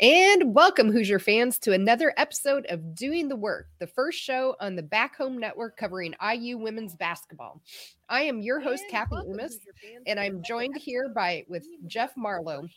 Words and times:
And 0.00 0.54
welcome, 0.54 0.92
Hoosier 0.92 1.18
fans, 1.18 1.58
to 1.58 1.72
another 1.72 2.14
episode 2.16 2.66
of 2.68 2.94
Doing 2.94 3.26
the 3.26 3.34
Work, 3.34 3.66
the 3.80 3.86
first 3.88 4.20
show 4.20 4.54
on 4.60 4.76
the 4.76 4.82
Back 4.82 5.16
Home 5.16 5.36
Network 5.38 5.76
covering 5.76 6.14
IU 6.22 6.56
women's 6.56 6.94
basketball. 6.94 7.60
I 8.08 8.22
am 8.22 8.40
your 8.40 8.60
host, 8.60 8.84
and 8.84 8.92
Kathy 8.92 9.16
Amos, 9.28 9.58
and 10.06 10.20
I'm 10.20 10.40
joined 10.44 10.76
here 10.76 11.08
by 11.08 11.44
with 11.48 11.66
Jeff 11.88 12.16
Marlow. 12.16 12.68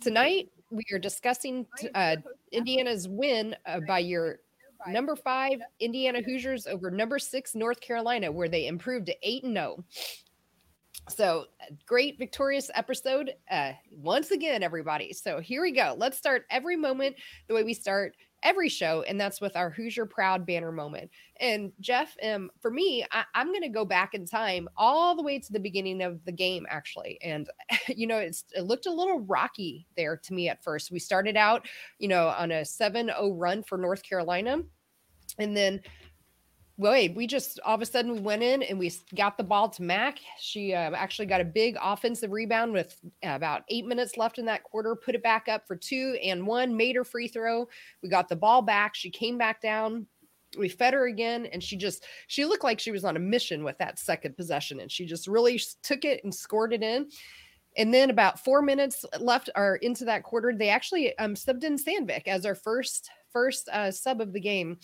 Tonight, 0.00 0.48
we 0.70 0.84
are 0.90 0.98
discussing 0.98 1.66
uh, 1.94 2.16
Indiana's 2.50 3.06
win 3.06 3.54
uh, 3.66 3.80
by 3.86 3.98
your 3.98 4.38
number 4.88 5.16
five 5.16 5.60
Indiana 5.80 6.22
Hoosiers 6.22 6.66
over 6.66 6.90
number 6.90 7.18
six 7.18 7.54
North 7.54 7.82
Carolina, 7.82 8.32
where 8.32 8.48
they 8.48 8.66
improved 8.68 9.04
to 9.06 9.16
eight 9.22 9.44
and 9.44 9.54
zero. 9.54 9.84
So 11.08 11.46
great, 11.86 12.18
victorious 12.18 12.70
episode 12.74 13.32
uh, 13.50 13.72
once 13.90 14.30
again, 14.30 14.62
everybody. 14.62 15.12
So 15.12 15.38
here 15.38 15.60
we 15.60 15.70
go. 15.70 15.94
Let's 15.98 16.16
start 16.16 16.44
every 16.50 16.76
moment 16.76 17.16
the 17.46 17.54
way 17.54 17.62
we 17.62 17.74
start 17.74 18.16
every 18.42 18.68
show, 18.68 19.02
and 19.02 19.20
that's 19.20 19.40
with 19.40 19.56
our 19.56 19.70
Hoosier 19.70 20.06
Proud 20.06 20.46
banner 20.46 20.72
moment. 20.72 21.10
And 21.40 21.72
Jeff, 21.80 22.16
um, 22.22 22.50
for 22.60 22.70
me, 22.70 23.04
I, 23.10 23.24
am 23.34 23.48
going 23.48 23.62
to 23.62 23.68
go 23.68 23.84
back 23.84 24.14
in 24.14 24.26
time 24.26 24.68
all 24.76 25.14
the 25.14 25.22
way 25.22 25.38
to 25.38 25.52
the 25.52 25.60
beginning 25.60 26.02
of 26.02 26.24
the 26.24 26.32
game, 26.32 26.66
actually. 26.70 27.18
And 27.22 27.48
you 27.88 28.06
know, 28.06 28.18
it 28.18 28.36
looked 28.62 28.86
a 28.86 28.92
little 28.92 29.20
rocky 29.20 29.86
there 29.96 30.16
to 30.16 30.32
me 30.32 30.48
at 30.48 30.62
first. 30.62 30.90
We 30.90 30.98
started 30.98 31.36
out, 31.36 31.66
you 31.98 32.08
know, 32.08 32.28
on 32.28 32.50
a 32.50 32.62
7-0 32.62 33.32
run 33.34 33.62
for 33.62 33.76
North 33.76 34.02
Carolina, 34.02 34.62
and 35.38 35.56
then 35.56 35.80
wait, 36.76 37.14
we 37.14 37.26
just 37.26 37.60
all 37.64 37.74
of 37.74 37.82
a 37.82 37.86
sudden 37.86 38.12
we 38.12 38.20
went 38.20 38.42
in 38.42 38.62
and 38.62 38.78
we 38.78 38.92
got 39.14 39.36
the 39.36 39.44
ball 39.44 39.68
to 39.68 39.82
Mac. 39.82 40.18
She 40.40 40.74
uh, 40.74 40.90
actually 40.92 41.26
got 41.26 41.40
a 41.40 41.44
big 41.44 41.76
offensive 41.80 42.32
rebound 42.32 42.72
with 42.72 42.96
about 43.22 43.62
eight 43.68 43.86
minutes 43.86 44.16
left 44.16 44.38
in 44.38 44.46
that 44.46 44.64
quarter, 44.64 44.96
put 44.96 45.14
it 45.14 45.22
back 45.22 45.48
up 45.48 45.66
for 45.66 45.76
two 45.76 46.18
and 46.22 46.46
one, 46.46 46.76
made 46.76 46.96
her 46.96 47.04
free 47.04 47.28
throw. 47.28 47.68
We 48.02 48.08
got 48.08 48.28
the 48.28 48.36
ball 48.36 48.62
back. 48.62 48.94
She 48.94 49.10
came 49.10 49.38
back 49.38 49.60
down. 49.60 50.06
We 50.58 50.68
fed 50.68 50.94
her 50.94 51.06
again, 51.06 51.46
and 51.46 51.62
she 51.62 51.76
just 51.76 52.04
she 52.28 52.44
looked 52.44 52.62
like 52.62 52.78
she 52.78 52.92
was 52.92 53.04
on 53.04 53.16
a 53.16 53.20
mission 53.20 53.64
with 53.64 53.76
that 53.78 53.98
second 53.98 54.36
possession, 54.36 54.80
and 54.80 54.90
she 54.90 55.04
just 55.04 55.26
really 55.26 55.60
took 55.82 56.04
it 56.04 56.22
and 56.22 56.32
scored 56.34 56.72
it 56.72 56.82
in. 56.82 57.08
And 57.76 57.92
then 57.92 58.08
about 58.10 58.38
four 58.38 58.62
minutes 58.62 59.04
left 59.18 59.50
or 59.56 59.76
into 59.76 60.04
that 60.04 60.22
quarter, 60.22 60.54
they 60.56 60.68
actually 60.68 61.16
um, 61.18 61.34
subbed 61.34 61.64
in 61.64 61.76
Sandvik 61.76 62.28
as 62.28 62.46
our 62.46 62.54
first 62.54 63.10
first 63.32 63.68
uh, 63.68 63.90
sub 63.90 64.20
of 64.20 64.32
the 64.32 64.38
game 64.40 64.78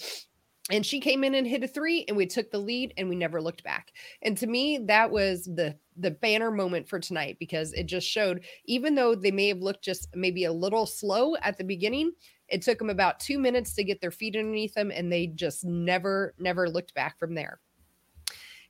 and 0.71 0.85
she 0.85 1.01
came 1.01 1.25
in 1.25 1.35
and 1.35 1.47
hit 1.47 1.65
a 1.65 1.69
three 1.69 2.05
and 2.07 2.17
we 2.17 2.27
took 2.27 2.51
the 2.51 2.59
lead 2.59 2.93
and 2.97 3.09
we 3.09 3.17
never 3.17 3.41
looked 3.41 3.65
back. 3.65 3.93
And 4.23 4.37
to 4.39 4.47
me 4.47 4.79
that 4.87 5.11
was 5.11 5.45
the 5.45 5.77
the 5.97 6.11
banner 6.11 6.51
moment 6.51 6.89
for 6.89 6.99
tonight 6.99 7.37
because 7.39 7.73
it 7.73 7.85
just 7.85 8.07
showed 8.07 8.45
even 8.67 8.95
though 8.95 9.15
they 9.15 9.31
may 9.31 9.49
have 9.49 9.61
looked 9.61 9.85
just 9.85 10.09
maybe 10.15 10.45
a 10.45 10.53
little 10.53 10.87
slow 10.87 11.37
at 11.43 11.59
the 11.59 11.65
beginning 11.65 12.13
it 12.49 12.63
took 12.63 12.79
them 12.79 12.91
about 12.91 13.21
two 13.21 13.39
minutes 13.39 13.75
to 13.75 13.85
get 13.85 14.01
their 14.01 14.11
feet 14.11 14.37
underneath 14.37 14.75
them 14.75 14.91
and 14.91 15.13
they 15.13 15.29
just 15.29 15.65
never 15.65 16.35
never 16.39 16.69
looked 16.69 16.95
back 16.95 17.19
from 17.19 17.35
there. 17.35 17.61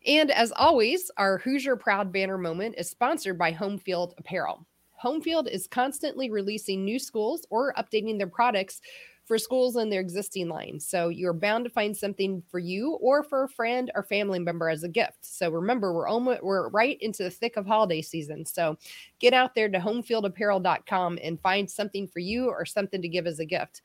And 0.06 0.30
as 0.30 0.52
always 0.52 1.11
our 1.16 1.38
hoosier 1.38 1.77
proud 1.77 2.12
banner 2.12 2.38
moment 2.38 2.77
is 2.78 2.88
sponsored 2.88 3.38
by 3.38 3.52
home 3.52 3.78
field 3.78 4.14
apparel. 4.18 4.66
Homefield 5.02 5.48
is 5.48 5.66
constantly 5.66 6.30
releasing 6.30 6.84
new 6.84 6.98
schools 6.98 7.46
or 7.50 7.72
updating 7.74 8.18
their 8.18 8.27
products 8.27 8.83
for 9.31 9.39
schools 9.39 9.77
in 9.77 9.91
their 9.91 10.00
existing 10.00 10.48
lines. 10.48 10.84
So 10.84 11.09
you're 11.09 11.33
bound 11.33 11.62
to 11.64 11.70
find 11.70 11.97
something 11.97 12.42
for 12.50 12.59
you 12.59 12.95
or 13.00 13.23
for 13.23 13.45
a 13.45 13.48
friend 13.48 13.89
or 13.95 14.03
family 14.03 14.41
member 14.41 14.69
as 14.69 14.83
a 14.83 14.89
gift. 14.89 15.19
So 15.20 15.50
remember, 15.50 15.92
we're 15.92 16.08
almost 16.08 16.42
we're 16.42 16.68
right 16.70 16.98
into 17.01 17.23
the 17.23 17.30
thick 17.30 17.57
of 17.57 17.64
holiday 17.64 18.02
season. 18.02 18.45
So 18.45 18.77
get 19.20 19.33
out 19.33 19.55
there 19.55 19.69
to 19.69 19.79
homefieldapparel.com 19.79 21.20
and 21.23 21.40
find 21.40 21.70
something 21.70 22.08
for 22.08 22.19
you 22.19 22.48
or 22.48 22.64
something 22.64 23.01
to 23.01 23.08
give 23.08 23.29
as 23.29 23.39
a 23.39 23.45
gift. 23.45 23.83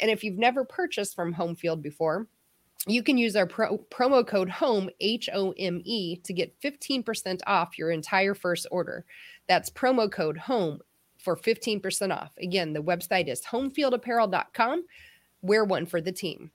And 0.00 0.10
if 0.10 0.24
you've 0.24 0.36
never 0.36 0.64
purchased 0.64 1.14
from 1.14 1.32
Homefield 1.32 1.80
before, 1.80 2.26
you 2.88 3.04
can 3.04 3.18
use 3.18 3.36
our 3.36 3.46
pro- 3.46 3.78
promo 3.92 4.26
code 4.26 4.50
HOME, 4.50 4.90
H 4.98 5.28
O 5.32 5.54
M 5.56 5.80
E, 5.84 6.16
to 6.24 6.32
get 6.32 6.60
15% 6.60 7.40
off 7.46 7.78
your 7.78 7.92
entire 7.92 8.34
first 8.34 8.66
order. 8.72 9.04
That's 9.46 9.70
promo 9.70 10.10
code 10.10 10.38
HOME, 10.38 10.80
for 11.28 11.36
15% 11.36 12.10
off. 12.10 12.32
Again, 12.38 12.72
the 12.72 12.80
website 12.80 13.28
is 13.28 13.42
homefieldapparel.com. 13.42 14.84
Wear 15.42 15.62
one 15.62 15.84
for 15.84 16.00
the 16.00 16.10
team. 16.10 16.50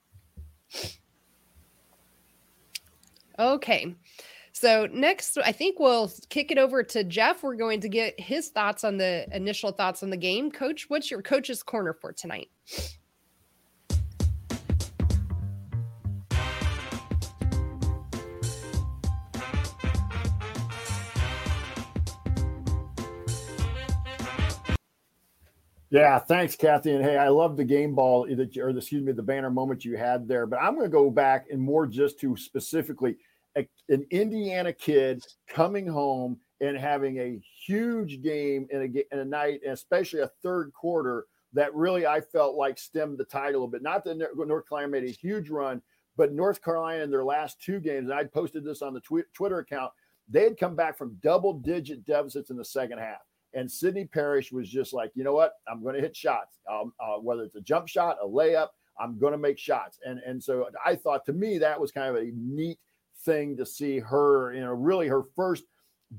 Okay. 3.38 3.94
So 4.52 4.88
next, 4.92 5.38
I 5.38 5.52
think 5.52 5.78
we'll 5.78 6.10
kick 6.28 6.50
it 6.50 6.58
over 6.58 6.82
to 6.82 7.04
Jeff. 7.04 7.44
We're 7.44 7.54
going 7.54 7.80
to 7.82 7.88
get 7.88 8.18
his 8.18 8.48
thoughts 8.48 8.82
on 8.82 8.96
the 8.96 9.26
initial 9.32 9.70
thoughts 9.70 10.02
on 10.02 10.10
the 10.10 10.16
game. 10.16 10.50
Coach, 10.50 10.86
what's 10.88 11.08
your 11.08 11.22
coach's 11.22 11.62
corner 11.62 11.92
for 11.92 12.12
tonight? 12.12 12.48
Yeah, 25.94 26.18
thanks, 26.18 26.56
Kathy. 26.56 26.90
And 26.90 27.04
hey, 27.04 27.18
I 27.18 27.28
love 27.28 27.56
the 27.56 27.64
game 27.64 27.94
ball, 27.94 28.26
or 28.26 28.34
the, 28.34 28.42
excuse 28.42 29.04
me, 29.04 29.12
the 29.12 29.22
banner 29.22 29.48
moment 29.48 29.84
you 29.84 29.96
had 29.96 30.26
there. 30.26 30.44
But 30.44 30.60
I'm 30.60 30.74
going 30.74 30.86
to 30.86 30.92
go 30.92 31.08
back 31.08 31.46
and 31.52 31.62
more 31.62 31.86
just 31.86 32.18
to 32.18 32.36
specifically 32.36 33.16
a, 33.56 33.64
an 33.88 34.04
Indiana 34.10 34.72
kid 34.72 35.24
coming 35.46 35.86
home 35.86 36.36
and 36.60 36.76
having 36.76 37.18
a 37.18 37.40
huge 37.64 38.22
game 38.22 38.66
in 38.72 38.82
a, 38.82 39.14
in 39.14 39.20
a 39.20 39.24
night, 39.24 39.60
and 39.62 39.72
especially 39.72 40.18
a 40.18 40.32
third 40.42 40.72
quarter 40.72 41.26
that 41.52 41.72
really 41.72 42.08
I 42.08 42.20
felt 42.20 42.56
like 42.56 42.76
stemmed 42.76 43.18
the 43.18 43.24
tide 43.24 43.50
a 43.50 43.52
little 43.52 43.68
bit. 43.68 43.80
Not 43.80 44.02
that 44.02 44.16
North 44.16 44.68
Carolina 44.68 44.90
made 44.90 45.04
a 45.04 45.12
huge 45.12 45.48
run, 45.48 45.80
but 46.16 46.32
North 46.32 46.60
Carolina 46.60 47.04
in 47.04 47.10
their 47.12 47.24
last 47.24 47.62
two 47.62 47.78
games, 47.78 48.10
and 48.10 48.18
I 48.18 48.24
posted 48.24 48.64
this 48.64 48.82
on 48.82 48.94
the 48.94 49.00
tw- 49.00 49.32
Twitter 49.32 49.60
account, 49.60 49.92
they 50.28 50.42
had 50.42 50.58
come 50.58 50.74
back 50.74 50.98
from 50.98 51.16
double 51.22 51.52
digit 51.52 52.04
deficits 52.04 52.50
in 52.50 52.56
the 52.56 52.64
second 52.64 52.98
half. 52.98 53.20
And 53.54 53.70
Sydney 53.70 54.04
Parrish 54.04 54.52
was 54.52 54.68
just 54.68 54.92
like, 54.92 55.12
you 55.14 55.24
know 55.24 55.32
what? 55.32 55.54
I'm 55.68 55.82
going 55.82 55.94
to 55.94 56.00
hit 56.00 56.16
shots, 56.16 56.58
um, 56.70 56.92
uh, 57.00 57.18
whether 57.18 57.42
it's 57.42 57.56
a 57.56 57.60
jump 57.60 57.88
shot, 57.88 58.18
a 58.22 58.26
layup. 58.26 58.68
I'm 58.98 59.18
going 59.18 59.32
to 59.32 59.38
make 59.38 59.58
shots. 59.58 59.98
And 60.04 60.20
and 60.20 60.42
so 60.42 60.68
I 60.84 60.94
thought 60.94 61.24
to 61.26 61.32
me 61.32 61.58
that 61.58 61.80
was 61.80 61.90
kind 61.90 62.14
of 62.14 62.22
a 62.22 62.30
neat 62.34 62.78
thing 63.24 63.56
to 63.56 63.66
see 63.66 63.98
her, 63.98 64.52
you 64.52 64.60
know, 64.60 64.72
really 64.72 65.08
her 65.08 65.22
first 65.34 65.64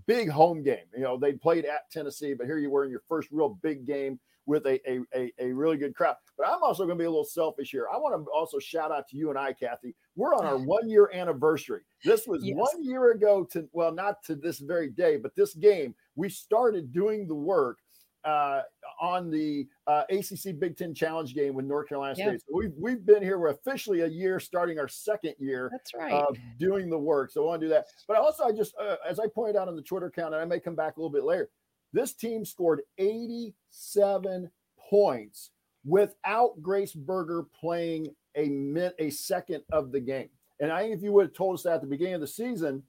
big 0.07 0.29
home 0.29 0.63
game. 0.63 0.85
You 0.93 1.03
know, 1.03 1.17
they 1.17 1.33
played 1.33 1.65
at 1.65 1.89
Tennessee, 1.91 2.33
but 2.33 2.47
here 2.47 2.57
you 2.57 2.69
were 2.69 2.83
in 2.83 2.91
your 2.91 3.03
first 3.07 3.29
real 3.31 3.57
big 3.61 3.85
game 3.85 4.19
with 4.45 4.65
a, 4.67 4.79
a, 4.89 4.99
a, 5.15 5.33
a, 5.39 5.51
really 5.51 5.77
good 5.77 5.95
crowd. 5.95 6.15
But 6.37 6.47
I'm 6.47 6.61
also 6.61 6.85
going 6.85 6.97
to 6.97 7.01
be 7.01 7.05
a 7.05 7.09
little 7.09 7.25
selfish 7.25 7.71
here. 7.71 7.87
I 7.91 7.97
want 7.97 8.15
to 8.15 8.31
also 8.31 8.59
shout 8.59 8.91
out 8.91 9.07
to 9.09 9.17
you 9.17 9.29
and 9.29 9.39
I, 9.39 9.53
Kathy. 9.53 9.95
We're 10.15 10.35
on 10.35 10.45
our 10.45 10.57
one 10.65 10.87
year 10.87 11.09
anniversary. 11.13 11.81
This 12.03 12.27
was 12.27 12.43
yes. 12.43 12.55
one 12.55 12.83
year 12.83 13.11
ago 13.11 13.43
to, 13.51 13.67
well, 13.73 13.91
not 13.91 14.23
to 14.25 14.35
this 14.35 14.59
very 14.59 14.89
day, 14.89 15.17
but 15.17 15.35
this 15.35 15.55
game, 15.55 15.95
we 16.15 16.29
started 16.29 16.91
doing 16.91 17.27
the 17.27 17.35
work 17.35 17.79
uh, 18.23 18.61
on 18.99 19.29
the 19.29 19.67
uh, 19.87 20.03
ACC 20.09 20.57
Big 20.59 20.77
Ten 20.77 20.93
Challenge 20.93 21.33
game 21.35 21.53
with 21.53 21.65
North 21.65 21.87
Carolina 21.87 22.15
State. 22.15 22.41
So 22.41 22.57
we've, 22.57 22.73
we've 22.77 23.05
been 23.05 23.21
here. 23.21 23.37
We're 23.37 23.49
officially 23.49 24.01
a 24.01 24.07
year, 24.07 24.39
starting 24.39 24.79
our 24.79 24.87
second 24.87 25.35
year. 25.37 25.69
That's 25.71 25.93
right. 25.93 26.11
Of 26.11 26.37
doing 26.57 26.89
the 26.89 26.97
work. 26.97 27.31
So 27.31 27.43
I 27.43 27.45
want 27.45 27.61
to 27.61 27.67
do 27.67 27.69
that. 27.69 27.85
But 28.07 28.17
also, 28.17 28.45
I 28.45 28.51
just, 28.51 28.73
uh, 28.81 28.95
as 29.07 29.19
I 29.19 29.27
pointed 29.27 29.55
out 29.55 29.67
on 29.67 29.75
the 29.75 29.81
Twitter 29.81 30.07
account, 30.07 30.33
and 30.33 30.41
I 30.41 30.45
may 30.45 30.59
come 30.59 30.75
back 30.75 30.97
a 30.97 30.99
little 30.99 31.11
bit 31.11 31.23
later, 31.23 31.49
this 31.93 32.13
team 32.13 32.43
scored 32.45 32.81
87 32.97 34.49
points 34.89 35.51
without 35.85 36.61
Grace 36.61 36.93
Berger 36.93 37.45
playing 37.59 38.07
a 38.35 38.49
minute, 38.49 38.95
a 38.97 39.11
second 39.11 39.63
of 39.71 39.91
the 39.91 39.99
game. 39.99 40.29
And 40.59 40.71
I 40.71 40.81
think 40.81 40.95
if 40.95 41.03
you 41.03 41.11
would 41.13 41.27
have 41.27 41.33
told 41.33 41.55
us 41.55 41.63
that 41.63 41.75
at 41.75 41.81
the 41.81 41.87
beginning 41.87 42.15
of 42.15 42.21
the 42.21 42.27
season, 42.27 42.81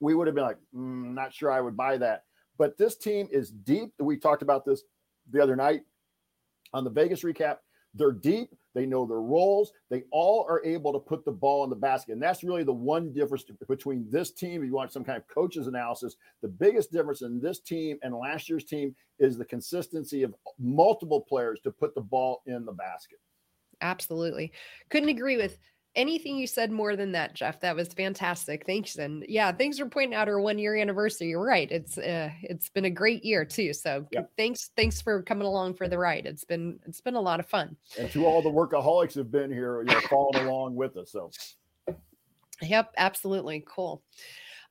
we 0.00 0.14
would 0.14 0.26
have 0.26 0.34
been 0.34 0.44
like, 0.44 0.58
mm, 0.74 1.14
not 1.14 1.32
sure 1.32 1.50
I 1.50 1.60
would 1.60 1.76
buy 1.76 1.98
that. 1.98 2.24
But 2.58 2.76
this 2.78 2.96
team 2.96 3.28
is 3.30 3.50
deep. 3.50 3.92
We 3.98 4.16
talked 4.16 4.42
about 4.42 4.64
this 4.64 4.82
the 5.30 5.42
other 5.42 5.56
night 5.56 5.82
on 6.72 6.84
the 6.84 6.90
Vegas 6.90 7.22
recap. 7.22 7.58
They're 7.94 8.12
deep. 8.12 8.54
They 8.74 8.86
know 8.86 9.06
their 9.06 9.20
roles. 9.20 9.72
They 9.90 10.04
all 10.10 10.46
are 10.48 10.64
able 10.64 10.94
to 10.94 10.98
put 10.98 11.26
the 11.26 11.32
ball 11.32 11.62
in 11.64 11.70
the 11.70 11.76
basket. 11.76 12.12
And 12.12 12.22
that's 12.22 12.42
really 12.42 12.64
the 12.64 12.72
one 12.72 13.12
difference 13.12 13.44
between 13.68 14.06
this 14.10 14.30
team. 14.30 14.62
If 14.62 14.68
you 14.68 14.74
want 14.74 14.92
some 14.92 15.04
kind 15.04 15.18
of 15.18 15.28
coaches 15.28 15.66
analysis, 15.66 16.16
the 16.40 16.48
biggest 16.48 16.90
difference 16.90 17.20
in 17.20 17.38
this 17.38 17.60
team 17.60 17.98
and 18.02 18.14
last 18.14 18.48
year's 18.48 18.64
team 18.64 18.94
is 19.18 19.36
the 19.36 19.44
consistency 19.44 20.22
of 20.22 20.34
multiple 20.58 21.20
players 21.20 21.60
to 21.64 21.70
put 21.70 21.94
the 21.94 22.00
ball 22.00 22.42
in 22.46 22.64
the 22.64 22.72
basket. 22.72 23.18
Absolutely. 23.82 24.52
Couldn't 24.88 25.10
agree 25.10 25.36
with 25.36 25.58
anything 25.94 26.36
you 26.36 26.46
said 26.46 26.70
more 26.70 26.96
than 26.96 27.12
that, 27.12 27.34
Jeff. 27.34 27.60
That 27.60 27.76
was 27.76 27.88
fantastic. 27.88 28.64
Thanks. 28.66 28.96
And 28.96 29.24
yeah, 29.28 29.52
thanks 29.52 29.78
for 29.78 29.86
pointing 29.86 30.14
out 30.14 30.28
our 30.28 30.40
one 30.40 30.58
year 30.58 30.76
anniversary. 30.76 31.28
You're 31.28 31.44
right. 31.44 31.70
It's 31.70 31.98
uh, 31.98 32.30
it's 32.42 32.68
been 32.68 32.86
a 32.86 32.90
great 32.90 33.24
year 33.24 33.44
too. 33.44 33.72
So 33.72 34.06
yep. 34.10 34.30
thanks 34.36 34.70
thanks 34.76 35.00
for 35.00 35.22
coming 35.22 35.46
along 35.46 35.74
for 35.74 35.88
the 35.88 35.98
ride. 35.98 36.26
It's 36.26 36.44
been 36.44 36.78
it's 36.86 37.00
been 37.00 37.14
a 37.14 37.20
lot 37.20 37.40
of 37.40 37.46
fun. 37.46 37.76
And 37.98 38.10
to 38.12 38.26
all 38.26 38.42
the 38.42 38.50
workaholics 38.50 39.14
have 39.14 39.30
been 39.30 39.50
here, 39.50 39.82
you 39.82 39.92
know, 39.92 40.00
following 40.08 40.46
along 40.46 40.76
with 40.76 40.96
us. 40.96 41.12
So 41.12 41.30
Yep, 42.62 42.94
absolutely. 42.96 43.64
Cool. 43.66 44.02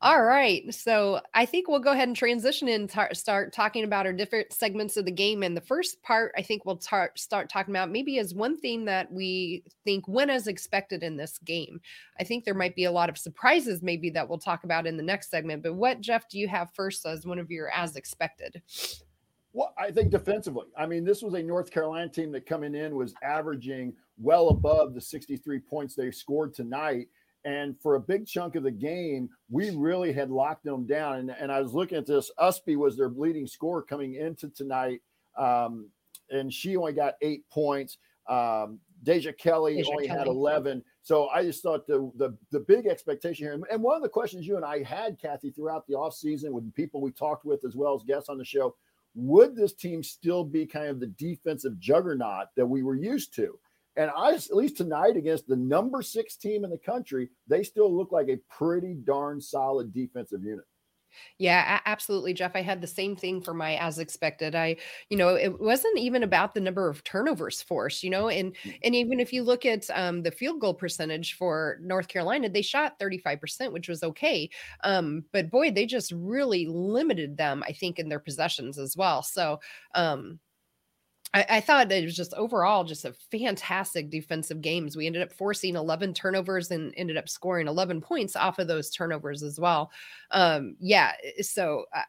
All 0.04 0.24
right. 0.24 0.74
So 0.74 1.22
I 1.36 1.46
think 1.46 1.68
we'll 1.68 1.80
go 1.80 1.92
ahead 1.92 2.08
and 2.08 2.18
transition 2.18 2.68
and 2.70 2.90
tar- 2.90 3.14
start 3.14 3.54
talking 3.54 3.84
about 3.84 4.08
our 4.08 4.14
different 4.14 4.52
segments 4.52 4.98
of 4.98 5.06
the 5.06 5.12
game. 5.12 5.44
And 5.44 5.56
the 5.56 5.62
first 5.62 6.02
part, 6.02 6.34
I 6.36 6.42
think 6.42 6.66
we'll 6.66 6.78
tar- 6.78 7.12
start 7.16 7.52
talking 7.52 7.72
about 7.72 7.92
maybe 7.92 8.18
is 8.18 8.34
one 8.34 8.60
thing 8.60 8.84
that 8.86 9.12
we 9.12 9.64
think 9.86 10.08
went 10.08 10.32
as 10.32 10.48
expected 10.48 11.04
in 11.04 11.18
this 11.18 11.38
game. 11.46 11.80
I 12.20 12.24
think 12.24 12.46
there 12.46 12.56
might 12.56 12.76
be 12.76 12.86
a 12.86 12.92
lot 12.92 13.10
of 13.10 13.18
surprises, 13.18 13.84
maybe 13.84 14.10
that 14.10 14.28
we'll 14.28 14.40
talk 14.40 14.64
about 14.64 14.88
in 14.88 14.98
the 14.98 15.04
next 15.04 15.30
segment. 15.30 15.62
But 15.62 15.76
what, 15.76 16.02
Jeff, 16.02 16.28
do 16.30 16.40
you 16.40 16.48
have 16.48 16.74
first 16.74 17.06
as 17.06 17.28
one 17.28 17.38
of 17.38 17.52
your 17.52 17.70
as 17.70 17.96
expected? 17.96 18.60
Well, 19.54 19.76
I 19.78 19.92
think 19.92 20.10
defensively. 20.10 20.66
I 20.76 20.88
mean, 20.88 21.04
this 21.04 21.22
was 21.22 21.36
a 21.36 21.44
North 21.44 21.70
Carolina 21.70 22.10
team 22.10 22.32
that 22.32 22.48
coming 22.48 22.74
in 22.74 22.96
was 22.96 23.14
averaging 23.22 23.94
well 24.18 24.50
above 24.50 24.96
the 24.96 25.02
63 25.02 25.60
points 25.60 25.94
they 25.94 26.10
scored 26.10 26.56
tonight 26.56 27.08
and 27.44 27.76
for 27.82 27.96
a 27.96 28.00
big 28.00 28.28
chunk 28.28 28.56
of 28.56 28.64
the 28.64 28.72
game, 28.72 29.30
we 29.50 29.72
really 29.72 30.14
had 30.14 30.30
locked 30.30 30.64
them 30.64 30.86
down. 30.86 31.18
And, 31.18 31.32
and 31.32 31.52
I 31.52 31.60
was 31.62 31.74
looking 31.74 31.98
at 31.98 32.06
this. 32.06 32.32
Ustby 32.40 32.76
was 32.76 32.98
their 32.98 33.10
leading 33.10 33.48
scorer 33.48 33.82
coming 33.82 34.16
into 34.16 34.50
tonight. 34.50 35.02
Um, 35.38 35.90
and 36.30 36.54
she 36.54 36.78
only 36.78 36.94
got 36.94 37.16
eight 37.22 37.48
points. 37.50 37.98
Um, 38.30 38.80
Deja 39.04 39.34
Kelly 39.34 39.78
Deja 39.78 39.92
only 39.92 40.08
Kelly. 40.08 40.20
had 40.20 40.28
11. 40.28 40.84
So 41.02 41.28
I 41.30 41.44
just 41.44 41.64
thought 41.64 41.88
the, 41.88 42.12
the, 42.16 42.38
the 42.52 42.60
big 42.60 42.86
expectation 42.86 43.46
here, 43.46 43.60
and 43.72 43.82
one 43.84 43.96
of 43.96 44.04
the 44.04 44.10
questions 44.10 44.46
you 44.46 44.56
and 44.56 44.66
I 44.66 44.84
had, 44.84 45.20
Kathy, 45.20 45.50
throughout 45.50 45.88
the 45.88 45.96
offseason 45.96 46.52
with 46.52 46.72
people 46.76 47.02
we 47.02 47.12
talked 47.12 47.44
with 47.44 47.66
as 47.66 47.76
well 47.76 47.96
as 47.96 48.04
guests 48.04 48.30
on 48.30 48.38
the 48.38 48.46
show, 48.46 48.76
would 49.16 49.56
this 49.56 49.74
team 49.74 50.04
still 50.04 50.44
be 50.44 50.66
kind 50.66 50.88
of 50.88 51.00
the 51.00 51.08
defensive 51.08 51.80
juggernaut 51.80 52.48
that 52.56 52.66
we 52.66 52.84
were 52.84 52.96
used 52.96 53.34
to? 53.36 53.58
And 53.98 54.10
I, 54.16 54.34
at 54.34 54.56
least 54.56 54.78
tonight, 54.78 55.18
against 55.18 55.48
the 55.48 55.56
number 55.56 56.02
six 56.02 56.38
team 56.38 56.64
in 56.64 56.70
the 56.70 56.78
country, 56.78 57.30
they 57.48 57.64
still 57.64 57.96
look 57.96 58.12
like 58.12 58.30
a 58.30 58.40
pretty 58.50 58.94
darn 58.94 59.42
solid 59.42 59.94
defensive 59.94 60.44
unit. 60.44 60.66
Yeah, 61.38 61.80
absolutely, 61.86 62.34
Jeff. 62.34 62.56
I 62.56 62.62
had 62.62 62.82
the 62.82 62.88
same 62.88 63.16
thing 63.16 63.42
for 63.42 63.54
my 63.54 63.76
as 63.78 64.00
expected. 64.00 64.56
I, 64.56 64.78
you 65.10 65.18
know, 65.18 65.36
it 65.36 65.60
wasn't 65.60 65.98
even 65.98 66.24
about 66.24 66.54
the 66.54 66.62
number 66.62 66.90
of 66.90 67.04
turnovers 67.04 67.62
forced, 67.62 68.04
you 68.04 68.10
know, 68.10 68.30
and 68.30 68.56
mm. 68.64 68.78
and 68.84 68.96
even 68.96 69.20
if 69.20 69.34
you 69.34 69.44
look 69.44 69.66
at 69.66 69.90
um, 69.94 70.24
the 70.24 70.32
field 70.32 70.60
goal 70.60 70.74
percentage 70.74 71.34
for 71.34 71.80
North 71.82 72.08
Carolina, 72.08 72.50
they 72.50 72.62
shot 72.62 73.00
35%, 73.00 73.72
which 73.72 73.90
was 73.90 74.04
okay. 74.04 74.50
Um, 74.84 75.26
but 75.32 75.50
boy, 75.50 75.72
they 75.72 75.86
just 75.86 76.12
really 76.16 76.68
limited 76.68 77.38
them, 77.38 77.64
I 77.68 77.74
think, 77.74 78.00
in 78.00 78.10
their 78.10 78.20
possessions 78.20 78.78
as 78.78 78.96
well. 78.96 79.24
So 79.24 79.60
um, 79.96 80.40
I, 81.34 81.46
I, 81.50 81.62
thought 81.62 81.92
it 81.92 82.04
was 82.04 82.16
just 82.16 82.34
overall 82.34 82.84
just 82.84 83.06
a 83.06 83.14
fantastic 83.32 84.10
defensive 84.10 84.62
games. 84.62 84.98
We 84.98 85.08
ended 85.08 85.22
up 85.22 85.32
forcing 85.32 85.76
11 85.76 86.14
turnovers 86.14 86.72
and 86.72 86.94
ended 86.98 87.18
up 87.18 87.30
scoring 87.30 87.68
11 87.68 88.02
points 88.02 88.36
off 88.36 88.60
of 88.60 88.68
those 88.68 88.90
turnovers 88.90 89.42
as 89.42 89.60
well. 89.60 89.92
Um, 90.32 90.76
yeah, 90.80 91.14
eh, 91.24 91.42
so 91.42 91.86
uh, 91.96 92.02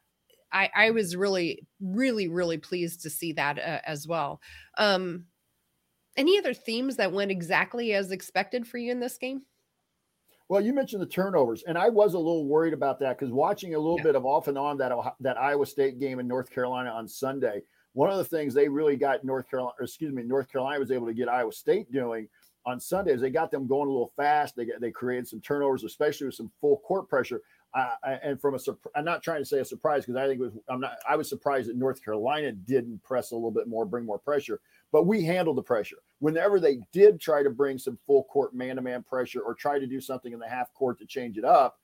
I, 0.52 0.70
I 0.74 0.90
was 0.90 1.16
really, 1.16 1.66
really, 1.80 2.28
really 2.28 2.58
pleased 2.58 3.02
to 3.02 3.10
see 3.10 3.32
that 3.34 3.58
uh, 3.58 3.80
as 3.84 4.06
well. 4.06 4.40
Um, 4.76 5.26
any 6.16 6.38
other 6.38 6.54
themes 6.54 6.96
that 6.96 7.12
went 7.12 7.30
exactly 7.30 7.94
as 7.94 8.10
expected 8.10 8.66
for 8.66 8.78
you 8.78 8.90
in 8.90 9.00
this 9.00 9.18
game? 9.18 9.42
Well, 10.48 10.60
you 10.60 10.74
mentioned 10.74 11.00
the 11.00 11.06
turnovers, 11.06 11.62
and 11.62 11.78
I 11.78 11.88
was 11.88 12.12
a 12.12 12.18
little 12.18 12.46
worried 12.46 12.74
about 12.74 12.98
that 13.00 13.18
because 13.18 13.32
watching 13.32 13.74
a 13.74 13.78
little 13.78 13.96
yeah. 13.96 14.02
bit 14.02 14.16
of 14.16 14.26
off 14.26 14.48
and 14.48 14.58
on 14.58 14.76
that 14.78 14.92
that 15.20 15.38
Iowa 15.38 15.64
State 15.64 15.98
game 15.98 16.18
in 16.18 16.28
North 16.28 16.50
Carolina 16.50 16.90
on 16.90 17.08
Sunday, 17.08 17.62
one 17.94 18.10
of 18.10 18.18
the 18.18 18.24
things 18.24 18.54
they 18.54 18.68
really 18.68 18.96
got 18.96 19.24
North 19.24 19.48
Carolina, 19.50 19.74
excuse 19.80 20.12
me, 20.12 20.22
North 20.22 20.50
Carolina 20.50 20.80
was 20.80 20.90
able 20.90 21.06
to 21.06 21.14
get 21.14 21.28
Iowa 21.28 21.52
State 21.52 21.92
doing 21.92 22.28
on 22.64 22.80
Sundays. 22.80 23.20
They 23.20 23.30
got 23.30 23.50
them 23.50 23.66
going 23.66 23.88
a 23.88 23.92
little 23.92 24.12
fast. 24.16 24.56
They 24.56 24.66
they 24.80 24.90
created 24.90 25.28
some 25.28 25.40
turnovers, 25.40 25.84
especially 25.84 26.26
with 26.26 26.34
some 26.34 26.50
full 26.60 26.78
court 26.78 27.08
pressure. 27.08 27.40
Uh, 27.74 27.94
and 28.22 28.38
from 28.38 28.54
a, 28.54 28.58
I'm 28.94 29.04
not 29.04 29.22
trying 29.22 29.40
to 29.40 29.46
say 29.46 29.58
a 29.58 29.64
surprise 29.64 30.04
because 30.04 30.16
I 30.16 30.26
think 30.26 30.40
was 30.40 30.52
I'm 30.68 30.80
not 30.80 30.96
I 31.08 31.16
was 31.16 31.28
surprised 31.28 31.68
that 31.68 31.76
North 31.76 32.04
Carolina 32.04 32.52
didn't 32.52 33.02
press 33.02 33.30
a 33.30 33.34
little 33.34 33.50
bit 33.50 33.66
more, 33.66 33.86
bring 33.86 34.04
more 34.04 34.18
pressure, 34.18 34.60
but 34.90 35.06
we 35.06 35.24
handled 35.24 35.56
the 35.56 35.62
pressure. 35.62 35.96
Whenever 36.18 36.60
they 36.60 36.78
did 36.92 37.18
try 37.20 37.42
to 37.42 37.50
bring 37.50 37.78
some 37.78 37.98
full 38.06 38.24
court 38.24 38.54
man 38.54 38.76
to 38.76 38.82
man 38.82 39.02
pressure 39.02 39.40
or 39.40 39.54
try 39.54 39.78
to 39.78 39.86
do 39.86 40.00
something 40.00 40.32
in 40.32 40.38
the 40.38 40.48
half 40.48 40.72
court 40.74 40.98
to 40.98 41.06
change 41.06 41.38
it 41.38 41.44
up, 41.44 41.78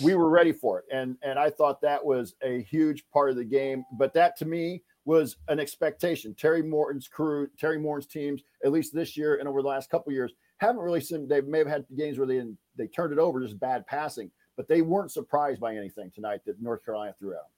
we 0.00 0.14
were 0.14 0.28
ready 0.28 0.52
for 0.52 0.78
it. 0.78 0.84
And 0.92 1.16
and 1.22 1.40
I 1.40 1.50
thought 1.50 1.80
that 1.80 2.04
was 2.04 2.36
a 2.42 2.62
huge 2.62 3.04
part 3.12 3.30
of 3.30 3.36
the 3.36 3.44
game. 3.44 3.84
But 3.98 4.14
that 4.14 4.36
to 4.38 4.44
me 4.44 4.82
was 5.04 5.36
an 5.48 5.60
expectation. 5.60 6.34
Teri 6.34 6.66
Moren's 6.66 7.08
crew, 7.08 7.48
Teri 7.60 7.80
Moren's 7.80 8.06
teams, 8.06 8.42
at 8.64 8.72
least 8.72 8.94
this 8.94 9.16
year 9.16 9.36
and 9.36 9.48
over 9.48 9.62
the 9.62 9.68
last 9.68 9.90
couple 9.90 10.12
years, 10.12 10.32
haven't 10.58 10.82
really 10.82 11.00
seen. 11.00 11.28
They 11.28 11.40
may 11.40 11.58
have 11.58 11.66
had 11.66 11.84
games 11.96 12.18
where 12.18 12.26
they 12.26 12.42
they 12.76 12.86
turned 12.86 13.12
it 13.12 13.18
over, 13.18 13.40
just 13.40 13.60
bad 13.60 13.86
passing, 13.86 14.30
but 14.56 14.68
they 14.68 14.82
weren't 14.82 15.12
surprised 15.12 15.60
by 15.60 15.76
anything 15.76 16.10
tonight 16.14 16.40
that 16.46 16.60
North 16.60 16.84
Carolina 16.84 17.14
threw 17.18 17.34
out. 17.34 17.50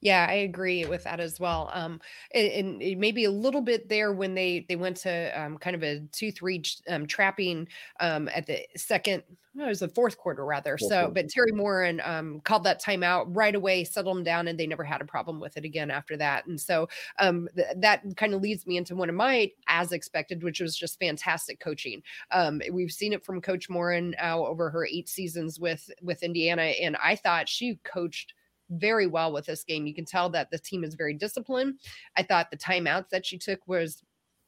Yeah, 0.00 0.26
I 0.28 0.34
agree 0.34 0.86
with 0.86 1.04
that 1.04 1.20
as 1.20 1.38
well. 1.38 1.70
Um, 1.72 2.00
and, 2.34 2.80
and 2.82 3.00
maybe 3.00 3.24
a 3.24 3.30
little 3.30 3.60
bit 3.60 3.88
there 3.88 4.12
when 4.12 4.34
they 4.34 4.66
they 4.68 4.76
went 4.76 4.98
to 4.98 5.40
um, 5.40 5.58
kind 5.58 5.76
of 5.76 5.82
a 5.82 6.00
two 6.12 6.32
three 6.32 6.62
um, 6.88 7.06
trapping 7.06 7.68
um, 8.00 8.28
at 8.34 8.46
the 8.46 8.60
second. 8.76 9.22
Oh, 9.58 9.64
it 9.64 9.68
was 9.68 9.80
the 9.80 9.88
fourth 9.88 10.16
quarter 10.16 10.44
rather. 10.44 10.78
Fourth 10.78 10.90
so, 10.90 11.00
quarter. 11.06 11.12
but 11.12 11.26
Teri 11.26 11.52
Moren 11.52 12.00
um, 12.04 12.40
called 12.40 12.62
that 12.64 12.80
timeout 12.80 13.24
right 13.28 13.54
away, 13.54 13.82
settled 13.82 14.16
them 14.16 14.24
down, 14.24 14.46
and 14.46 14.58
they 14.58 14.66
never 14.66 14.84
had 14.84 15.00
a 15.00 15.04
problem 15.04 15.40
with 15.40 15.56
it 15.56 15.64
again 15.64 15.90
after 15.90 16.16
that. 16.18 16.46
And 16.46 16.60
so 16.60 16.88
um, 17.18 17.48
th- 17.56 17.66
that 17.78 18.02
kind 18.16 18.32
of 18.32 18.42
leads 18.42 18.64
me 18.64 18.76
into 18.76 18.94
one 18.94 19.08
of 19.08 19.16
my 19.16 19.50
as 19.66 19.90
expected, 19.90 20.44
which 20.44 20.60
was 20.60 20.76
just 20.76 21.00
fantastic 21.00 21.58
coaching. 21.58 22.00
Um, 22.30 22.62
we've 22.72 22.92
seen 22.92 23.12
it 23.12 23.24
from 23.24 23.40
Coach 23.40 23.68
Moren 23.68 24.14
now 24.20 24.46
over 24.46 24.70
her 24.70 24.86
eight 24.86 25.08
seasons 25.08 25.58
with 25.58 25.90
with 26.00 26.22
Indiana, 26.22 26.62
and 26.62 26.96
I 27.02 27.16
thought 27.16 27.48
she 27.48 27.80
coached 27.82 28.34
very 28.70 29.06
well 29.06 29.32
with 29.32 29.46
this 29.46 29.64
game. 29.64 29.86
You 29.86 29.94
can 29.94 30.04
tell 30.04 30.30
that 30.30 30.50
the 30.50 30.58
team 30.58 30.84
is 30.84 30.94
very 30.94 31.14
disciplined. 31.14 31.80
I 32.16 32.22
thought 32.22 32.50
the 32.50 32.56
timeouts 32.56 33.08
that 33.10 33.26
she 33.26 33.38
took 33.38 33.60
was 33.66 34.02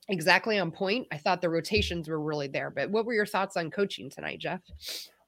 exactly 0.08 0.58
on 0.58 0.70
point. 0.70 1.06
I 1.12 1.18
thought 1.18 1.40
the 1.40 1.50
rotations 1.50 2.08
were 2.08 2.20
really 2.20 2.48
there. 2.48 2.70
But 2.70 2.90
what 2.90 3.04
were 3.04 3.14
your 3.14 3.26
thoughts 3.26 3.56
on 3.56 3.70
coaching 3.70 4.10
tonight, 4.10 4.38
Jeff? 4.40 4.60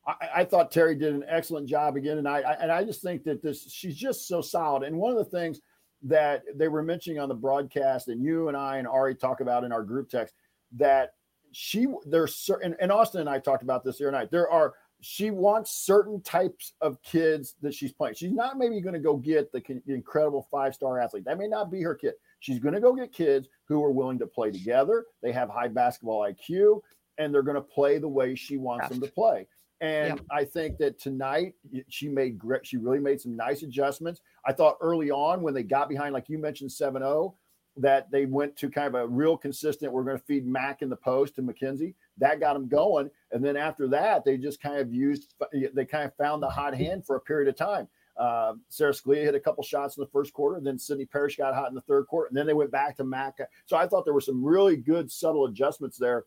I, 0.06 0.28
I 0.36 0.44
thought 0.44 0.72
Teri 0.72 0.98
did 0.98 1.14
an 1.14 1.24
excellent 1.28 1.68
job 1.68 1.96
again, 1.96 2.18
and 2.18 2.28
I, 2.28 2.40
I 2.40 2.52
and 2.54 2.70
I 2.70 2.84
just 2.84 3.02
think 3.02 3.24
that 3.24 3.42
this 3.42 3.70
she's 3.70 3.96
just 3.96 4.28
so 4.28 4.40
solid. 4.40 4.82
And 4.82 4.96
one 4.96 5.12
of 5.12 5.18
the 5.18 5.24
things 5.24 5.60
that 6.02 6.42
they 6.54 6.68
were 6.68 6.82
mentioning 6.82 7.18
on 7.18 7.28
the 7.28 7.34
broadcast, 7.34 8.08
and 8.08 8.22
you 8.22 8.48
and 8.48 8.56
I 8.56 8.78
and 8.78 8.86
Ari 8.86 9.14
talk 9.14 9.40
about 9.40 9.64
in 9.64 9.72
our 9.72 9.82
group 9.82 10.10
text, 10.10 10.34
that 10.76 11.14
she 11.52 11.86
there's 12.06 12.36
certain 12.36 12.76
and 12.80 12.92
Austin 12.92 13.20
and 13.20 13.30
I 13.30 13.38
talked 13.38 13.62
about 13.62 13.84
this 13.84 13.98
the 13.98 14.04
other 14.04 14.12
night. 14.12 14.30
There 14.30 14.50
are 14.50 14.74
she 15.04 15.30
wants 15.30 15.70
certain 15.70 16.20
types 16.22 16.72
of 16.80 17.00
kids 17.02 17.54
that 17.60 17.74
she's 17.74 17.92
playing. 17.92 18.14
She's 18.14 18.32
not 18.32 18.56
maybe 18.56 18.80
going 18.80 18.94
to 18.94 19.00
go 19.00 19.16
get 19.16 19.52
the, 19.52 19.60
the 19.86 19.94
incredible 19.94 20.48
five 20.50 20.74
star 20.74 20.98
athlete. 20.98 21.24
That 21.26 21.38
may 21.38 21.46
not 21.46 21.70
be 21.70 21.82
her 21.82 21.94
kid. 21.94 22.14
She's 22.40 22.58
going 22.58 22.74
to 22.74 22.80
go 22.80 22.94
get 22.94 23.12
kids 23.12 23.48
who 23.68 23.84
are 23.84 23.90
willing 23.90 24.18
to 24.20 24.26
play 24.26 24.50
together. 24.50 25.04
They 25.22 25.32
have 25.32 25.50
high 25.50 25.68
basketball 25.68 26.20
IQ 26.22 26.80
and 27.18 27.32
they're 27.32 27.42
going 27.42 27.56
to 27.56 27.60
play 27.60 27.98
the 27.98 28.08
way 28.08 28.34
she 28.34 28.56
wants 28.56 28.88
them 28.88 29.00
to 29.00 29.06
play. 29.08 29.46
And. 29.80 30.20
I 30.30 30.44
think 30.44 30.78
that 30.78 30.98
tonight 30.98 31.52
she 31.88 32.08
made 32.08 32.38
great, 32.38 32.66
she 32.66 32.78
really 32.78 32.98
made 32.98 33.20
some 33.20 33.36
nice 33.36 33.62
adjustments. 33.62 34.22
I 34.46 34.52
thought 34.52 34.78
early 34.80 35.10
on 35.10 35.42
when 35.42 35.52
they 35.52 35.62
got 35.62 35.90
behind, 35.90 36.14
like 36.14 36.30
you 36.30 36.38
mentioned, 36.38 36.72
7 36.72 37.02
0, 37.02 37.34
that 37.76 38.10
they 38.10 38.24
went 38.24 38.56
to 38.56 38.70
kind 38.70 38.86
of 38.86 38.94
a 38.94 39.06
real 39.06 39.36
consistent, 39.36 39.92
we're 39.92 40.04
going 40.04 40.18
to 40.18 40.24
feed 40.24 40.46
Mac 40.46 40.80
in 40.82 40.88
the 40.88 40.96
post 40.96 41.34
to 41.36 41.42
Mackenzie. 41.42 41.94
That 42.18 42.38
got 42.38 42.54
them 42.54 42.68
going. 42.68 43.10
And 43.32 43.44
then 43.44 43.56
after 43.56 43.88
that, 43.88 44.24
they 44.24 44.36
just 44.36 44.62
kind 44.62 44.78
of 44.78 44.92
used, 44.92 45.34
they 45.72 45.84
kind 45.84 46.04
of 46.04 46.14
found 46.14 46.42
the 46.42 46.48
hot 46.48 46.74
hand 46.74 47.04
for 47.04 47.16
a 47.16 47.20
period 47.20 47.48
of 47.48 47.56
time. 47.56 47.88
Uh, 48.16 48.54
Sara 48.68 48.92
Scalia 48.92 49.24
hit 49.24 49.34
a 49.34 49.40
couple 49.40 49.64
shots 49.64 49.96
in 49.96 50.02
the 50.02 50.10
first 50.10 50.32
quarter. 50.32 50.60
Then 50.60 50.78
Sydney 50.78 51.04
Parrish 51.04 51.36
got 51.36 51.52
hot 51.52 51.68
in 51.68 51.74
the 51.74 51.80
third 51.80 52.06
quarter. 52.06 52.28
And 52.28 52.36
then 52.36 52.46
they 52.46 52.54
went 52.54 52.70
back 52.70 52.96
to 52.98 53.04
Mac. 53.04 53.38
So 53.66 53.76
I 53.76 53.88
thought 53.88 54.04
there 54.04 54.14
were 54.14 54.20
some 54.20 54.44
really 54.44 54.76
good, 54.76 55.10
subtle 55.10 55.46
adjustments 55.46 55.98
there 55.98 56.26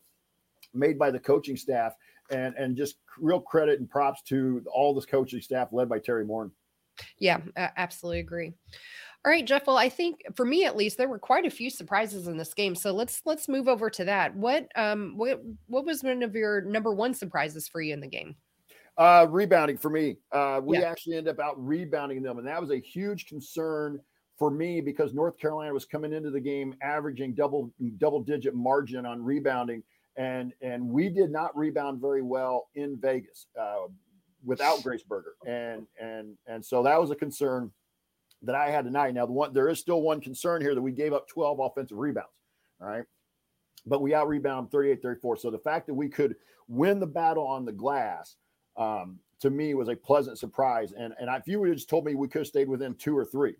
made 0.73 0.99
by 0.99 1.11
the 1.11 1.19
coaching 1.19 1.55
staff. 1.55 1.93
And, 2.29 2.55
and 2.55 2.75
just 2.75 2.97
real 3.17 3.39
credit 3.39 3.79
and 3.79 3.89
props 3.89 4.21
to 4.23 4.61
all 4.69 4.93
this 4.93 5.05
coaching 5.05 5.39
staff 5.39 5.69
led 5.71 5.87
by 5.87 5.99
Teri 5.99 6.25
Moren. 6.25 6.51
Yeah, 7.19 7.39
absolutely 7.55 8.19
agree. 8.19 8.53
All 9.27 9.33
right, 9.33 9.43
Jeff. 9.43 9.67
Well, 9.67 9.75
I 9.75 9.89
think 9.89 10.23
for 10.35 10.45
me 10.45 10.63
at 10.63 10.77
least, 10.77 10.97
there 10.97 11.09
were 11.09 11.19
quite 11.19 11.45
a 11.45 11.49
few 11.49 11.69
surprises 11.69 12.29
in 12.29 12.37
this 12.37 12.53
game. 12.53 12.73
So 12.75 12.93
let's 12.93 13.21
let's 13.25 13.49
move 13.49 13.67
over 13.67 13.89
to 13.89 14.05
that. 14.05 14.33
What 14.33 14.69
um 14.77 15.15
what 15.17 15.41
what 15.65 15.83
was 15.83 16.01
one 16.01 16.23
of 16.23 16.33
your 16.33 16.61
number 16.61 16.93
one 16.93 17.13
surprises 17.13 17.67
for 17.67 17.81
you 17.81 17.93
in 17.93 17.99
the 17.99 18.07
game? 18.07 18.37
Uh, 18.97 19.27
rebounding 19.29 19.77
for 19.77 19.89
me. 19.89 20.15
Uh, 20.31 20.61
we 20.63 20.79
yeah. 20.79 20.85
actually 20.85 21.17
ended 21.17 21.37
up 21.37 21.45
out 21.45 21.55
rebounding 21.57 22.23
them, 22.23 22.37
and 22.37 22.47
that 22.47 22.61
was 22.61 22.71
a 22.71 22.79
huge 22.79 23.25
concern 23.25 23.99
for 24.39 24.49
me 24.49 24.79
because 24.79 25.13
North 25.13 25.37
Carolina 25.37 25.73
was 25.73 25.83
coming 25.83 26.13
into 26.13 26.29
the 26.31 26.39
game 26.39 26.73
averaging 26.81 27.33
double 27.35 27.69
double 27.97 28.21
digit 28.21 28.55
margin 28.55 29.05
on 29.05 29.21
rebounding, 29.21 29.83
and 30.15 30.53
and 30.61 30.87
we 30.87 31.09
did 31.09 31.31
not 31.31 31.55
rebound 31.57 31.99
very 31.99 32.21
well 32.21 32.69
in 32.75 32.97
Vegas 33.01 33.47
uh, 33.59 33.87
without 34.45 34.81
Grace 34.83 35.03
Berger, 35.03 35.33
and 35.45 35.85
and 36.01 36.37
and 36.47 36.63
so 36.63 36.81
that 36.81 36.97
was 36.97 37.11
a 37.11 37.15
concern 37.15 37.71
that 38.43 38.55
I 38.55 38.69
had 38.69 38.85
tonight. 38.85 39.13
Now, 39.13 39.25
the 39.25 39.31
one 39.31 39.53
there 39.53 39.69
is 39.69 39.79
still 39.79 40.01
one 40.01 40.21
concern 40.21 40.61
here 40.61 40.75
that 40.75 40.81
we 40.81 40.91
gave 40.91 41.13
up 41.13 41.27
12 41.27 41.59
offensive 41.59 41.97
rebounds. 41.97 42.29
All 42.81 42.87
right. 42.87 43.03
But 43.85 44.01
we 44.01 44.13
out 44.13 44.27
rebound 44.27 44.71
38 44.71 45.01
34. 45.01 45.37
So 45.37 45.49
the 45.49 45.57
fact 45.57 45.87
that 45.87 45.93
we 45.93 46.09
could 46.09 46.35
win 46.67 46.99
the 46.99 47.07
battle 47.07 47.47
on 47.47 47.65
the 47.65 47.71
glass, 47.71 48.35
um, 48.75 49.19
to 49.39 49.49
me 49.49 49.73
was 49.73 49.89
a 49.89 49.95
pleasant 49.95 50.37
surprise. 50.37 50.93
And 50.93 51.13
and 51.19 51.29
if 51.35 51.47
you 51.47 51.59
would 51.59 51.69
have 51.69 51.77
just 51.77 51.89
told 51.89 52.05
me 52.05 52.15
we 52.15 52.27
could 52.27 52.39
have 52.39 52.47
stayed 52.47 52.69
within 52.69 52.95
two 52.95 53.17
or 53.17 53.25
three, 53.25 53.55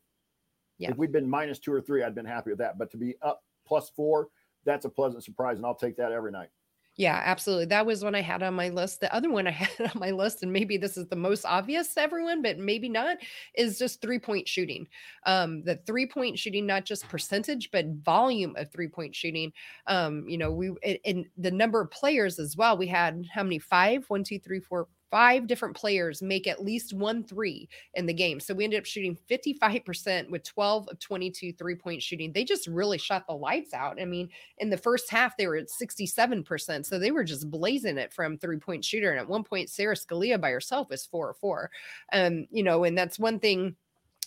yeah. 0.78 0.92
if 0.92 0.98
we'd 0.98 1.12
been 1.12 1.30
minus 1.30 1.60
two 1.60 1.74
or 1.74 1.82
three, 1.82 2.04
I'd 2.04 2.16
been 2.16 2.26
happy 2.26 2.52
with 2.52 2.60
that. 2.60 2.78
But 2.78 2.92
to 2.92 2.98
be 2.98 3.16
up 3.22 3.44
plus 3.66 3.90
four, 3.96 4.30
that's 4.66 4.86
a 4.86 4.90
pleasant 4.90 5.24
surprise, 5.24 5.58
and 5.58 5.66
I'll 5.66 5.76
take 5.76 5.98
that 5.98 6.12
every 6.12 6.32
night. 6.32 6.50
Yeah, 6.98 7.22
absolutely. 7.24 7.66
That 7.66 7.86
was 7.86 8.04
one 8.04 8.16
I 8.16 8.22
had 8.22 8.42
on 8.42 8.56
my 8.56 8.70
list. 8.70 9.02
The 9.02 9.14
other 9.14 9.30
one 9.30 9.46
I 9.46 9.52
had 9.52 9.70
on 9.94 10.00
my 10.00 10.10
list, 10.12 10.42
and 10.42 10.52
maybe 10.52 10.78
this 10.78 10.98
is 10.98 11.08
the 11.08 11.16
most 11.16 11.46
obvious 11.46 11.94
to 11.94 12.02
everyone, 12.02 12.42
but 12.42 12.58
maybe 12.58 12.90
not, 12.90 13.18
is 13.54 13.78
just 13.78 14.02
three 14.02 14.18
point 14.18 14.48
shooting. 14.48 14.88
Um, 15.26 15.64
the 15.64 15.76
three 15.86 16.08
point 16.08 16.40
shooting, 16.40 16.66
not 16.66 16.86
just 16.86 17.08
percentage, 17.08 17.70
but 17.72 17.86
volume 18.04 18.56
of 18.58 18.72
three 18.72 18.88
point 18.88 19.16
shooting. 19.16 19.54
Um, 19.86 20.28
you 20.28 20.40
know, 20.40 20.52
we 20.52 20.72
and 21.06 21.26
the 21.38 21.52
number 21.52 21.82
of 21.82 21.92
players 21.92 22.40
as 22.40 22.58
well. 22.58 22.78
We 22.78 22.88
had 22.88 23.26
how 23.32 23.44
many? 23.44 23.60
Five, 23.60 24.06
one, 24.10 24.24
two, 24.24 24.40
three, 24.40 24.60
four, 24.60 24.88
five 25.10 25.48
different 25.48 25.76
players 25.76 26.22
make 26.22 26.48
at 26.48 26.64
least 26.64 26.94
one 26.94 27.24
three 27.24 27.70
in 27.94 28.06
the 28.06 28.14
game. 28.14 28.40
So 28.40 28.54
we 28.54 28.64
ended 28.64 28.80
up 28.80 28.86
shooting 28.86 29.18
55% 29.30 30.30
with 30.30 30.44
12 30.44 30.88
of 30.88 31.00
22 31.00 31.54
three 31.54 31.76
point 31.76 32.02
shooting. 32.02 32.32
They 32.32 32.44
just 32.44 32.68
really 32.68 32.98
shot 32.98 33.26
the 33.28 33.34
lights 33.34 33.74
out. 33.74 34.02
I 34.02 34.06
mean, 34.06 34.30
in 34.58 34.70
the 34.70 34.78
first 34.78 35.10
half, 35.10 35.38
they 35.38 35.48
were 35.48 35.58
at 35.58 35.70
67%. 35.70 36.86
So 36.86 37.00
they 37.00 37.12
were 37.12 37.24
just 37.24 37.50
blazing 37.50 37.98
it 37.98 38.14
from 38.14 38.38
three 38.38 38.58
point 38.58 38.84
shooter. 38.84 39.12
And 39.12 39.20
at 39.20 39.30
one 39.30 39.44
point, 39.44 39.70
Sara 39.70 39.96
Scalia 39.96 40.40
by 40.40 40.52
herself 40.52 40.90
was 40.90 41.06
four 41.06 41.28
or 41.28 41.34
four. 41.36 41.72
Um, 42.14 42.48
you 42.52 42.64
know, 42.64 42.84
and 42.84 42.98
that's 42.98 43.20
one 43.20 43.40
thing 43.40 43.76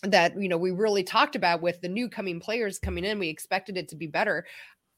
that 0.03 0.39
you 0.41 0.49
know 0.49 0.57
we 0.57 0.71
really 0.71 1.03
talked 1.03 1.35
about 1.35 1.61
with 1.61 1.79
the 1.81 1.87
new 1.87 2.09
coming 2.09 2.39
players 2.39 2.79
coming 2.79 3.05
in 3.05 3.19
we 3.19 3.29
expected 3.29 3.77
it 3.77 3.87
to 3.87 3.95
be 3.95 4.07
better 4.07 4.43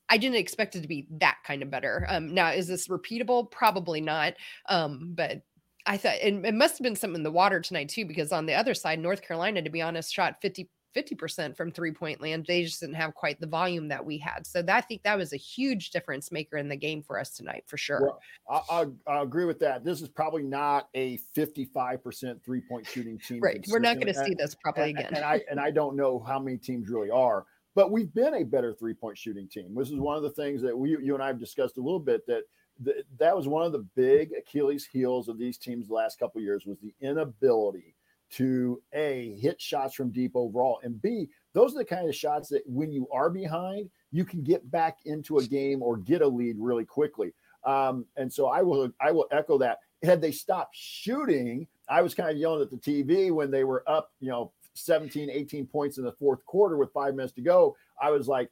I 0.09 0.17
didn't 0.17 0.37
expect 0.37 0.75
it 0.75 0.81
to 0.81 0.87
be 0.87 1.07
that 1.19 1.37
kind 1.45 1.63
of 1.63 1.71
better. 1.71 2.05
Um, 2.09 2.33
now, 2.33 2.49
is 2.49 2.67
this 2.67 2.87
repeatable? 2.87 3.49
Probably 3.49 4.01
not. 4.01 4.33
Um, 4.67 5.13
but 5.15 5.41
I 5.85 5.97
thought 5.97 6.15
it, 6.21 6.33
it 6.45 6.53
must 6.53 6.77
have 6.77 6.83
been 6.83 6.95
something 6.95 7.17
in 7.17 7.23
the 7.23 7.31
water 7.31 7.59
tonight 7.59 7.89
too, 7.89 8.05
because 8.05 8.31
on 8.31 8.45
the 8.45 8.53
other 8.53 8.73
side, 8.73 8.99
North 8.99 9.21
Carolina, 9.21 9.61
to 9.61 9.69
be 9.69 9.81
honest, 9.81 10.13
shot 10.13 10.41
50 10.41 10.69
50% 10.95 11.55
from 11.55 11.71
three 11.71 11.91
point 11.91 12.21
land. 12.21 12.45
They 12.47 12.63
just 12.63 12.79
didn't 12.79 12.95
have 12.95 13.13
quite 13.13 13.39
the 13.39 13.47
volume 13.47 13.87
that 13.89 14.05
we 14.05 14.17
had. 14.17 14.45
So 14.45 14.61
that, 14.61 14.75
I 14.75 14.81
think 14.81 15.03
that 15.03 15.17
was 15.17 15.33
a 15.33 15.37
huge 15.37 15.89
difference 15.89 16.31
maker 16.31 16.57
in 16.57 16.69
the 16.69 16.75
game 16.75 17.01
for 17.01 17.19
us 17.19 17.31
tonight, 17.31 17.63
for 17.67 17.77
sure. 17.77 18.01
Well, 18.01 18.19
I, 18.49 18.83
I, 19.07 19.11
I, 19.11 19.23
agree 19.23 19.45
with 19.45 19.59
that. 19.59 19.83
This 19.83 20.01
is 20.01 20.09
probably 20.09 20.43
not 20.43 20.89
a 20.93 21.17
55% 21.35 22.43
three 22.43 22.61
point 22.69 22.85
shooting 22.87 23.19
team. 23.19 23.41
Right. 23.41 23.65
We're 23.69 23.79
not 23.79 23.95
going 23.95 24.13
to 24.13 24.25
see 24.25 24.35
this 24.37 24.55
probably 24.55 24.91
and, 24.91 24.99
again. 24.99 25.13
And 25.15 25.25
I, 25.25 25.41
and 25.49 25.59
I 25.59 25.71
don't 25.71 25.95
know 25.95 26.19
how 26.19 26.39
many 26.39 26.57
teams 26.57 26.89
really 26.89 27.09
are, 27.09 27.45
but 27.75 27.91
we've 27.91 28.13
been 28.13 28.35
a 28.35 28.43
better 28.43 28.73
three 28.73 28.93
point 28.93 29.17
shooting 29.17 29.47
team. 29.47 29.75
This 29.75 29.89
is 29.89 29.99
one 29.99 30.17
of 30.17 30.23
the 30.23 30.31
things 30.31 30.61
that 30.61 30.77
we, 30.77 30.91
you 30.91 31.13
and 31.13 31.23
I 31.23 31.27
have 31.27 31.39
discussed 31.39 31.77
a 31.77 31.81
little 31.81 31.99
bit 31.99 32.25
that 32.27 32.43
th- 32.83 33.05
that 33.19 33.35
was 33.35 33.47
one 33.47 33.65
of 33.65 33.71
the 33.71 33.85
big 33.95 34.31
Achilles 34.37 34.85
heels 34.85 35.27
of 35.27 35.37
these 35.37 35.57
teams 35.57 35.87
the 35.87 35.93
last 35.93 36.19
couple 36.19 36.41
years 36.41 36.65
was 36.65 36.79
the 36.79 36.93
inability 37.01 37.95
to 38.33 38.81
a 38.93 39.35
hit 39.39 39.61
shots 39.61 39.93
from 39.93 40.09
deep 40.09 40.31
overall 40.33 40.79
and 40.83 40.99
b 41.01 41.29
those 41.53 41.75
are 41.75 41.79
the 41.79 41.85
kind 41.85 42.09
of 42.09 42.15
shots 42.15 42.49
that 42.49 42.63
when 42.65 42.91
you 42.91 43.07
are 43.11 43.29
behind 43.29 43.89
you 44.11 44.25
can 44.25 44.41
get 44.41 44.69
back 44.71 44.97
into 45.05 45.37
a 45.37 45.43
game 45.43 45.83
or 45.83 45.97
get 45.97 46.21
a 46.23 46.27
lead 46.27 46.55
really 46.57 46.85
quickly 46.85 47.31
um, 47.63 48.05
and 48.17 48.31
so 48.31 48.47
i 48.47 48.61
will 48.61 48.89
i 48.99 49.11
will 49.11 49.27
echo 49.31 49.57
that 49.57 49.79
had 50.01 50.19
they 50.19 50.31
stopped 50.31 50.75
shooting 50.75 51.67
i 51.89 52.01
was 52.01 52.15
kind 52.15 52.31
of 52.31 52.37
yelling 52.37 52.61
at 52.61 52.71
the 52.71 52.77
tv 52.77 53.31
when 53.31 53.51
they 53.51 53.63
were 53.63 53.83
up 53.87 54.11
you 54.19 54.29
know 54.29 54.51
17 54.75 55.29
18 55.29 55.67
points 55.67 55.97
in 55.97 56.03
the 56.03 56.11
fourth 56.13 56.43
quarter 56.45 56.77
with 56.77 56.91
five 56.93 57.15
minutes 57.15 57.33
to 57.33 57.41
go 57.41 57.75
i 58.01 58.09
was 58.09 58.27
like 58.27 58.49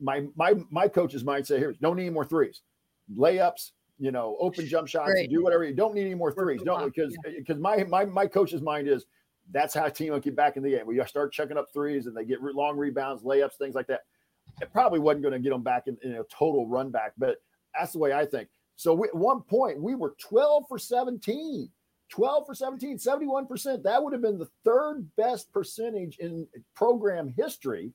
my 0.00 0.26
my 0.36 0.54
my 0.70 0.86
coach's 0.86 1.24
mind 1.24 1.46
said 1.46 1.58
here 1.58 1.74
don't 1.80 1.96
need 1.96 2.02
any 2.02 2.10
more 2.10 2.24
threes 2.24 2.62
layups, 3.16 3.72
you 3.98 4.10
know, 4.10 4.36
open 4.40 4.66
jump 4.66 4.88
shots, 4.88 5.12
right. 5.14 5.28
do 5.28 5.42
whatever. 5.42 5.64
You 5.64 5.74
don't 5.74 5.94
need 5.94 6.06
any 6.06 6.14
more 6.14 6.32
threes. 6.32 6.62
Don't 6.62 6.84
because 6.84 7.16
because 7.24 7.58
my 7.58 7.84
my 7.84 8.04
my 8.04 8.26
coach's 8.26 8.62
mind 8.62 8.88
is 8.88 9.06
that's 9.50 9.74
how 9.74 9.86
a 9.86 9.90
team 9.90 10.12
will 10.12 10.20
get 10.20 10.36
back 10.36 10.56
in 10.56 10.62
the 10.62 10.70
game. 10.70 10.86
We 10.86 11.02
start 11.04 11.32
checking 11.32 11.58
up 11.58 11.68
threes 11.72 12.06
and 12.06 12.16
they 12.16 12.24
get 12.24 12.42
long 12.42 12.76
rebounds, 12.76 13.22
layups, 13.22 13.54
things 13.54 13.74
like 13.74 13.86
that. 13.88 14.00
It 14.60 14.72
probably 14.72 14.98
wasn't 14.98 15.22
going 15.22 15.34
to 15.34 15.40
get 15.40 15.50
them 15.50 15.62
back 15.62 15.84
in, 15.86 15.96
in, 16.02 16.12
a 16.12 16.24
total 16.24 16.66
run 16.66 16.90
back, 16.90 17.12
but 17.16 17.36
that's 17.74 17.92
the 17.92 17.98
way 17.98 18.12
I 18.12 18.26
think. 18.26 18.48
So 18.76 18.92
we, 18.94 19.08
at 19.08 19.14
one 19.14 19.42
point 19.42 19.80
we 19.80 19.94
were 19.94 20.14
12 20.20 20.64
for 20.68 20.78
17. 20.78 21.68
12 22.12 22.46
for 22.46 22.54
17, 22.54 22.98
71%. 22.98 23.82
That 23.82 24.02
would 24.02 24.12
have 24.12 24.22
been 24.22 24.38
the 24.38 24.50
third 24.64 25.08
best 25.16 25.52
percentage 25.52 26.18
in 26.18 26.46
program 26.74 27.32
history 27.36 27.92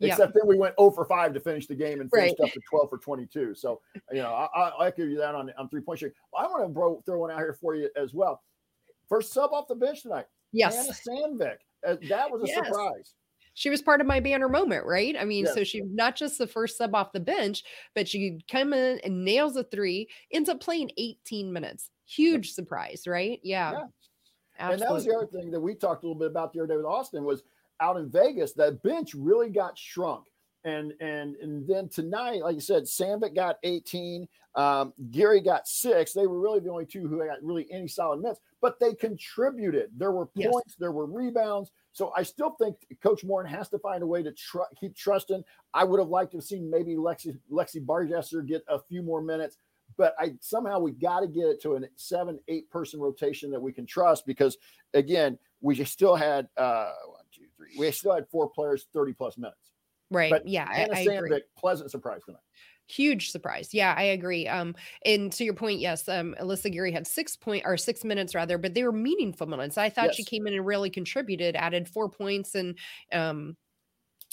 Except 0.00 0.34
then 0.34 0.46
we 0.46 0.58
went 0.58 0.74
0 0.78 0.90
for 0.90 1.04
5 1.04 1.34
to 1.34 1.40
finish 1.40 1.66
the 1.66 1.74
game 1.74 2.00
and 2.00 2.10
finished 2.10 2.36
right. 2.38 2.48
up 2.48 2.52
to 2.52 2.60
12 2.68 2.90
for 2.90 2.98
22. 2.98 3.54
So, 3.54 3.80
you 4.12 4.22
know, 4.22 4.32
I, 4.32 4.72
I, 4.78 4.90
give 4.90 5.08
you 5.08 5.16
that 5.18 5.34
on, 5.34 5.50
on 5.58 5.68
three 5.68 5.80
point 5.80 6.00
shooting. 6.00 6.14
I 6.36 6.46
want 6.46 6.64
to 6.64 6.68
bro, 6.68 7.02
throw 7.06 7.20
one 7.20 7.30
out 7.30 7.38
here 7.38 7.56
for 7.60 7.74
you 7.74 7.88
as 7.96 8.12
well. 8.12 8.42
First 9.08 9.32
sub 9.32 9.52
off 9.52 9.68
the 9.68 9.74
bench 9.74 10.02
tonight. 10.02 10.26
Yes. 10.52 10.76
Henna 10.76 10.92
Sandvik. 10.92 11.56
Uh, 11.86 11.96
that 12.08 12.30
was 12.30 12.42
a 12.42 12.46
yes. 12.46 12.66
surprise. 12.66 13.14
She 13.54 13.70
was 13.70 13.80
part 13.80 14.02
of 14.02 14.06
my 14.06 14.20
banner 14.20 14.50
moment, 14.50 14.84
right? 14.84 15.16
I 15.18 15.24
mean, 15.24 15.46
yes. 15.46 15.54
so 15.54 15.64
she 15.64 15.80
not 15.80 16.14
just 16.14 16.36
the 16.36 16.46
first 16.46 16.76
sub 16.76 16.94
off 16.94 17.12
the 17.12 17.20
bench, 17.20 17.62
but 17.94 18.06
she 18.06 18.40
come 18.50 18.74
in 18.74 19.00
and 19.02 19.24
nails 19.24 19.56
a 19.56 19.64
three, 19.64 20.08
ends 20.30 20.50
up 20.50 20.60
playing 20.60 20.90
18 20.98 21.50
minutes. 21.50 21.90
Huge 22.06 22.52
surprise, 22.52 23.04
right? 23.06 23.40
Yeah. 23.42 23.72
yeah. 23.72 24.70
And 24.70 24.80
that 24.80 24.92
was 24.92 25.04
the 25.04 25.14
other 25.14 25.26
thing 25.26 25.50
that 25.50 25.60
we 25.60 25.74
talked 25.74 26.02
a 26.02 26.06
little 26.06 26.18
bit 26.18 26.30
about 26.30 26.52
the 26.52 26.60
other 26.60 26.68
day 26.68 26.76
with 26.76 26.86
Austin 26.86 27.24
was– 27.24 27.42
out 27.80 27.96
in 27.96 28.10
Vegas, 28.10 28.52
that 28.54 28.82
bench 28.82 29.14
really 29.14 29.50
got 29.50 29.78
shrunk. 29.78 30.26
And 30.64 30.94
and 31.00 31.36
and 31.36 31.66
then 31.68 31.88
tonight, 31.88 32.42
like 32.42 32.56
you 32.56 32.60
said, 32.60 32.84
Sandvik 32.84 33.36
got 33.36 33.56
18, 33.62 34.26
um, 34.56 34.92
Geary 35.12 35.40
got 35.40 35.68
six. 35.68 36.12
They 36.12 36.26
were 36.26 36.40
really 36.40 36.58
the 36.58 36.70
only 36.70 36.86
two 36.86 37.06
who 37.06 37.24
got 37.24 37.40
really 37.40 37.68
any 37.70 37.86
solid 37.86 38.20
minutes, 38.20 38.40
but 38.60 38.80
they 38.80 38.92
contributed. 38.94 39.90
There 39.96 40.10
were 40.10 40.26
points, 40.26 40.70
yes. 40.70 40.76
there 40.80 40.90
were 40.90 41.06
rebounds. 41.06 41.70
So 41.92 42.12
I 42.16 42.24
still 42.24 42.56
think 42.60 42.76
Coach 43.00 43.22
Moren 43.22 43.46
has 43.46 43.68
to 43.68 43.78
find 43.78 44.02
a 44.02 44.06
way 44.08 44.24
to 44.24 44.32
tr- 44.32 44.58
keep 44.78 44.96
trusting. 44.96 45.44
I 45.72 45.84
would 45.84 46.00
have 46.00 46.08
liked 46.08 46.32
to 46.32 46.38
have 46.38 46.44
seen 46.44 46.68
maybe 46.68 46.96
Lexi 46.96 47.38
Lexi 47.48 47.84
Bargesser 47.84 48.44
get 48.44 48.64
a 48.66 48.80
few 48.80 49.02
more 49.02 49.22
minutes, 49.22 49.58
but 49.96 50.14
I 50.18 50.34
somehow 50.40 50.78
we 50.78 50.92
got 50.92 51.20
to 51.20 51.26
get 51.26 51.46
it 51.46 51.62
to 51.62 51.76
a 51.76 51.80
seven, 51.96 52.38
eight 52.48 52.70
person 52.70 53.00
rotation 53.00 53.50
that 53.50 53.60
we 53.60 53.72
can 53.72 53.86
trust 53.86 54.26
because 54.26 54.56
again, 54.94 55.38
we 55.60 55.82
still 55.84 56.16
had 56.16 56.48
uh, 56.56 56.92
three. 57.56 57.68
We 57.78 57.90
still 57.90 58.14
had 58.14 58.28
four 58.28 58.48
players, 58.48 58.86
30 58.92 59.12
plus 59.14 59.38
minutes. 59.38 59.70
Right. 60.10 60.30
But 60.30 60.46
yeah. 60.46 60.72
Henna 60.72 60.94
I, 60.94 61.00
I 61.00 61.06
Sandvik, 61.06 61.24
agree. 61.26 61.42
pleasant 61.58 61.90
surprise 61.90 62.20
tonight. 62.24 62.40
Huge 62.88 63.32
surprise. 63.32 63.74
Yeah, 63.74 63.94
I 63.96 64.04
agree. 64.04 64.46
Um, 64.46 64.76
and 65.04 65.32
to 65.32 65.44
your 65.44 65.54
point, 65.54 65.80
yes, 65.80 66.08
um, 66.08 66.36
Alyssa 66.40 66.70
Geary 66.70 66.92
had 66.92 67.04
six 67.04 67.34
point 67.36 67.64
or 67.66 67.76
six 67.76 68.04
minutes 68.04 68.32
rather, 68.32 68.58
but 68.58 68.74
they 68.74 68.84
were 68.84 68.92
meaningful 68.92 69.48
minutes. 69.48 69.76
I 69.76 69.90
thought 69.90 70.06
yes. 70.06 70.14
she 70.14 70.24
came 70.24 70.46
in 70.46 70.54
and 70.54 70.64
really 70.64 70.90
contributed, 70.90 71.56
added 71.56 71.88
four 71.88 72.08
points 72.08 72.54
and 72.54 72.78
um 73.12 73.56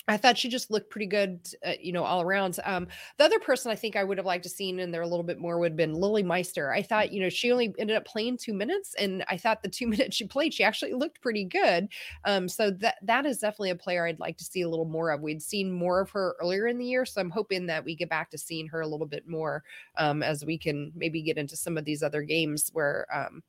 I 0.07 0.17
thought 0.17 0.37
she 0.37 0.49
just 0.49 0.69
looked 0.69 0.89
pretty 0.89 1.05
good, 1.05 1.47
uh, 1.65 1.73
you 1.79 1.93
know, 1.93 2.03
all 2.03 2.21
around. 2.21 2.59
Um, 2.65 2.87
the 3.17 3.23
other 3.23 3.39
person 3.39 3.71
I 3.71 3.75
think 3.75 3.95
I 3.95 4.03
would 4.03 4.17
have 4.17 4.25
liked 4.25 4.43
to 4.43 4.49
seen 4.49 4.79
in 4.79 4.91
there 4.91 5.01
a 5.01 5.07
little 5.07 5.23
bit 5.23 5.39
more 5.39 5.57
would 5.57 5.71
have 5.71 5.77
been 5.77 5.93
Lilly 5.93 6.23
Meister. 6.23 6.73
I 6.73 6.81
thought, 6.81 7.13
you 7.13 7.21
know, 7.21 7.29
she 7.29 7.51
only 7.53 7.73
ended 7.79 7.95
up 7.95 8.05
playing 8.05 8.37
two 8.37 8.53
minutes, 8.53 8.93
and 8.95 9.23
I 9.29 9.37
thought 9.37 9.63
the 9.63 9.69
two 9.69 9.87
minutes 9.93 10.17
she 10.17 10.27
played, 10.27 10.53
she 10.53 10.63
actually 10.63 10.93
looked 10.93 11.21
pretty 11.21 11.45
good. 11.45 11.87
Um, 12.25 12.49
so 12.49 12.69
that 12.71 12.95
that 13.03 13.25
is 13.25 13.39
definitely 13.39 13.69
a 13.69 13.75
player 13.75 14.05
I'd 14.05 14.19
like 14.19 14.37
to 14.37 14.43
see 14.43 14.61
a 14.61 14.69
little 14.69 14.85
more 14.85 15.09
of. 15.09 15.21
We'd 15.21 15.41
seen 15.41 15.71
more 15.71 16.01
of 16.01 16.09
her 16.11 16.35
earlier 16.41 16.67
in 16.67 16.77
the 16.79 16.85
year, 16.85 17.05
so 17.05 17.21
I'm 17.21 17.31
hoping 17.31 17.67
that 17.67 17.85
we 17.85 17.95
get 17.95 18.09
back 18.09 18.29
to 18.31 18.37
seeing 18.37 18.67
her 18.67 18.81
a 18.81 18.87
little 18.87 19.07
bit 19.07 19.25
more 19.25 19.63
um, 19.97 20.21
as 20.21 20.43
we 20.43 20.57
can 20.57 20.91
maybe 20.95 21.21
get 21.21 21.37
into 21.37 21.55
some 21.55 21.77
of 21.77 21.85
these 21.85 22.03
other 22.03 22.23
games 22.23 22.69
where, 22.73 23.07
um, 23.13 23.41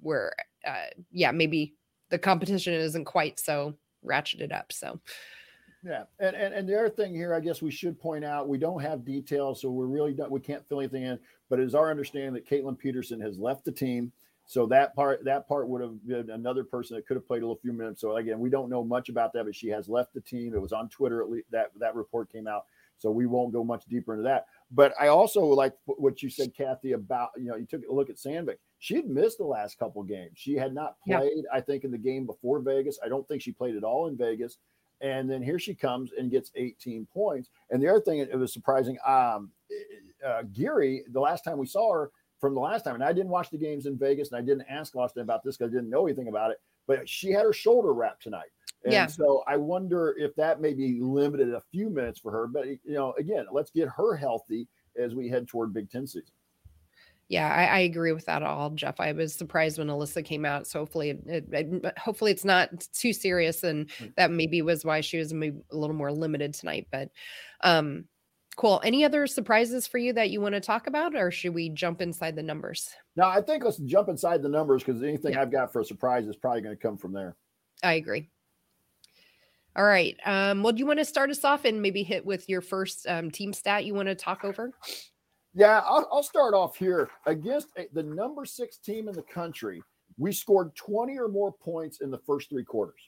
where, 0.00 0.34
uh, 0.66 0.86
yeah, 1.10 1.30
maybe 1.30 1.74
the 2.10 2.18
competition 2.18 2.74
isn't 2.74 3.06
quite 3.06 3.40
so 3.40 3.74
ratcheted 4.04 4.52
up. 4.52 4.72
So. 4.72 5.00
Yeah, 5.86 6.02
and, 6.18 6.34
and 6.34 6.52
and 6.52 6.68
the 6.68 6.76
other 6.76 6.90
thing 6.90 7.14
here, 7.14 7.32
I 7.32 7.38
guess 7.38 7.62
we 7.62 7.70
should 7.70 8.00
point 8.00 8.24
out, 8.24 8.48
we 8.48 8.58
don't 8.58 8.82
have 8.82 9.04
details, 9.04 9.60
so 9.60 9.70
we're 9.70 9.86
really 9.86 10.14
not, 10.14 10.32
we 10.32 10.40
can't 10.40 10.66
fill 10.68 10.80
anything 10.80 11.04
in. 11.04 11.16
But 11.48 11.60
it 11.60 11.64
is 11.64 11.76
our 11.76 11.90
understanding 11.92 12.32
that 12.32 12.48
Kaitlin 12.48 12.76
Peterson 12.76 13.20
has 13.20 13.38
left 13.38 13.64
the 13.64 13.70
team, 13.70 14.10
so 14.46 14.66
that 14.66 14.96
part 14.96 15.24
that 15.24 15.46
part 15.46 15.68
would 15.68 15.80
have 15.80 16.04
been 16.04 16.30
another 16.30 16.64
person 16.64 16.96
that 16.96 17.06
could 17.06 17.16
have 17.16 17.26
played 17.26 17.42
a 17.42 17.46
little 17.46 17.60
few 17.62 17.72
minutes. 17.72 18.00
So 18.00 18.16
again, 18.16 18.40
we 18.40 18.50
don't 18.50 18.68
know 18.68 18.82
much 18.82 19.08
about 19.10 19.32
that, 19.34 19.44
but 19.44 19.54
she 19.54 19.68
has 19.68 19.88
left 19.88 20.12
the 20.12 20.20
team. 20.20 20.54
It 20.54 20.60
was 20.60 20.72
on 20.72 20.88
Twitter 20.88 21.22
at 21.22 21.30
least 21.30 21.46
that 21.52 21.70
that 21.78 21.94
report 21.94 22.32
came 22.32 22.48
out, 22.48 22.64
so 22.98 23.12
we 23.12 23.26
won't 23.26 23.52
go 23.52 23.62
much 23.62 23.84
deeper 23.84 24.12
into 24.12 24.24
that. 24.24 24.46
But 24.72 24.92
I 25.00 25.06
also 25.06 25.44
like 25.44 25.74
what 25.84 26.20
you 26.20 26.30
said, 26.30 26.52
Kathy, 26.52 26.92
about 26.92 27.30
you 27.36 27.44
know 27.44 27.54
you 27.54 27.66
took 27.66 27.82
a 27.88 27.94
look 27.94 28.10
at 28.10 28.16
Sandvik. 28.16 28.56
She 28.80 28.96
had 28.96 29.08
missed 29.08 29.38
the 29.38 29.44
last 29.44 29.78
couple 29.78 30.02
games. 30.02 30.32
She 30.34 30.54
had 30.54 30.74
not 30.74 30.96
played, 31.06 31.30
yeah. 31.36 31.42
I 31.52 31.60
think, 31.60 31.84
in 31.84 31.92
the 31.92 31.98
game 31.98 32.26
before 32.26 32.58
Vegas. 32.58 32.98
I 33.04 33.08
don't 33.08 33.26
think 33.28 33.40
she 33.40 33.52
played 33.52 33.76
at 33.76 33.84
all 33.84 34.08
in 34.08 34.16
Vegas. 34.16 34.58
And 35.00 35.30
then 35.30 35.42
here 35.42 35.58
she 35.58 35.74
comes 35.74 36.10
and 36.18 36.30
gets 36.30 36.50
18 36.54 37.06
points. 37.12 37.50
And 37.70 37.82
the 37.82 37.88
other 37.88 38.00
thing, 38.00 38.18
it 38.18 38.38
was 38.38 38.52
surprising. 38.52 38.96
Um, 39.06 39.50
uh, 40.26 40.42
Geary, 40.52 41.04
the 41.12 41.20
last 41.20 41.44
time 41.44 41.58
we 41.58 41.66
saw 41.66 41.92
her 41.92 42.10
from 42.40 42.54
the 42.54 42.60
last 42.60 42.84
time, 42.84 42.94
and 42.94 43.04
I 43.04 43.12
didn't 43.12 43.30
watch 43.30 43.50
the 43.50 43.58
games 43.58 43.86
in 43.86 43.98
Vegas, 43.98 44.30
and 44.30 44.38
I 44.38 44.40
didn't 44.40 44.66
ask 44.68 44.94
Austin 44.96 45.22
about 45.22 45.42
this 45.44 45.56
because 45.56 45.72
I 45.72 45.74
didn't 45.74 45.90
know 45.90 46.06
anything 46.06 46.28
about 46.28 46.50
it. 46.50 46.58
But 46.86 47.08
she 47.08 47.30
had 47.30 47.44
her 47.44 47.52
shoulder 47.52 47.92
wrapped 47.92 48.22
tonight. 48.22 48.50
And 48.84 48.92
yeah. 48.92 49.06
so 49.06 49.42
I 49.46 49.56
wonder 49.56 50.14
if 50.18 50.34
that 50.36 50.60
maybe 50.60 50.98
limited 51.00 51.52
a 51.52 51.62
few 51.72 51.90
minutes 51.90 52.20
for 52.20 52.30
her. 52.30 52.46
But 52.46 52.66
you 52.66 52.80
know, 52.86 53.14
again, 53.18 53.46
let's 53.52 53.70
get 53.70 53.88
her 53.88 54.14
healthy 54.14 54.68
as 54.98 55.14
we 55.14 55.28
head 55.28 55.48
toward 55.48 55.74
Big 55.74 55.90
Ten 55.90 56.06
season. 56.06 56.30
Yeah, 57.28 57.52
I, 57.52 57.64
I, 57.64 57.78
agree 57.80 58.12
with 58.12 58.26
that 58.26 58.44
all, 58.44 58.70
Jeff. 58.70 59.00
I 59.00 59.10
was 59.10 59.34
surprised 59.34 59.78
when 59.78 59.88
Alyssa 59.88 60.24
came 60.24 60.44
out. 60.44 60.68
So 60.68 60.78
hopefully, 60.78 61.10
it, 61.10 61.44
it, 61.50 61.98
hopefully 61.98 62.30
it's 62.30 62.44
not 62.44 62.86
too 62.92 63.12
serious, 63.12 63.64
and 63.64 63.90
hmm. 63.98 64.06
that 64.16 64.30
maybe 64.30 64.62
was 64.62 64.84
why 64.84 65.00
she 65.00 65.18
was 65.18 65.32
a 65.32 65.52
little 65.72 65.96
more 65.96 66.12
limited 66.12 66.54
tonight. 66.54 66.86
But 66.92 67.10
um, 67.62 68.04
cool. 68.56 68.80
Any 68.84 69.04
other 69.04 69.26
surprises 69.26 69.88
for 69.88 69.98
you 69.98 70.12
that 70.12 70.30
you 70.30 70.40
want 70.40 70.54
to 70.54 70.60
talk 70.60 70.86
about, 70.86 71.16
or 71.16 71.32
should 71.32 71.52
we 71.52 71.68
jump 71.68 72.00
inside 72.00 72.36
the 72.36 72.42
numbers? 72.44 72.90
No, 73.16 73.24
I 73.24 73.40
think 73.42 73.64
let's 73.64 73.78
jump 73.78 74.08
inside 74.08 74.42
the 74.42 74.48
numbers 74.48 74.84
because 74.84 75.02
anything 75.02 75.32
yeah. 75.32 75.42
I've 75.42 75.50
got 75.50 75.72
for 75.72 75.80
a 75.80 75.84
surprise 75.84 76.28
is 76.28 76.36
probably 76.36 76.62
going 76.62 76.76
to 76.76 76.82
come 76.82 76.96
from 76.96 77.12
there. 77.12 77.34
I 77.82 77.94
agree. 77.94 78.28
All 79.76 79.84
right. 79.84 80.16
Um, 80.24 80.62
well, 80.62 80.72
do 80.72 80.78
you 80.78 80.86
want 80.86 81.00
to 81.00 81.04
start 81.04 81.30
us 81.30 81.44
off 81.44 81.66
and 81.66 81.82
maybe 81.82 82.02
hit 82.02 82.24
with 82.24 82.48
your 82.48 82.62
first 82.62 83.06
um, 83.08 83.30
team 83.30 83.52
stat 83.52 83.84
you 83.84 83.94
want 83.94 84.08
to 84.08 84.14
talk 84.14 84.44
over? 84.44 84.72
Yeah, 85.56 85.80
I'll, 85.86 86.06
I'll 86.12 86.22
start 86.22 86.52
off 86.52 86.76
here. 86.76 87.08
Against 87.24 87.68
the 87.94 88.02
number 88.02 88.44
six 88.44 88.76
team 88.76 89.08
in 89.08 89.14
the 89.14 89.22
country, 89.22 89.82
we 90.18 90.30
scored 90.30 90.76
20 90.76 91.18
or 91.18 91.28
more 91.28 91.50
points 91.50 92.02
in 92.02 92.10
the 92.10 92.18
first 92.18 92.50
three 92.50 92.62
quarters. 92.62 93.00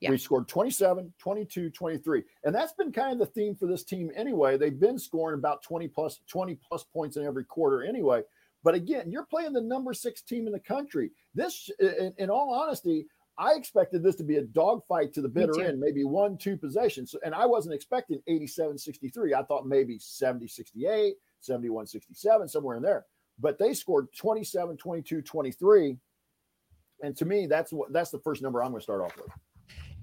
Yeah. 0.00 0.10
We 0.10 0.18
scored 0.18 0.46
27, 0.46 1.14
22, 1.18 1.70
23. 1.70 2.22
And 2.44 2.54
that's 2.54 2.74
been 2.74 2.92
kind 2.92 3.12
of 3.14 3.18
the 3.18 3.32
theme 3.32 3.56
for 3.56 3.66
this 3.66 3.82
team 3.82 4.10
anyway. 4.14 4.58
They've 4.58 4.78
been 4.78 4.98
scoring 4.98 5.38
about 5.38 5.62
20 5.62 5.88
plus 5.88 6.20
20 6.28 6.58
plus 6.68 6.84
points 6.84 7.16
in 7.16 7.24
every 7.24 7.44
quarter 7.44 7.82
anyway. 7.82 8.22
But 8.62 8.74
again, 8.74 9.10
you're 9.10 9.24
playing 9.24 9.54
the 9.54 9.62
number 9.62 9.94
six 9.94 10.20
team 10.20 10.46
in 10.46 10.52
the 10.52 10.60
country. 10.60 11.12
This, 11.34 11.70
in, 11.80 12.12
in 12.18 12.28
all 12.28 12.52
honesty, 12.52 13.06
I 13.38 13.54
expected 13.54 14.02
this 14.02 14.16
to 14.16 14.24
be 14.24 14.36
a 14.36 14.42
dogfight 14.42 15.14
to 15.14 15.22
the 15.22 15.28
bitter 15.28 15.62
end, 15.62 15.80
maybe 15.80 16.04
one, 16.04 16.36
two 16.36 16.58
possessions. 16.58 17.14
And 17.24 17.34
I 17.34 17.46
wasn't 17.46 17.74
expecting 17.74 18.20
87 18.26 18.76
63. 18.76 19.32
I 19.32 19.42
thought 19.44 19.66
maybe 19.66 19.98
70 19.98 20.46
68, 20.46 21.14
71 21.44 21.86
67, 21.86 22.48
somewhere 22.48 22.76
in 22.76 22.82
there. 22.82 23.04
But 23.38 23.58
they 23.58 23.74
scored 23.74 24.08
27, 24.16 24.76
22, 24.76 25.22
23. 25.22 25.96
And 27.02 27.16
to 27.16 27.24
me, 27.24 27.46
that's 27.46 27.72
what 27.72 27.92
that's 27.92 28.10
the 28.10 28.20
first 28.20 28.42
number 28.42 28.62
I'm 28.62 28.70
going 28.70 28.80
to 28.80 28.84
start 28.84 29.02
off 29.02 29.16
with. 29.16 29.28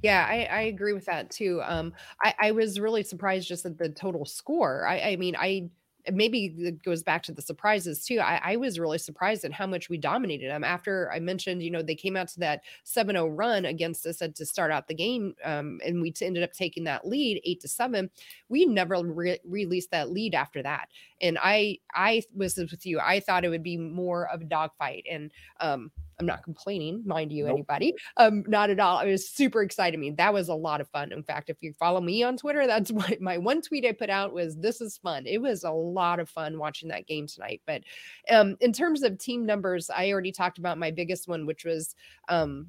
Yeah, 0.03 0.25
I, 0.27 0.48
I 0.51 0.62
agree 0.63 0.93
with 0.93 1.05
that 1.05 1.29
too. 1.29 1.62
Um, 1.63 1.93
I, 2.21 2.33
I 2.39 2.51
was 2.51 2.79
really 2.79 3.03
surprised 3.03 3.48
just 3.48 3.65
at 3.65 3.77
the 3.77 3.89
total 3.89 4.25
score. 4.25 4.86
I, 4.88 5.00
I 5.00 5.15
mean, 5.15 5.36
I 5.38 5.69
maybe 6.12 6.53
it 6.58 6.84
goes 6.84 7.03
back 7.03 7.24
to 7.24 7.31
the 7.31 7.41
surprises 7.41 8.05
too. 8.05 8.20
I, 8.20 8.39
I, 8.43 8.55
was 8.55 8.79
really 8.79 8.98
surprised 8.98 9.43
at 9.46 9.51
how 9.51 9.67
much 9.67 9.89
we 9.89 9.98
dominated 9.98 10.50
them. 10.50 10.63
After 10.63 11.12
I 11.12 11.20
mentioned, 11.20 11.62
you 11.63 11.72
know, 11.72 11.81
they 11.81 11.96
came 11.96 12.15
out 12.15 12.27
to 12.29 12.39
that 12.39 12.62
7-0 12.86 13.38
run 13.38 13.65
against 13.65 14.05
us 14.05 14.17
to 14.17 14.46
start 14.46 14.72
out 14.72 14.88
the 14.88 14.93
game, 14.93 15.36
um, 15.43 15.79
and 15.86 16.01
we 16.01 16.12
t- 16.12 16.25
ended 16.25 16.43
up 16.43 16.53
taking 16.53 16.84
that 16.86 17.08
lead 17.08 17.41
eight 17.43 17.60
to 17.62 17.67
seven. 17.67 18.10
We 18.50 18.65
never 18.65 19.03
re- 19.03 19.39
released 19.46 19.91
that 19.91 20.12
lead 20.12 20.36
after 20.36 20.63
that. 20.63 20.89
And 21.22 21.38
I, 21.41 21.79
I 21.93 22.24
was 22.36 22.58
with 22.58 22.86
you. 22.86 23.00
I 23.00 23.20
thought 23.20 23.46
it 23.46 23.50
would 23.50 23.63
be 23.63 23.77
more 23.77 24.27
of 24.29 24.41
a 24.41 24.46
dogfight, 24.46 25.05
and 25.10 25.31
um, 25.60 25.91
I'm 26.21 26.27
not 26.27 26.43
complaining, 26.43 27.01
mind 27.05 27.31
you, 27.31 27.45
nope. 27.45 27.53
anybody. 27.53 27.95
Um, 28.17 28.43
not 28.47 28.69
at 28.69 28.79
all. 28.79 28.97
I 28.97 29.05
was 29.05 29.27
super 29.27 29.63
excited 29.63 29.97
I 29.97 29.99
mean, 29.99 30.15
That 30.15 30.33
was 30.33 30.49
a 30.49 30.53
lot 30.53 30.81
of 30.81 30.87
fun. 30.89 31.11
In 31.11 31.23
fact, 31.23 31.49
if 31.49 31.57
you 31.61 31.73
follow 31.73 31.99
me 31.99 32.23
on 32.23 32.37
Twitter, 32.37 32.67
that's 32.67 32.91
what 32.91 33.19
my 33.19 33.37
one 33.37 33.61
tweet 33.61 33.85
I 33.85 33.91
put 33.91 34.09
out 34.09 34.33
was 34.33 34.55
this 34.55 34.81
is 34.81 34.97
fun. 34.97 35.25
It 35.25 35.41
was 35.41 35.63
a 35.63 35.71
lot 35.71 36.19
of 36.19 36.29
fun 36.29 36.59
watching 36.59 36.89
that 36.89 37.07
game 37.07 37.27
tonight. 37.27 37.61
But 37.65 37.81
um, 38.29 38.55
in 38.61 38.71
terms 38.71 39.03
of 39.03 39.17
team 39.17 39.45
numbers, 39.45 39.89
I 39.89 40.11
already 40.11 40.31
talked 40.31 40.59
about 40.59 40.77
my 40.77 40.91
biggest 40.91 41.27
one, 41.27 41.45
which 41.45 41.65
was 41.65 41.95
um 42.29 42.67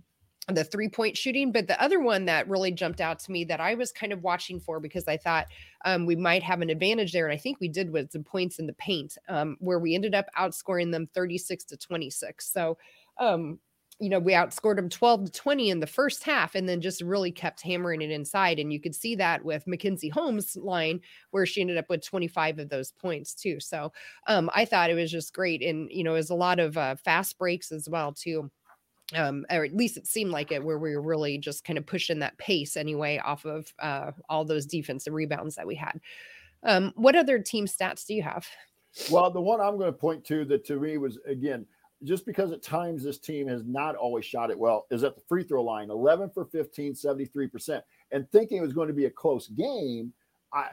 the 0.49 0.65
three 0.65 0.89
point 0.89 1.17
shooting. 1.17 1.53
But 1.53 1.69
the 1.69 1.81
other 1.81 2.01
one 2.01 2.25
that 2.25 2.49
really 2.49 2.73
jumped 2.73 3.01
out 3.01 3.19
to 3.21 3.33
me 3.33 3.45
that 3.45 3.61
I 3.61 3.75
was 3.75 3.93
kind 3.93 4.13
of 4.13 4.23
watching 4.23 4.59
for 4.59 4.81
because 4.81 5.07
I 5.07 5.17
thought 5.17 5.47
um, 5.85 6.07
we 6.07 6.17
might 6.17 6.43
have 6.43 6.63
an 6.63 6.71
advantage 6.71 7.13
there. 7.13 7.27
And 7.27 7.35
I 7.35 7.39
think 7.39 7.59
we 7.61 7.69
did 7.69 7.91
with 7.91 8.11
the 8.11 8.21
points 8.21 8.59
in 8.59 8.67
the 8.67 8.73
paint, 8.75 9.17
um, 9.29 9.57
where 9.61 9.79
we 9.79 9.95
ended 9.95 10.15
up 10.15 10.27
outscoring 10.37 10.91
them 10.91 11.09
36 11.15 11.65
to 11.67 11.77
26. 11.77 12.53
So 12.53 12.77
um, 13.19 13.59
you 14.03 14.09
know, 14.09 14.19
we 14.19 14.33
outscored 14.33 14.77
them 14.77 14.89
12 14.89 15.27
to 15.27 15.31
20 15.31 15.71
in 15.71 15.79
the 15.79 15.87
first 15.87 16.25
half 16.25 16.57
and 16.57 16.69
then 16.69 16.81
just 16.81 17.03
really 17.03 17.31
kept 17.31 17.63
hammering 17.63 18.03
it 18.03 18.11
inside. 18.11 18.59
And 18.59 18.73
you 18.73 18.81
could 18.81 18.97
see 18.97 19.15
that 19.15 19.45
with 19.45 19.67
Mackenzie 19.69 20.09
Holmes' 20.09 20.57
line, 20.57 21.01
where 21.31 21.47
she 21.47 21.61
ended 21.61 21.79
up 21.79 21.89
with 21.89 22.05
25 22.05 22.59
of 22.59 22.69
those 22.69 22.91
points, 22.91 23.33
too. 23.33 23.61
So 23.61 23.93
um, 24.27 24.51
I 24.55 24.65
thought 24.65 24.91
it 24.91 24.95
was 24.95 25.13
just 25.13 25.33
great. 25.33 25.63
And, 25.63 25.89
you 25.89 26.03
know, 26.03 26.15
it 26.15 26.19
was 26.19 26.31
a 26.31 26.35
lot 26.35 26.59
of 26.59 26.77
uh, 26.77 26.97
fast 26.97 27.39
breaks 27.39 27.71
as 27.71 27.89
well, 27.89 28.13
too. 28.13 28.51
Um, 29.15 29.45
or 29.51 29.65
at 29.65 29.77
least 29.77 29.99
it 29.99 30.09
seemed 30.09 30.31
like 30.31 30.51
it, 30.51 30.65
where 30.65 30.79
we 30.79 30.97
were 30.97 31.03
really 31.03 31.39
just 31.39 31.65
kind 31.65 31.79
of 31.79 31.87
pushing 31.87 32.19
that 32.21 32.39
pace 32.39 32.77
anyway 32.77 33.21
off 33.23 33.45
of 33.45 33.73
uh, 33.79 34.11
all 34.29 34.45
those 34.45 34.67
defensive 34.67 35.13
rebounds 35.13 35.55
that 35.55 35.67
we 35.67 35.77
had. 35.77 36.01
Um, 36.65 36.93
what 36.97 37.15
other 37.15 37.39
team 37.39 37.67
stats 37.67 38.05
do 38.05 38.15
you 38.15 38.23
have? 38.23 38.49
Well, 39.11 39.31
the 39.31 39.41
one 39.41 39.61
I'm 39.61 39.79
going 39.79 39.93
to 39.93 39.99
point 39.99 40.25
to 40.27 40.45
that 40.47 40.65
to 40.67 40.81
me 40.81 40.99
was 40.99 41.19
again 41.27 41.67
just 42.05 42.27
because 42.27 42.53
at 42.53 42.63
times 42.63 43.03
this 43.03 43.19
team 43.19 43.49
has 43.49 43.65
not 43.65 43.97
always 43.97 44.25
shot 44.25 44.51
it 44.51 44.59
well, 44.59 44.87
is 44.91 45.05
at 45.05 45.15
the 45.15 45.23
free 45.29 45.45
throw 45.45 45.63
line 45.63 45.91
11 45.91 46.31
for 46.31 46.45
15, 46.47 46.95
73%. 46.95 47.83
And 48.11 48.31
thinking 48.31 48.59
it 48.59 48.63
was 48.63 48.73
going 48.73 48.89
to 48.89 48.95
be 48.95 49.07
a 49.07 49.11
close 49.11 49.49
game, 49.49 50.13
I, 50.53 50.69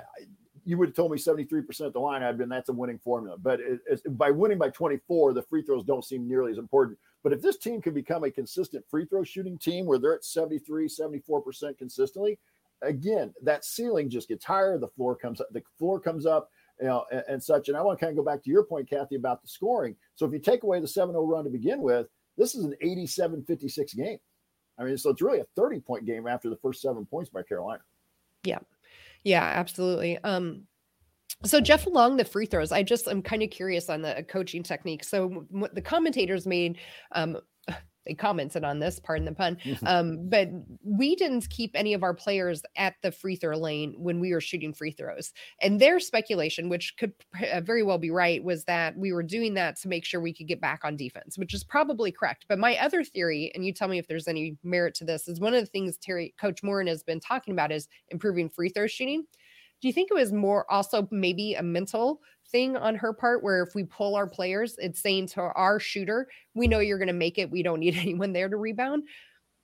you 0.66 0.78
would 0.78 0.90
have 0.90 0.96
told 0.96 1.12
me 1.12 1.18
73% 1.18 1.82
at 1.82 1.94
the 1.94 2.00
line, 2.00 2.24
I'd 2.24 2.38
been 2.38 2.50
that's 2.50 2.70
a 2.70 2.74
winning 2.74 3.00
formula. 3.00 3.38
But 3.38 3.60
it, 3.60 4.18
by 4.18 4.32
winning 4.32 4.58
by 4.58 4.70
24, 4.70 5.34
the 5.34 5.42
free 5.44 5.62
throws 5.62 5.84
don't 5.84 6.04
seem 6.04 6.28
nearly 6.28 6.52
as 6.52 6.58
important. 6.58 6.98
But 7.24 7.34
if 7.34 7.42
this 7.42 7.58
team 7.58 7.82
can 7.82 7.94
become 7.94 8.24
a 8.24 8.32
consistent 8.32 8.86
free 8.90 9.06
throw 9.06 9.24
shooting 9.24 9.58
team 9.58 9.86
where 9.86 10.00
they're 10.00 10.16
at 10.16 10.26
73, 10.26 10.88
74% 10.88 11.78
consistently, 11.78 12.40
again, 12.82 13.34
that 13.44 13.66
ceiling 13.66 14.10
just 14.10 14.28
gets 14.28 14.46
higher. 14.46 14.78
The 14.78 14.88
floor 14.88 15.16
comes 15.16 15.42
up, 15.42 15.48
the 15.52 15.64
floor 15.78 16.00
comes 16.00 16.26
up 16.26 16.50
you 16.80 16.88
know, 16.88 17.06
and, 17.12 17.24
and, 17.28 17.44
such. 17.44 17.68
And 17.68 17.78
I 17.78 17.82
want 17.82 18.00
to 18.00 18.06
kind 18.06 18.18
of 18.18 18.24
go 18.24 18.30
back 18.30 18.44
to 18.44 18.50
your 18.50 18.64
point, 18.64 18.90
Kathy, 18.90 19.16
about 19.16 19.42
the 19.42 19.48
scoring. 19.48 19.96
So 20.16 20.26
if 20.26 20.34
you 20.34 20.40
take 20.40 20.64
away 20.64 20.80
the 20.80 20.88
7 20.88 21.14
0 21.14 21.26
run 21.26 21.44
to 21.44 21.50
begin 21.50 21.82
with, 21.82 22.08
this 22.38 22.56
is 22.56 22.64
an 22.64 22.76
87 22.82 23.44
56 23.46 23.94
game. 23.94 24.18
I 24.78 24.84
mean, 24.84 24.98
so 24.98 25.10
it's 25.10 25.22
really 25.22 25.40
a 25.40 25.48
30 25.56 25.82
point 25.82 26.06
game 26.06 26.28
after 26.28 26.50
the 26.50 26.56
first 26.58 26.82
seven 26.82 27.06
points 27.06 27.30
by 27.30 27.44
Carolina. 27.44 27.82
Yeah. 28.44 28.60
Yeah, 29.24 29.44
absolutely. 29.44 30.18
Um, 30.20 30.64
so 31.44 31.62
Jeff, 31.62 31.86
along 31.86 32.18
the 32.18 32.26
free 32.26 32.46
throws, 32.46 32.72
I 32.72 32.84
just 32.84 33.08
I'm 33.08 33.22
kind 33.22 33.44
of 33.44 33.50
curious 33.50 33.90
on 33.90 34.02
the 34.02 34.26
coaching 34.28 34.64
technique. 34.64 35.04
So 35.04 35.46
what 35.50 35.76
the 35.76 35.82
commentators 35.82 36.48
made 36.48 36.78
um, 37.12 37.38
commented 38.18 38.64
on 38.64 38.80
this, 38.80 39.00
pardon 39.00 39.26
the 39.26 39.34
pun. 39.34 39.58
Mm-hmm. 39.58 39.88
Um, 39.88 40.30
but 40.30 40.50
we 40.84 41.16
didn't 41.16 41.50
keep 41.50 41.72
any 41.76 41.94
of 41.94 42.04
our 42.04 42.14
players 42.14 42.64
at 42.76 42.96
the 43.02 43.12
free 43.12 43.36
throw 43.36 43.58
lane 43.58 43.96
when 43.98 44.20
we 44.20 44.34
were 44.34 44.42
shooting 44.42 44.74
free 44.74 44.92
throws. 44.92 45.34
And 45.62 45.80
their 45.80 46.00
speculation, 46.00 46.70
which 46.70 46.96
could 46.98 47.14
uh, 47.52 47.62
very 47.62 47.84
well 47.84 47.98
be 47.98 48.12
right, 48.12 48.44
was 48.44 48.64
that 48.66 48.98
we 48.98 49.12
were 49.12 49.24
doing 49.24 49.54
that 49.56 49.78
to 49.82 49.88
make 49.88 50.06
sure 50.06 50.22
we 50.22 50.34
could 50.34 50.48
get 50.48 50.62
back 50.62 50.82
on 50.84 50.96
defense, 50.96 51.38
which 51.38 51.54
is 51.54 51.64
probably 51.64 52.12
correct. 52.12 52.46
But 52.48 52.60
my 52.60 52.78
other 52.78 53.04
theory, 53.04 53.52
and 53.54 53.66
you 53.66 53.74
tell 53.74 53.88
me 53.88 54.00
if 54.00 54.08
there's 54.08 54.28
any 54.28 54.58
merit 54.64 54.96
to 54.96 55.06
this, 55.06 55.28
is 55.28 55.40
one 55.40 55.54
of 55.54 55.62
the 55.62 55.70
things 55.70 55.98
Teri 55.98 56.34
Coach 56.40 56.64
Moren 56.64 56.88
has 56.88 57.04
been 57.04 57.20
talking 57.20 57.54
about 57.54 57.72
is 57.72 57.88
improving 58.10 58.50
free 58.50 58.70
throw 58.70 58.88
shooting. 58.88 59.26
Do 59.82 59.88
you 59.88 59.94
think 59.94 60.10
it 60.12 60.16
was 60.16 60.34
more 60.34 60.70
also 60.72 61.08
maybe 61.12 61.54
a 61.54 61.64
mental 61.64 62.22
thing 62.52 62.76
on 62.76 62.96
her 62.96 63.14
part 63.14 63.44
where 63.44 63.64
if 63.64 63.76
we 63.76 63.84
pull 63.84 64.16
our 64.16 64.28
players, 64.28 64.76
it's 64.80 65.00
saying 65.00 65.28
to 65.28 65.42
our 65.42 65.80
shooter, 65.80 66.28
we 66.54 66.68
know 66.68 66.80
you're 66.80 66.98
going 66.98 67.08
to 67.08 67.14
make 67.14 67.38
it. 67.38 67.50
We 67.50 67.64
don't 67.64 67.80
need 67.80 67.96
anyone 67.98 68.34
there 68.34 68.50
to 68.50 68.58
rebound. 68.58 69.04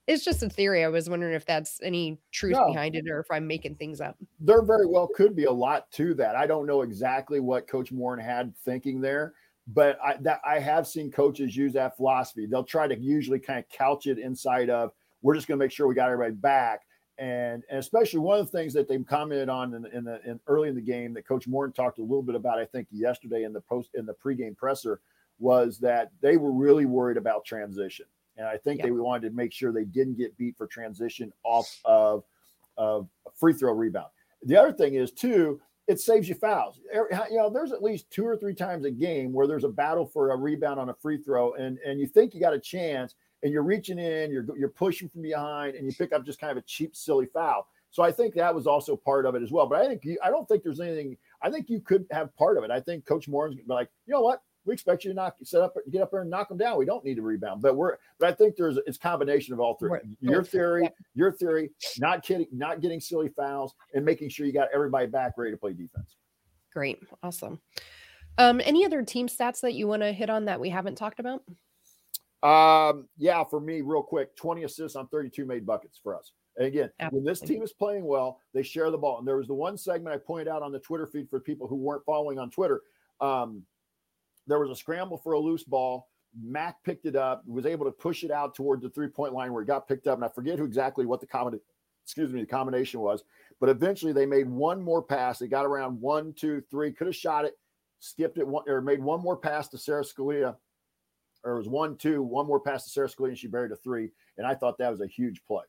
It's 0.07 0.23
just 0.23 0.43
a 0.43 0.49
theory. 0.49 0.83
I 0.83 0.87
was 0.87 1.09
wondering 1.09 1.33
if 1.33 1.47
that's 1.47 1.79
any 1.81 2.19
truth 2.31 2.53
no. 2.53 2.67
behind 2.67 2.95
it 2.95 3.05
or 3.09 3.19
if 3.19 3.25
I'm 3.31 3.47
making 3.47 3.75
things 3.75 3.99
up. 3.99 4.15
There 4.39 4.61
very 4.63 4.85
well 4.85 5.07
could 5.07 5.35
be 5.35 5.45
a 5.45 5.51
lot 5.51 5.91
to 5.93 6.13
that. 6.15 6.35
I 6.35 6.45
don't 6.45 6.67
know 6.67 6.83
exactly 6.83 7.39
what 7.39 7.67
Coach 7.67 7.91
Moren 7.91 8.19
had 8.19 8.55
thinking 8.57 9.01
there, 9.01 9.33
but 9.67 9.97
I, 10.03 10.17
that 10.21 10.41
I 10.45 10.59
have 10.59 10.85
seen 10.85 11.11
coaches 11.11 11.57
use 11.57 11.73
that 11.73 11.97
philosophy. 11.97 12.45
They'll 12.45 12.63
try 12.63 12.87
to 12.87 12.97
usually 12.97 13.39
kind 13.39 13.57
of 13.57 13.67
couch 13.69 14.05
it 14.05 14.19
inside 14.19 14.69
of 14.69 14.91
we're 15.23 15.33
just 15.33 15.47
going 15.47 15.59
to 15.59 15.65
make 15.65 15.71
sure 15.71 15.87
we 15.87 15.95
got 15.95 16.11
everybody 16.11 16.35
back 16.35 16.81
and, 17.17 17.63
and 17.69 17.79
especially 17.79 18.19
one 18.19 18.39
of 18.39 18.51
the 18.51 18.57
things 18.57 18.73
that 18.73 18.87
they 18.87 18.97
commented 18.99 19.49
on 19.49 19.73
in, 19.73 19.85
in 19.87 20.03
the 20.03 20.21
in 20.29 20.39
early 20.47 20.69
in 20.69 20.75
the 20.75 20.81
game 20.81 21.13
that 21.13 21.27
Coach 21.27 21.47
Moren 21.47 21.71
talked 21.71 21.99
a 21.99 22.01
little 22.01 22.23
bit 22.23 22.35
about, 22.35 22.59
I 22.59 22.65
think 22.65 22.87
yesterday 22.91 23.43
in 23.43 23.53
the 23.53 23.61
post 23.61 23.91
in 23.93 24.05
the 24.05 24.13
pregame 24.13 24.55
presser, 24.55 24.99
was 25.39 25.77
that 25.79 26.11
they 26.21 26.37
were 26.37 26.51
really 26.51 26.85
worried 26.85 27.17
about 27.17 27.45
transition, 27.45 28.05
and 28.37 28.47
I 28.47 28.57
think 28.57 28.81
they 28.81 28.91
wanted 28.91 29.29
to 29.29 29.35
make 29.35 29.53
sure 29.53 29.71
they 29.71 29.85
didn't 29.85 30.17
get 30.17 30.37
beat 30.37 30.57
for 30.57 30.67
transition 30.67 31.31
off 31.43 31.79
of 31.85 32.23
of 32.77 33.07
free 33.33 33.53
throw 33.53 33.73
rebound. 33.73 34.07
The 34.43 34.57
other 34.57 34.73
thing 34.73 34.95
is 34.95 35.11
too, 35.11 35.61
it 35.87 35.99
saves 35.99 36.27
you 36.27 36.35
fouls. 36.35 36.79
You 36.93 37.37
know, 37.37 37.49
there's 37.49 37.71
at 37.71 37.83
least 37.83 38.09
two 38.11 38.25
or 38.25 38.35
three 38.35 38.55
times 38.55 38.85
a 38.85 38.91
game 38.91 39.31
where 39.31 39.47
there's 39.47 39.63
a 39.63 39.69
battle 39.69 40.05
for 40.05 40.31
a 40.31 40.35
rebound 40.35 40.79
on 40.79 40.89
a 40.89 40.93
free 40.93 41.17
throw, 41.17 41.53
and 41.53 41.77
and 41.85 41.99
you 41.99 42.07
think 42.07 42.33
you 42.33 42.39
got 42.39 42.53
a 42.53 42.59
chance, 42.59 43.15
and 43.45 43.53
you're 43.53 43.63
reaching 43.63 43.99
in, 43.99 44.31
you're 44.31 44.45
you're 44.57 44.69
pushing 44.69 45.07
from 45.07 45.21
behind, 45.21 45.75
and 45.75 45.85
you 45.85 45.93
pick 45.93 46.11
up 46.11 46.25
just 46.25 46.41
kind 46.41 46.51
of 46.51 46.57
a 46.57 46.63
cheap, 46.63 46.95
silly 46.95 47.27
foul. 47.27 47.67
So 47.91 48.01
I 48.01 48.11
think 48.11 48.33
that 48.33 48.53
was 48.53 48.65
also 48.65 48.97
part 48.97 49.27
of 49.27 49.35
it 49.35 49.43
as 49.43 49.51
well. 49.51 49.67
But 49.67 49.81
I 49.81 49.87
think 49.87 50.03
you, 50.03 50.17
I 50.23 50.31
don't 50.31 50.47
think 50.47 50.63
there's 50.63 50.81
anything. 50.81 51.15
I 51.43 51.51
think 51.51 51.69
you 51.69 51.79
could 51.79 52.07
have 52.09 52.35
part 52.35 52.57
of 52.57 52.63
it. 52.63 52.71
I 52.71 52.79
think 52.79 53.05
Coach 53.05 53.27
Moren's 53.27 53.55
gonna 53.55 53.67
be 53.67 53.73
like, 53.73 53.89
you 54.07 54.13
know 54.13 54.21
what? 54.21 54.41
We 54.65 54.73
expect 54.73 55.03
you 55.03 55.11
to 55.11 55.15
knock, 55.15 55.35
set 55.43 55.61
up, 55.61 55.75
get 55.91 56.01
up 56.01 56.09
there 56.09 56.21
and 56.21 56.29
knock 56.29 56.49
them 56.49 56.57
down. 56.57 56.79
We 56.79 56.85
don't 56.85 57.05
need 57.05 57.17
to 57.17 57.21
rebound, 57.21 57.61
but 57.61 57.75
we're. 57.75 57.97
But 58.17 58.29
I 58.29 58.31
think 58.33 58.55
there's 58.55 58.79
it's 58.87 58.97
combination 58.97 59.53
of 59.53 59.59
all 59.59 59.75
three. 59.75 59.91
Right. 59.91 60.01
Your 60.21 60.43
theory, 60.43 60.89
your 61.13 61.31
theory, 61.31 61.69
not 61.99 62.23
kidding, 62.23 62.47
not 62.51 62.81
getting 62.81 62.99
silly 62.99 63.29
fouls, 63.29 63.75
and 63.93 64.03
making 64.03 64.29
sure 64.29 64.47
you 64.47 64.53
got 64.53 64.69
everybody 64.73 65.05
back 65.05 65.33
ready 65.37 65.51
to 65.51 65.57
play 65.57 65.73
defense. 65.73 66.15
Great, 66.73 67.03
awesome. 67.21 67.61
Um, 68.39 68.59
any 68.65 68.85
other 68.85 69.03
team 69.03 69.27
stats 69.27 69.61
that 69.61 69.75
you 69.75 69.87
want 69.87 70.01
to 70.01 70.11
hit 70.11 70.31
on 70.31 70.45
that 70.45 70.59
we 70.59 70.69
haven't 70.69 70.95
talked 70.95 71.19
about? 71.19 71.43
Um, 72.45 73.07
yeah, 73.17 73.43
for 73.43 73.59
me, 73.59 73.81
real 73.81 74.03
quick, 74.03 74.35
20 74.35 74.63
assists 74.63 74.95
on 74.95 75.07
32 75.07 75.45
made 75.45 75.65
buckets 75.65 75.99
for 76.01 76.15
us. 76.15 76.31
And 76.57 76.67
again, 76.67 76.91
Absolutely. 76.99 77.17
when 77.17 77.31
this 77.31 77.39
team 77.39 77.63
is 77.63 77.73
playing 77.73 78.05
well, 78.05 78.39
they 78.53 78.61
share 78.61 78.91
the 78.91 78.97
ball. 78.97 79.17
And 79.17 79.27
there 79.27 79.37
was 79.37 79.47
the 79.47 79.55
one 79.55 79.77
segment 79.77 80.15
I 80.15 80.19
pointed 80.19 80.47
out 80.47 80.61
on 80.61 80.71
the 80.71 80.79
Twitter 80.79 81.07
feed 81.07 81.27
for 81.27 81.39
people 81.39 81.67
who 81.67 81.75
weren't 81.75 82.05
following 82.05 82.37
on 82.37 82.51
Twitter. 82.51 82.83
Um, 83.19 83.63
there 84.45 84.59
was 84.59 84.69
a 84.69 84.75
scramble 84.75 85.17
for 85.17 85.33
a 85.33 85.39
loose 85.39 85.63
ball. 85.63 86.07
Mac 86.39 86.83
picked 86.83 87.07
it 87.07 87.15
up, 87.15 87.43
was 87.47 87.65
able 87.65 87.85
to 87.85 87.91
push 87.91 88.23
it 88.23 88.29
out 88.29 88.53
toward 88.53 88.81
the 88.81 88.89
three 88.89 89.07
point 89.07 89.33
line 89.33 89.51
where 89.51 89.63
it 89.63 89.67
got 89.67 89.87
picked 89.87 90.05
up. 90.05 90.17
And 90.17 90.25
I 90.25 90.27
forget 90.27 90.59
who 90.59 90.65
exactly 90.65 91.07
what 91.07 91.21
the 91.21 91.27
combination, 91.27 91.63
excuse 92.03 92.31
me, 92.31 92.41
the 92.41 92.45
combination 92.45 92.99
was. 92.99 93.23
But 93.59 93.69
eventually 93.69 94.13
they 94.13 94.27
made 94.27 94.47
one 94.47 94.81
more 94.83 95.01
pass. 95.01 95.39
They 95.39 95.47
got 95.47 95.65
around 95.65 95.99
one, 95.99 96.33
two, 96.33 96.61
three, 96.69 96.91
could 96.91 97.07
have 97.07 97.15
shot 97.15 97.45
it, 97.45 97.57
skipped 97.99 98.37
it, 98.37 98.47
one, 98.47 98.63
or 98.67 98.81
made 98.81 99.01
one 99.01 99.21
more 99.21 99.37
pass 99.37 99.67
to 99.69 99.77
Sara 99.77 100.03
Scalia. 100.03 100.57
Or 101.45 101.53
it 101.53 101.57
was 101.59 101.69
one, 101.69 101.95
two, 101.95 102.21
one 102.21 102.47
more 102.47 102.59
pass 102.59 102.83
to 102.83 102.89
Sara 102.89 103.07
Scalia, 103.07 103.29
and 103.29 103.37
she 103.37 103.47
buried 103.47 103.71
a 103.71 103.77
three. 103.77 104.11
And 104.37 104.45
I 104.45 104.55
thought 104.55 104.77
that 104.79 104.89
was 104.89 104.99
a 104.99 105.07
huge 105.07 105.41
play. 105.47 105.63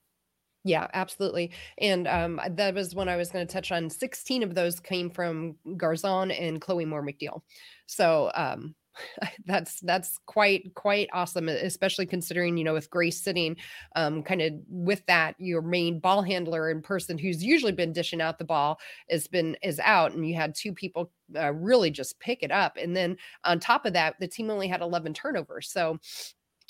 Yeah, 0.64 0.88
absolutely. 0.94 1.52
And 1.78 2.08
um, 2.08 2.40
that 2.50 2.74
was 2.74 2.92
when 2.92 3.08
I 3.08 3.16
was 3.16 3.30
going 3.30 3.46
to 3.46 3.52
touch 3.52 3.70
on 3.70 3.88
16 3.88 4.42
of 4.42 4.54
those 4.56 4.80
came 4.80 5.10
from 5.10 5.54
Garzon 5.64 6.36
and 6.36 6.60
Chloe 6.60 6.84
Moore 6.84 7.06
McNeil. 7.06 7.42
So 7.86 8.32
um, 8.34 8.74
that's 9.46 9.80
that's 9.80 10.18
quite 10.26 10.74
quite 10.74 11.08
awesome 11.12 11.48
especially 11.48 12.06
considering 12.06 12.56
you 12.56 12.64
know 12.64 12.74
with 12.74 12.90
grace 12.90 13.20
sitting 13.20 13.56
um 13.94 14.22
kind 14.22 14.42
of 14.42 14.52
with 14.68 15.04
that 15.06 15.34
your 15.38 15.62
main 15.62 15.98
ball 15.98 16.22
handler 16.22 16.70
and 16.70 16.82
person 16.82 17.18
who's 17.18 17.42
usually 17.42 17.72
been 17.72 17.92
dishing 17.92 18.20
out 18.20 18.38
the 18.38 18.44
ball 18.44 18.78
has 19.10 19.26
been 19.26 19.56
is 19.62 19.80
out 19.80 20.12
and 20.12 20.26
you 20.26 20.34
had 20.34 20.54
two 20.54 20.72
people 20.72 21.10
uh, 21.36 21.52
really 21.52 21.90
just 21.90 22.18
pick 22.20 22.42
it 22.42 22.50
up 22.50 22.76
and 22.80 22.96
then 22.96 23.16
on 23.44 23.58
top 23.58 23.84
of 23.84 23.92
that 23.92 24.14
the 24.20 24.28
team 24.28 24.50
only 24.50 24.68
had 24.68 24.80
11 24.80 25.12
turnovers 25.12 25.70
so 25.70 25.98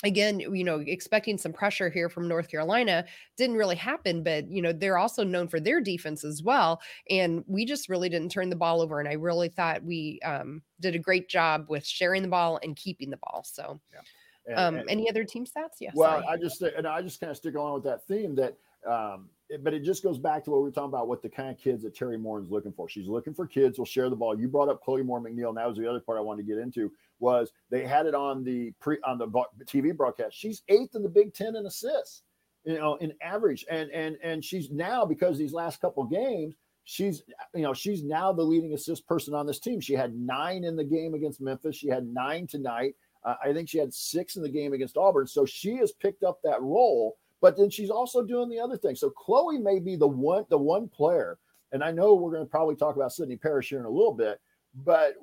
again, 0.04 0.40
you 0.40 0.64
know, 0.64 0.78
expecting 0.86 1.38
some 1.38 1.52
pressure 1.52 1.88
here 1.88 2.08
from 2.08 2.28
North 2.28 2.50
Carolina 2.50 3.04
didn't 3.36 3.56
really 3.56 3.76
happen, 3.76 4.22
but 4.22 4.50
you 4.50 4.60
know, 4.60 4.72
they're 4.72 4.98
also 4.98 5.24
known 5.24 5.48
for 5.48 5.58
their 5.58 5.80
defense 5.80 6.24
as 6.24 6.42
well. 6.42 6.80
And 7.08 7.44
we 7.46 7.64
just 7.64 7.88
really 7.88 8.08
didn't 8.08 8.30
turn 8.30 8.50
the 8.50 8.56
ball 8.56 8.82
over. 8.82 9.00
And 9.00 9.08
I 9.08 9.14
really 9.14 9.48
thought 9.48 9.82
we 9.82 10.20
um, 10.24 10.62
did 10.80 10.94
a 10.94 10.98
great 10.98 11.28
job 11.28 11.66
with 11.68 11.86
sharing 11.86 12.22
the 12.22 12.28
ball 12.28 12.60
and 12.62 12.76
keeping 12.76 13.10
the 13.10 13.16
ball. 13.16 13.42
So, 13.46 13.80
yeah. 13.92 14.00
and, 14.46 14.58
um, 14.58 14.80
and, 14.80 14.90
any 14.90 15.08
other 15.08 15.24
team 15.24 15.46
stats? 15.46 15.80
Yes. 15.80 15.94
Well, 15.94 16.22
I 16.28 16.36
just 16.36 16.60
and 16.60 16.86
I 16.86 17.00
just 17.00 17.20
kind 17.20 17.30
of 17.30 17.36
stick 17.36 17.54
along 17.54 17.74
with 17.74 17.84
that 17.84 18.06
theme 18.06 18.34
that 18.34 18.56
um, 18.86 19.30
but 19.62 19.72
it 19.72 19.84
just 19.84 20.02
goes 20.02 20.18
back 20.18 20.44
to 20.44 20.50
what 20.50 20.58
we 20.58 20.64
were 20.64 20.72
talking 20.72 20.88
about 20.88 21.08
what 21.08 21.22
the 21.22 21.28
kind 21.28 21.50
of 21.50 21.58
kids 21.58 21.82
that 21.84 21.94
Teri 21.94 22.18
Moren 22.18 22.44
is 22.44 22.50
looking 22.50 22.72
for. 22.72 22.88
She's 22.88 23.06
looking 23.06 23.34
for 23.34 23.46
kids 23.46 23.76
who'll 23.76 23.86
share 23.86 24.10
the 24.10 24.16
ball. 24.16 24.38
You 24.38 24.48
brought 24.48 24.68
up 24.68 24.82
Chloe 24.82 25.02
Moore 25.02 25.20
McNeil, 25.20 25.48
and 25.48 25.56
that 25.56 25.68
was 25.68 25.76
the 25.76 25.88
other 25.88 26.00
part 26.00 26.18
I 26.18 26.22
wanted 26.22 26.46
to 26.46 26.48
get 26.52 26.60
into 26.60 26.90
was 27.20 27.52
they 27.70 27.86
had 27.86 28.06
it 28.06 28.14
on 28.14 28.44
the 28.44 28.72
pre 28.80 28.98
on 29.06 29.18
the 29.18 29.26
TV 29.64 29.96
broadcast. 29.96 30.36
She's 30.36 30.62
eighth 30.68 30.94
in 30.94 31.02
the 31.02 31.08
Big 31.08 31.32
Ten 31.32 31.56
in 31.56 31.66
assists, 31.66 32.22
you 32.64 32.74
know, 32.74 32.96
in 32.96 33.12
average, 33.22 33.64
and 33.70 33.90
and 33.90 34.16
and 34.22 34.44
she's 34.44 34.70
now 34.70 35.04
because 35.04 35.38
these 35.38 35.52
last 35.52 35.80
couple 35.80 36.04
games, 36.04 36.54
she's 36.84 37.22
you 37.54 37.62
know 37.62 37.72
she's 37.72 38.02
now 38.02 38.32
the 38.32 38.42
leading 38.42 38.74
assist 38.74 39.06
person 39.06 39.32
on 39.32 39.46
this 39.46 39.60
team. 39.60 39.80
She 39.80 39.94
had 39.94 40.14
nine 40.14 40.64
in 40.64 40.76
the 40.76 40.84
game 40.84 41.14
against 41.14 41.40
Memphis. 41.40 41.76
She 41.76 41.88
had 41.88 42.06
nine 42.06 42.46
tonight. 42.46 42.94
Uh, 43.24 43.34
I 43.42 43.52
think 43.52 43.68
she 43.68 43.78
had 43.78 43.92
six 43.94 44.36
in 44.36 44.42
the 44.42 44.48
game 44.48 44.72
against 44.72 44.96
Auburn. 44.96 45.26
So 45.26 45.44
she 45.44 45.76
has 45.76 45.92
picked 45.92 46.22
up 46.22 46.38
that 46.44 46.60
role. 46.62 47.16
But 47.40 47.56
then 47.56 47.70
she's 47.70 47.90
also 47.90 48.22
doing 48.22 48.48
the 48.48 48.58
other 48.58 48.76
thing. 48.76 48.96
So 48.96 49.10
Chloe 49.10 49.58
may 49.58 49.78
be 49.78 49.96
the 49.96 50.06
one 50.06 50.44
the 50.48 50.58
one 50.58 50.88
player, 50.88 51.38
and 51.72 51.84
I 51.84 51.90
know 51.90 52.14
we're 52.14 52.32
going 52.32 52.44
to 52.44 52.50
probably 52.50 52.76
talk 52.76 52.96
about 52.96 53.12
Sydney 53.12 53.36
Parrish 53.36 53.68
here 53.68 53.80
in 53.80 53.84
a 53.84 53.90
little 53.90 54.14
bit, 54.14 54.40
but 54.74 55.14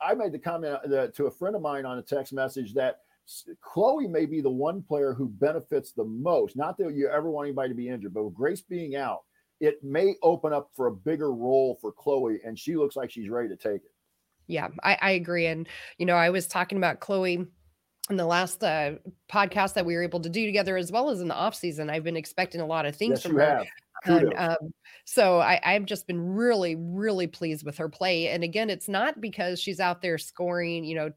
I 0.00 0.14
made 0.14 0.32
the 0.32 0.38
comment 0.38 0.78
uh, 0.92 1.08
to 1.08 1.26
a 1.26 1.30
friend 1.30 1.54
of 1.54 1.62
mine 1.62 1.84
on 1.84 1.98
a 1.98 2.02
text 2.02 2.32
message 2.32 2.72
that 2.74 3.00
Chloe 3.60 4.08
may 4.08 4.26
be 4.26 4.40
the 4.40 4.50
one 4.50 4.82
player 4.82 5.12
who 5.12 5.28
benefits 5.28 5.92
the 5.92 6.04
most. 6.04 6.56
Not 6.56 6.76
that 6.78 6.94
you 6.94 7.08
ever 7.08 7.30
want 7.30 7.46
anybody 7.46 7.68
to 7.68 7.74
be 7.74 7.88
injured, 7.88 8.14
but 8.14 8.24
with 8.24 8.34
Grace 8.34 8.62
being 8.62 8.96
out, 8.96 9.20
it 9.60 9.82
may 9.84 10.14
open 10.22 10.52
up 10.52 10.70
for 10.74 10.86
a 10.86 10.92
bigger 10.92 11.32
role 11.32 11.78
for 11.80 11.92
Chloe, 11.92 12.40
and 12.44 12.58
she 12.58 12.74
looks 12.74 12.96
like 12.96 13.10
she's 13.10 13.28
ready 13.28 13.48
to 13.48 13.56
take 13.56 13.82
it. 13.84 13.92
Yeah, 14.48 14.68
I, 14.82 14.98
I 15.00 15.10
agree. 15.12 15.46
And, 15.46 15.68
you 15.98 16.06
know, 16.06 16.16
I 16.16 16.30
was 16.30 16.48
talking 16.48 16.78
about 16.78 16.98
Chloe 16.98 17.46
in 18.10 18.16
the 18.16 18.26
last 18.26 18.62
uh, 18.64 18.92
podcast 19.30 19.74
that 19.74 19.86
we 19.86 19.94
were 19.94 20.02
able 20.02 20.20
to 20.20 20.28
do 20.28 20.44
together, 20.44 20.76
as 20.76 20.90
well 20.90 21.10
as 21.10 21.20
in 21.20 21.28
the 21.28 21.34
off 21.34 21.54
season. 21.54 21.88
I've 21.88 22.04
been 22.04 22.16
expecting 22.16 22.60
a 22.60 22.66
lot 22.66 22.86
of 22.86 22.96
things 22.96 23.18
yes, 23.18 23.22
from 23.22 23.36
her. 23.36 23.64
Have. 24.04 24.22
And, 24.22 24.34
um, 24.36 24.74
so 25.04 25.40
I, 25.40 25.60
I've 25.64 25.84
just 25.84 26.06
been 26.06 26.20
really, 26.20 26.74
really 26.76 27.28
pleased 27.28 27.64
with 27.64 27.78
her 27.78 27.88
play. 27.88 28.28
And 28.28 28.42
again, 28.42 28.70
it's 28.70 28.88
not 28.88 29.20
because 29.20 29.60
she's 29.60 29.78
out 29.78 30.02
there 30.02 30.18
scoring, 30.18 30.84
you 30.84 30.96
know, 30.96 31.12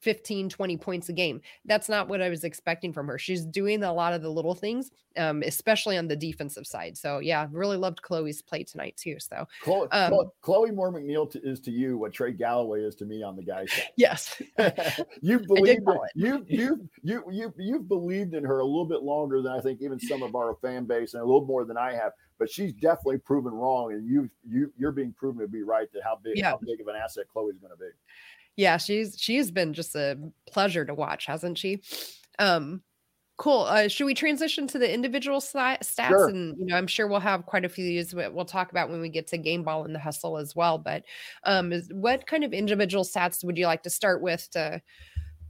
15 0.00 0.48
20 0.48 0.76
points 0.76 1.08
a 1.08 1.12
game. 1.12 1.40
That's 1.64 1.88
not 1.88 2.08
what 2.08 2.22
i 2.22 2.28
was 2.28 2.44
expecting 2.44 2.92
from 2.92 3.06
her. 3.06 3.18
She's 3.18 3.44
doing 3.44 3.82
a 3.82 3.92
lot 3.92 4.12
of 4.12 4.22
the 4.22 4.30
little 4.30 4.54
things 4.54 4.90
um, 5.16 5.42
especially 5.46 5.96
on 5.96 6.08
the 6.08 6.16
defensive 6.16 6.66
side. 6.66 6.96
So 6.96 7.18
yeah 7.18 7.46
really 7.50 7.76
loved 7.76 8.02
chloe's 8.02 8.42
play 8.42 8.62
tonight 8.64 8.96
too 8.96 9.16
so 9.18 9.46
chloe, 9.62 9.88
um, 9.90 10.30
chloe 10.40 10.70
moore 10.70 10.92
mcneil 10.92 11.30
to, 11.30 11.40
is 11.42 11.60
to 11.60 11.70
you 11.70 11.96
what 11.96 12.12
trey 12.12 12.32
galloway 12.32 12.82
is 12.82 12.94
to 12.96 13.04
me 13.04 13.22
on 13.22 13.36
the 13.36 13.42
guys 13.42 13.72
side. 13.72 13.88
Yes. 13.96 14.40
You 15.22 15.40
believe 15.40 15.78
you 16.14 16.44
you 16.46 16.88
you 17.02 17.24
you 17.30 17.54
you've 17.56 17.88
believed 17.88 18.34
in 18.34 18.44
her 18.44 18.60
a 18.60 18.64
little 18.64 18.84
bit 18.84 19.02
longer 19.02 19.42
than 19.42 19.52
i 19.52 19.60
think 19.60 19.80
even 19.80 19.98
some 19.98 20.22
of 20.22 20.34
our 20.34 20.56
fan 20.62 20.84
base 20.84 21.14
and 21.14 21.22
a 21.22 21.26
little 21.26 21.44
more 21.44 21.64
than 21.64 21.76
i 21.76 21.92
have 21.92 22.12
but 22.38 22.50
she's 22.50 22.72
definitely 22.74 23.18
proven 23.18 23.52
wrong 23.52 23.92
and 23.92 24.06
you 24.06 24.28
you 24.48 24.72
you're 24.76 24.92
being 24.92 25.12
proven 25.12 25.40
to 25.40 25.48
be 25.48 25.62
right 25.62 25.88
that 25.92 26.02
how 26.02 26.18
big 26.22 26.36
yeah. 26.36 26.50
how 26.50 26.58
big 26.64 26.80
of 26.80 26.88
an 26.88 26.96
asset 26.96 27.26
chloe's 27.32 27.58
going 27.58 27.72
to 27.72 27.76
be 27.76 27.86
yeah, 28.56 28.78
she's 28.78 29.16
she's 29.18 29.50
been 29.50 29.72
just 29.72 29.94
a 29.94 30.18
pleasure 30.50 30.84
to 30.84 30.94
watch, 30.94 31.26
hasn't 31.26 31.58
she? 31.58 31.82
Um, 32.38 32.82
cool. 33.36 33.62
Uh, 33.62 33.88
should 33.88 34.06
we 34.06 34.14
transition 34.14 34.66
to 34.68 34.78
the 34.78 34.92
individual 34.92 35.40
stats? 35.40 35.94
Sure. 35.94 36.28
And 36.28 36.56
you 36.58 36.66
know, 36.66 36.76
I'm 36.76 36.86
sure 36.86 37.06
we'll 37.06 37.20
have 37.20 37.46
quite 37.46 37.64
a 37.64 37.68
few 37.68 37.84
of 37.84 37.88
these 37.88 38.14
we'll 38.14 38.44
talk 38.44 38.70
about 38.70 38.88
when 38.90 39.00
we 39.00 39.10
get 39.10 39.26
to 39.28 39.38
game 39.38 39.62
ball 39.62 39.84
and 39.84 39.94
the 39.94 39.98
hustle 39.98 40.38
as 40.38 40.56
well. 40.56 40.78
But 40.78 41.04
um, 41.44 41.72
is, 41.72 41.88
what 41.92 42.26
kind 42.26 42.44
of 42.44 42.52
individual 42.52 43.04
stats 43.04 43.44
would 43.44 43.58
you 43.58 43.66
like 43.66 43.82
to 43.82 43.90
start 43.90 44.22
with 44.22 44.48
to 44.52 44.80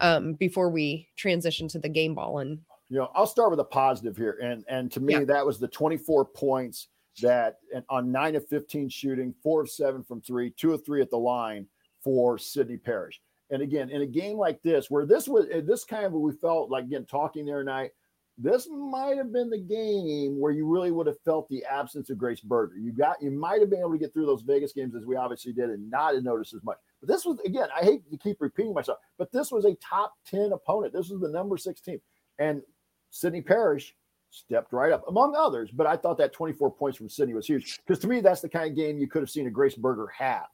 um 0.01 0.35
before 0.35 0.69
we 0.69 1.09
transition 1.17 1.69
to 1.69 1.79
the 1.79 1.89
game 1.89 2.15
ball 2.15 2.41
and 2.41 2.59
you 2.91 2.99
know 2.99 3.11
i'll 3.15 3.27
start 3.27 3.51
with 3.51 3.61
a 3.61 3.65
positive 3.65 4.17
here 4.17 4.39
and 4.43 4.63
and 4.69 4.93
to 4.93 5.01
me 5.01 5.15
yeah. 5.15 5.25
that 5.25 5.45
was 5.45 5.59
the 5.59 5.69
24 5.69 6.25
points 6.27 6.89
that 7.23 7.57
and 7.75 7.83
on 7.89 8.13
9 8.13 8.37
of 8.37 8.47
15 8.47 8.91
shooting 8.91 9.35
4 9.43 9.63
of 9.63 9.71
7 9.71 10.05
from 10.05 10.21
3 10.21 10.51
2 10.51 10.75
of 10.75 10.85
3 10.85 11.01
at 11.01 11.11
the 11.11 11.17
line 11.17 11.67
for 12.07 12.39
Sydney 12.39 12.77
Parrish. 12.77 13.21
And 13.51 13.63
again, 13.63 13.91
in 13.91 14.03
a 14.03 14.07
game 14.07 14.37
like 14.37 14.63
this, 14.63 14.89
where 14.89 15.05
this 15.05 15.27
was 15.27 15.47
eh, 15.51 15.61
this 15.61 15.85
kind 15.85 16.05
of 16.05 16.13
we 16.13 16.33
felt 16.33 16.71
like 16.71 16.85
again 16.85 17.05
talking 17.05 17.45
there 17.45 17.59
tonight, 17.59 17.91
this 18.39 18.69
might 18.71 19.17
have 19.17 19.33
been 19.33 19.51
the 19.51 19.59
game 19.59 20.39
where 20.39 20.53
you 20.53 20.69
really 20.69 20.93
would 20.93 21.09
have 21.09 21.19
felt 21.25 21.49
the 21.49 21.65
absence 21.65 22.09
of 22.09 22.17
Grace 22.17 22.41
Berger. 22.41 22.77
You 22.77 22.93
got 22.93 23.21
you 23.21 23.33
might 23.33 23.61
have 23.61 23.71
been 23.71 23.81
able 23.81 23.93
to 23.93 23.99
get 23.99 24.13
through 24.13 24.27
those 24.27 24.43
Vegas 24.43 24.73
games 24.73 24.95
as 24.95 25.05
we 25.05 25.17
obviously 25.17 25.53
did 25.53 25.71
and 25.71 25.91
not 25.91 26.15
have 26.15 26.23
noticed 26.23 26.55
as 26.55 26.63
much. 26.63 26.79
But 27.01 27.09
this 27.09 27.25
was 27.25 27.41
again, 27.45 27.69
I 27.77 27.83
hate 27.83 28.09
to 28.11 28.17
keep 28.17 28.41
repeating 28.41 28.73
myself, 28.73 28.99
but 29.19 29.33
this 29.33 29.51
was 29.51 29.65
a 29.65 29.75
top 29.77 30.15
10 30.29 30.53
opponent. 30.53 30.93
This 30.93 31.11
was 31.11 31.21
the 31.21 31.29
number 31.29 31.57
six 31.57 31.81
team. 31.81 32.01
And 32.39 32.63
Sydney 33.11 33.43
Parrish 33.43 33.97
stepped 34.31 34.73
right 34.73 34.93
up, 34.93 35.05
among 35.09 35.35
others. 35.35 35.71
But 35.73 35.89
I 35.89 35.97
thought 35.97 36.19
that 36.19 36.33
24 36.33 36.73
points 36.73 36.99
from 36.99 37.09
Sydney 37.09 37.35
was 37.35 37.47
huge. 37.47 37.81
Because 37.85 37.99
to 38.01 38.09
me, 38.09 38.21
that's 38.21 38.41
the 38.41 38.49
kind 38.49 38.71
of 38.71 38.77
game 38.77 38.99
you 38.99 39.09
could 39.09 39.23
have 39.23 39.31
seen 39.31 39.47
a 39.47 39.51
Grace 39.51 39.75
Berger 39.75 40.09
have 40.09 40.47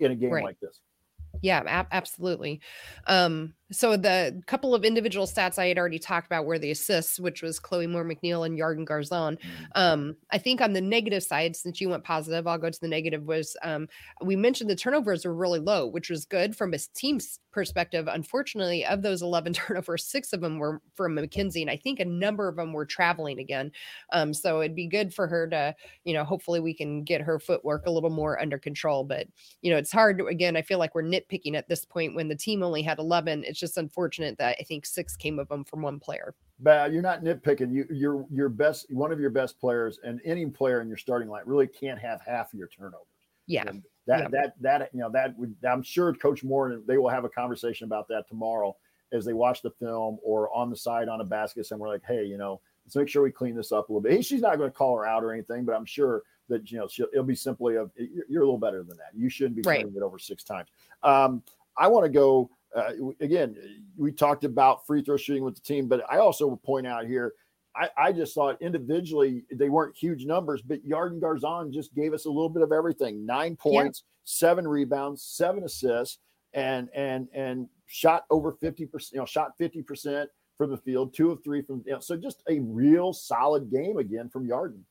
in 0.00 0.12
a 0.12 0.14
game 0.14 0.32
right. 0.32 0.44
like 0.44 0.60
this. 0.60 0.80
Yeah, 1.42 1.62
ab- 1.66 1.88
absolutely. 1.92 2.60
Um, 3.06 3.54
so 3.72 3.96
the 3.96 4.42
couple 4.46 4.74
of 4.74 4.84
individual 4.84 5.26
stats 5.26 5.58
I 5.58 5.66
had 5.66 5.78
already 5.78 5.98
talked 5.98 6.26
about 6.26 6.44
were 6.44 6.58
the 6.58 6.70
assists, 6.70 7.18
which 7.18 7.42
was 7.42 7.58
Chloe 7.58 7.86
Moore 7.86 8.04
McNeil 8.04 8.46
and 8.46 8.58
Yarden 8.58 8.86
Garzon. 8.86 9.38
Mm-hmm. 9.38 9.64
Um, 9.74 10.16
I 10.30 10.38
think 10.38 10.60
on 10.60 10.72
the 10.72 10.80
negative 10.80 11.22
side, 11.22 11.56
since 11.56 11.80
you 11.80 11.88
went 11.88 12.04
positive, 12.04 12.46
I'll 12.46 12.58
go 12.58 12.70
to 12.70 12.80
the 12.80 12.88
negative. 12.88 13.24
Was 13.24 13.56
um, 13.62 13.88
we 14.22 14.36
mentioned 14.36 14.68
the 14.68 14.76
turnovers 14.76 15.24
were 15.24 15.34
really 15.34 15.60
low, 15.60 15.86
which 15.86 16.10
was 16.10 16.24
good 16.24 16.54
from 16.54 16.74
a 16.74 16.78
team's 16.94 17.40
perspective. 17.50 18.08
Unfortunately, 18.08 18.84
of 18.84 19.02
those 19.02 19.22
11 19.22 19.52
turnovers, 19.54 20.04
six 20.04 20.32
of 20.32 20.40
them 20.40 20.58
were 20.58 20.80
from 20.94 21.14
Mackenzie, 21.14 21.62
and 21.62 21.70
I 21.70 21.76
think 21.76 22.00
a 22.00 22.04
number 22.04 22.48
of 22.48 22.56
them 22.56 22.72
were 22.72 22.86
traveling 22.86 23.38
again. 23.38 23.72
Um, 24.12 24.34
so 24.34 24.60
it'd 24.60 24.76
be 24.76 24.86
good 24.86 25.14
for 25.14 25.26
her 25.28 25.48
to, 25.48 25.74
you 26.04 26.14
know, 26.14 26.24
hopefully 26.24 26.60
we 26.60 26.74
can 26.74 27.04
get 27.04 27.20
her 27.20 27.38
footwork 27.38 27.86
a 27.86 27.90
little 27.90 28.10
more 28.10 28.40
under 28.40 28.58
control. 28.58 29.04
But 29.04 29.26
you 29.62 29.70
know, 29.70 29.78
it's 29.78 29.92
hard. 29.92 30.20
Again, 30.20 30.56
I 30.56 30.62
feel 30.62 30.78
like 30.78 30.94
we're 30.94 31.02
nitpicking 31.02 31.54
at 31.54 31.68
this 31.68 31.84
point 31.84 32.14
when 32.14 32.28
the 32.28 32.36
team 32.36 32.62
only 32.62 32.82
had 32.82 32.98
11. 32.98 33.44
It's 33.46 33.61
just 33.62 33.78
unfortunate 33.78 34.36
that 34.38 34.56
I 34.60 34.64
think 34.64 34.84
six 34.84 35.16
came 35.16 35.38
of 35.38 35.48
them 35.48 35.64
from 35.64 35.82
one 35.82 36.00
player. 36.00 36.34
But 36.60 36.92
you're 36.92 37.00
not 37.00 37.22
nitpicking. 37.22 37.72
You, 37.72 37.86
you're 37.90 38.26
your 38.30 38.48
best, 38.48 38.86
one 38.90 39.12
of 39.12 39.20
your 39.20 39.30
best 39.30 39.58
players, 39.58 39.98
and 40.04 40.20
any 40.24 40.44
player 40.46 40.82
in 40.82 40.88
your 40.88 40.96
starting 40.96 41.28
line 41.28 41.44
really 41.46 41.68
can't 41.68 41.98
have 42.00 42.20
half 42.26 42.52
of 42.52 42.58
your 42.58 42.68
turnovers. 42.68 43.06
Yeah. 43.46 43.64
And 43.66 43.82
that 44.06 44.20
yeah. 44.20 44.28
that 44.32 44.54
that 44.60 44.90
you 44.92 45.00
know 45.00 45.10
that 45.10 45.38
would. 45.38 45.54
I'm 45.68 45.82
sure 45.82 46.12
Coach 46.12 46.44
Moore 46.44 46.80
they 46.86 46.98
will 46.98 47.08
have 47.08 47.24
a 47.24 47.28
conversation 47.28 47.86
about 47.86 48.08
that 48.08 48.28
tomorrow 48.28 48.76
as 49.12 49.24
they 49.24 49.32
watch 49.32 49.62
the 49.62 49.70
film 49.70 50.18
or 50.24 50.54
on 50.54 50.70
the 50.70 50.76
side 50.76 51.08
on 51.08 51.20
a 51.20 51.24
basket. 51.24 51.70
And 51.70 51.78
we're 51.78 51.88
like, 51.88 52.02
hey, 52.06 52.24
you 52.24 52.38
know, 52.38 52.60
let's 52.84 52.96
make 52.96 53.08
sure 53.08 53.22
we 53.22 53.30
clean 53.30 53.54
this 53.54 53.70
up 53.70 53.88
a 53.88 53.92
little 53.92 54.02
bit. 54.02 54.24
She's 54.24 54.40
not 54.40 54.58
going 54.58 54.70
to 54.70 54.76
call 54.76 54.96
her 54.96 55.06
out 55.06 55.22
or 55.22 55.32
anything, 55.32 55.64
but 55.64 55.74
I'm 55.74 55.84
sure 55.86 56.22
that 56.48 56.70
you 56.70 56.78
know 56.78 56.88
she'll 56.88 57.06
it'll 57.12 57.24
be 57.24 57.36
simply 57.36 57.76
of 57.76 57.90
you're 57.96 58.42
a 58.42 58.44
little 58.44 58.58
better 58.58 58.82
than 58.82 58.96
that. 58.98 59.10
You 59.14 59.28
shouldn't 59.28 59.56
be 59.56 59.62
right. 59.62 59.86
it 59.86 60.02
over 60.02 60.18
six 60.18 60.42
times. 60.42 60.68
Um, 61.02 61.42
I 61.76 61.88
want 61.88 62.04
to 62.04 62.10
go 62.10 62.50
uh, 62.76 62.92
again. 63.20 63.56
We 63.96 64.12
talked 64.12 64.44
about 64.44 64.86
free 64.86 65.02
throw 65.02 65.16
shooting 65.16 65.44
with 65.44 65.54
the 65.54 65.60
team, 65.60 65.88
but 65.88 66.02
I 66.10 66.18
also 66.18 66.46
will 66.46 66.56
point 66.56 66.86
out 66.86 67.06
here. 67.06 67.34
I, 67.74 67.88
I 67.96 68.12
just 68.12 68.34
thought 68.34 68.60
individually 68.60 69.44
they 69.50 69.70
weren't 69.70 69.96
huge 69.96 70.26
numbers, 70.26 70.60
but 70.62 70.86
Yarden 70.86 71.20
Garzon 71.20 71.72
just 71.72 71.94
gave 71.94 72.12
us 72.12 72.26
a 72.26 72.30
little 72.30 72.48
bit 72.48 72.62
of 72.62 72.72
everything: 72.72 73.24
nine 73.24 73.56
points, 73.56 74.04
yeah. 74.04 74.20
seven 74.24 74.68
rebounds, 74.68 75.22
seven 75.22 75.64
assists, 75.64 76.18
and 76.52 76.88
and 76.94 77.28
and 77.34 77.68
shot 77.86 78.24
over 78.30 78.52
fifty 78.60 78.86
percent. 78.86 79.14
You 79.14 79.20
know, 79.20 79.26
shot 79.26 79.52
fifty 79.58 79.82
percent 79.82 80.28
from 80.58 80.70
the 80.70 80.76
field, 80.76 81.14
two 81.14 81.30
of 81.30 81.42
three 81.42 81.62
from. 81.62 81.82
You 81.86 81.94
know, 81.94 82.00
so 82.00 82.16
just 82.16 82.42
a 82.48 82.60
real 82.60 83.12
solid 83.12 83.70
game 83.70 83.96
again 83.96 84.28
from 84.28 84.46
Yarden. 84.46 84.82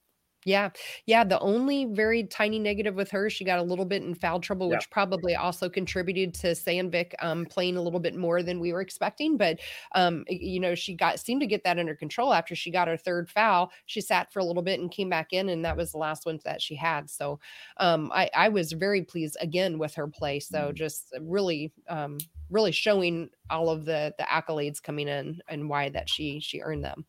Yeah. 0.43 0.69
Yeah. 1.05 1.23
The 1.23 1.39
only 1.39 1.85
very 1.85 2.23
tiny 2.23 2.57
negative 2.57 2.95
with 2.95 3.11
her, 3.11 3.29
she 3.29 3.45
got 3.45 3.59
a 3.59 3.63
little 3.63 3.85
bit 3.85 4.01
in 4.01 4.15
foul 4.15 4.39
trouble, 4.39 4.69
yeah. 4.69 4.75
which 4.75 4.89
probably 4.89 5.35
also 5.35 5.69
contributed 5.69 6.33
to 6.35 6.47
Sandvik 6.47 7.13
um, 7.19 7.45
playing 7.45 7.77
a 7.77 7.81
little 7.81 7.99
bit 7.99 8.15
more 8.15 8.41
than 8.41 8.59
we 8.59 8.73
were 8.73 8.81
expecting. 8.81 9.37
But, 9.37 9.59
um, 9.93 10.25
you 10.27 10.59
know, 10.59 10.73
she 10.73 10.95
got 10.95 11.19
seemed 11.19 11.41
to 11.41 11.47
get 11.47 11.63
that 11.63 11.77
under 11.77 11.95
control 11.95 12.33
after 12.33 12.55
she 12.55 12.71
got 12.71 12.87
her 12.87 12.97
third 12.97 13.29
foul. 13.29 13.71
She 13.85 14.01
sat 14.01 14.33
for 14.33 14.39
a 14.39 14.45
little 14.45 14.63
bit 14.63 14.79
and 14.79 14.91
came 14.91 15.09
back 15.09 15.31
in, 15.31 15.49
and 15.49 15.63
that 15.63 15.77
was 15.77 15.91
the 15.91 15.99
last 15.99 16.25
one 16.25 16.39
that 16.43 16.61
she 16.61 16.75
had. 16.75 17.09
So 17.09 17.39
um, 17.77 18.11
I, 18.13 18.29
I 18.35 18.49
was 18.49 18.71
very 18.71 19.03
pleased 19.03 19.37
again 19.39 19.77
with 19.77 19.93
her 19.95 20.07
play. 20.07 20.39
So 20.39 20.59
mm 20.59 20.71
just 20.81 21.13
really, 21.21 21.73
um, 21.89 22.17
really 22.49 22.71
showing 22.71 23.29
all 23.49 23.69
of 23.69 23.85
the 23.85 24.13
the 24.17 24.23
accolades 24.23 24.81
coming 24.81 25.07
in 25.07 25.39
and 25.47 25.69
why 25.69 25.89
that 25.89 26.09
she 26.09 26.39
she 26.39 26.61
earned 26.61 26.83
them. 26.83 27.05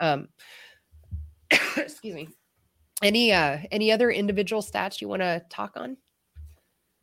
Um, 0.00 0.28
excuse 1.76 2.14
me. 2.14 2.28
Any 3.02 3.32
uh 3.32 3.58
any 3.70 3.92
other 3.92 4.10
individual 4.10 4.62
stats 4.62 5.00
you 5.00 5.08
want 5.08 5.22
to 5.22 5.42
talk 5.50 5.72
on? 5.76 5.96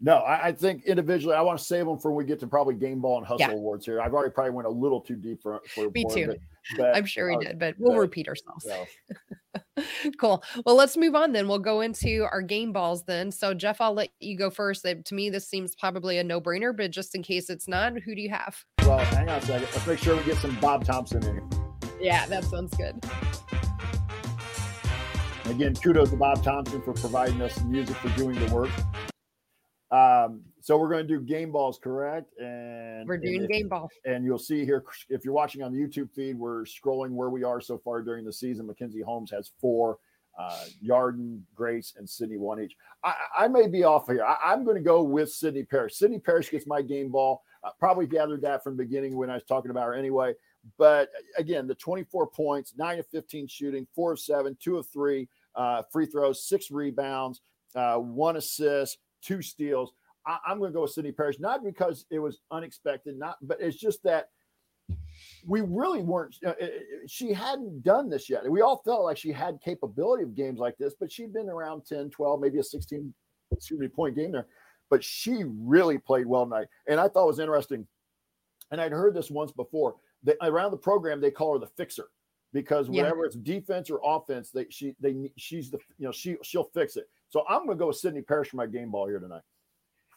No, 0.02 0.18
I, 0.18 0.48
I, 0.48 0.52
think 0.54 0.86
individually, 0.86 1.36
I 1.36 1.42
want 1.42 1.60
to 1.60 1.66
save 1.66 1.86
them 1.86 1.98
for 1.98 2.12
when 2.12 2.26
we 2.26 2.28
get 2.28 2.40
to 2.40 2.48
probably 2.48 2.74
game 2.74 3.02
ball 3.02 3.18
and 3.18 3.28
hustle 3.28 3.48
yeah. 3.50 3.52
awards 3.54 3.86
here. 3.86 4.00
I've 4.00 4.14
already 4.14 4.32
probably 4.32 4.52
went 4.52 4.66
a 4.66 4.72
little 4.72 5.02
too 5.02 5.18
deep 5.18 5.42
for, 5.42 5.60
for 5.68 5.90
me 5.94 6.06
too. 6.10 6.28
But, 6.28 6.38
but, 6.78 6.96
I'm 6.96 7.06
sure 7.06 7.28
we 7.28 7.36
uh, 7.36 7.50
did, 7.50 7.60
but 7.60 7.76
we'll 7.78 7.94
but, 7.96 8.00
repeat 8.00 8.30
ourselves. 8.30 8.66
cool. 10.18 10.42
Well, 10.66 10.76
let's 10.76 10.96
move 10.96 11.16
on 11.16 11.34
then. 11.34 11.50
We'll 11.50 11.60
go 11.60 11.82
into 11.82 12.26
our 12.32 12.42
game 12.42 12.72
balls 12.72 13.04
then. 13.04 13.30
So, 13.30 13.54
Jeff, 13.54 13.82
I'll 13.82 13.94
let 13.94 14.10
you 14.22 14.38
go 14.38 14.50
first. 14.50 14.86
To 14.86 15.16
me, 15.16 15.30
this 15.30 15.50
seems 15.50 15.76
probably 15.76 16.18
a 16.20 16.24
no 16.24 16.40
brainer, 16.40 16.76
but 16.76 16.92
just 16.92 17.14
in 17.14 17.22
case 17.22 17.50
it's 17.50 17.68
not, 17.68 18.00
who 18.00 18.16
do 18.16 18.22
you 18.22 18.30
have? 18.30 18.56
Well, 18.84 19.00
hang 19.00 19.28
on 19.28 19.40
a 19.40 19.42
second. 19.42 19.68
Let's 19.74 19.86
make 19.86 20.00
sure 20.00 20.16
we 20.16 20.24
get 20.24 20.38
some 20.38 20.58
Bob 20.62 20.86
Thompson 20.86 21.26
in 21.26 21.34
here. 21.34 21.50
Yeah, 22.00 22.26
that 22.28 22.46
sounds 22.46 22.74
good. 22.78 23.04
Again, 25.50 25.74
kudos 25.76 26.12
to 26.12 26.16
Bob 26.16 26.44
Thompson 26.44 26.80
for 26.80 26.94
providing 26.94 27.42
us 27.42 27.56
the 27.56 27.66
music 27.66 27.96
for 27.96 28.10
doing 28.10 28.40
the 28.40 28.54
work. 28.54 28.70
Um, 29.90 30.44
so 30.62 30.78
we're 30.78 30.90
going 30.90 31.08
to 31.08 31.18
do 31.18 31.20
game 31.20 31.52
balls, 31.52 31.80
correct? 31.82 32.32
And 32.40 33.08
we're 33.08 33.18
doing 33.18 33.42
and 33.42 33.50
game 33.50 33.68
ball. 33.68 33.90
And 34.06 34.24
you'll 34.24 34.38
see 34.38 34.64
here 34.64 34.84
if 35.10 35.26
you're 35.26 35.34
watching 35.34 35.64
on 35.64 35.74
the 35.74 35.80
YouTube 35.80 36.12
feed, 36.14 36.38
we're 36.38 36.66
scrolling 36.66 37.12
where 37.12 37.32
we 37.32 37.44
are 37.44 37.60
so 37.62 37.80
far 37.80 38.04
during 38.04 38.26
the 38.26 38.32
season. 38.32 38.68
Mackenzie 38.68 39.02
Holmes 39.02 39.32
has 39.32 39.52
four, 39.60 39.98
uh, 40.38 40.66
Yarden, 40.88 41.42
Grace, 41.56 41.96
and 41.98 42.08
Sydney 42.08 42.38
one 42.38 42.62
each. 42.62 42.76
I, 43.04 43.16
I 43.40 43.48
may 43.48 43.68
be 43.68 43.84
off 43.84 44.06
here. 44.06 44.24
I, 44.24 44.54
am 44.54 44.64
going 44.64 44.78
to 44.78 44.84
go 44.84 45.02
with 45.02 45.32
Sydney 45.32 45.64
Parrish. 45.64 45.96
Sydney 45.96 46.20
Parrish 46.20 46.52
gets 46.52 46.68
my 46.68 46.84
game 46.84 47.10
ball. 47.10 47.42
Uh, 47.64 47.72
probably 47.80 48.06
gathered 48.06 48.44
that 48.44 48.64
from 48.64 48.78
the 48.78 48.84
beginning 48.84 49.18
when 49.18 49.32
I 49.32 49.34
was 49.34 49.44
talking 49.46 49.72
about 49.72 49.88
her 49.88 49.96
anyway. 49.96 50.36
But 50.78 51.10
again, 51.38 51.66
the 51.66 51.74
24 51.76 52.28
points, 52.28 52.76
nine 52.78 53.00
of 53.00 53.08
15 53.08 53.48
shooting, 53.48 53.88
four 53.96 54.12
of 54.12 54.20
seven, 54.20 54.56
two 54.62 54.78
of 54.78 54.88
three 54.88 55.28
uh, 55.56 55.84
free 55.92 56.06
throws, 56.06 56.48
six 56.48 56.72
rebounds, 56.72 57.42
uh, 57.76 57.96
one 57.96 58.38
assist, 58.38 58.98
two 59.22 59.42
steals. 59.42 59.94
I, 60.26 60.38
am 60.50 60.60
going 60.60 60.72
to 60.72 60.76
go 60.76 60.82
with 60.82 60.92
Sydney 60.92 61.12
Parrish, 61.12 61.40
not 61.40 61.64
because 61.64 62.06
it 62.12 62.20
was 62.20 62.40
unexpected, 62.52 63.18
not, 63.18 63.38
but 63.42 63.60
it's 63.62 63.78
just 63.78 64.04
that 64.04 64.30
we 65.46 65.62
really 65.62 66.02
weren't. 66.02 66.36
Uh, 66.46 66.54
she 67.08 67.34
hadn't 67.34 67.84
done 67.84 68.10
this 68.10 68.30
yet. 68.30 68.50
We 68.50 68.62
all 68.62 68.82
felt 68.84 69.04
like 69.04 69.18
she 69.18 69.32
had 69.32 69.60
capability 69.64 70.24
of 70.24 70.36
games 70.36 70.60
like 70.60 70.78
this, 70.78 70.94
but 71.00 71.12
she'd 71.12 71.34
been 71.34 71.50
around 71.50 71.86
10, 71.86 72.10
12, 72.10 72.42
maybe 72.42 72.60
a 72.60 72.64
16 72.64 73.14
excuse 73.52 73.80
me, 73.80 73.88
point 73.88 74.16
game 74.16 74.32
there. 74.32 74.48
But 74.90 75.04
she 75.04 75.44
really 75.46 75.98
played 75.98 76.26
well 76.26 76.46
tonight. 76.46 76.68
And 76.88 77.00
I 77.00 77.08
thought 77.08 77.24
it 77.24 77.28
was 77.28 77.40
interesting. 77.40 77.88
And 78.72 78.82
I'd 78.82 78.92
heard 78.92 79.16
this 79.16 79.30
once 79.30 79.52
before. 79.52 79.96
That 80.24 80.38
around 80.42 80.72
the 80.72 80.78
program, 80.78 81.22
they 81.22 81.32
call 81.32 81.54
her 81.54 81.60
the 81.60 81.72
fixer 81.78 82.08
because 82.54 82.90
whenever 82.90 83.22
yeah. 83.22 83.26
it's 83.26 83.36
defense 83.36 83.90
or 83.90 84.00
offense, 84.04 84.52
they 84.52 84.66
she 84.70 84.96
they 85.00 85.32
she's 85.38 85.70
the 85.72 85.80
you 85.98 86.06
know 86.06 86.12
she 86.12 86.38
she'll 86.44 86.70
fix 86.74 86.96
it. 86.96 87.10
So 87.30 87.44
I'm 87.48 87.66
going 87.66 87.78
to 87.78 87.82
go 87.82 87.88
with 87.88 87.98
Sydney 87.98 88.22
Parrish 88.22 88.50
for 88.50 88.58
my 88.58 88.66
game 88.66 88.92
ball 88.92 89.08
here 89.08 89.20
tonight. 89.20 89.42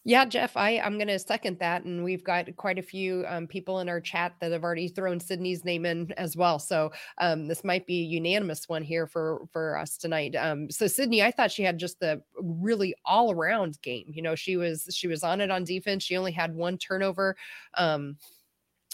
Yeah, 0.05 0.25
Jeff, 0.25 0.57
I 0.57 0.81
I'm 0.81 0.99
going 0.99 1.09
to 1.09 1.18
second 1.18 1.61
that, 1.61 1.85
and 1.85 2.03
we've 2.03 2.25
got 2.25 2.57
quite 2.57 2.77
a 2.77 2.83
few 2.83 3.25
um, 3.29 3.47
people 3.47 3.79
in 3.79 3.88
our 3.88 4.01
chat 4.01 4.35
that 4.40 4.51
have 4.51 4.64
already 4.64 4.88
thrown 4.88 5.21
Sydney's 5.21 5.64
name 5.64 5.87
in 5.87 6.11
as 6.16 6.37
well. 6.37 6.59
So 6.59 6.90
um, 7.18 7.47
this 7.47 7.62
might 7.62 7.87
be 7.87 8.01
a 8.01 8.07
unanimous 8.07 8.68
one 8.68 8.83
here 8.83 9.07
for 9.07 9.42
for 9.53 9.79
us 9.79 9.97
tonight. 9.97 10.35
Um, 10.35 10.68
so 10.71 10.88
Sydney, 10.88 11.23
I 11.23 11.31
thought 11.31 11.53
she 11.53 11.62
had 11.62 11.79
just 11.79 12.01
the 12.01 12.21
really 12.35 12.97
all 13.05 13.31
around 13.31 13.81
game. 13.83 14.07
You 14.09 14.23
know, 14.23 14.35
she 14.35 14.57
was 14.57 14.88
she 14.90 15.07
was 15.07 15.23
on 15.23 15.40
it 15.40 15.53
on 15.53 15.62
defense. 15.62 16.03
She 16.03 16.16
only 16.16 16.33
had 16.33 16.53
one 16.53 16.79
turnover. 16.79 17.37
Um, 17.75 18.16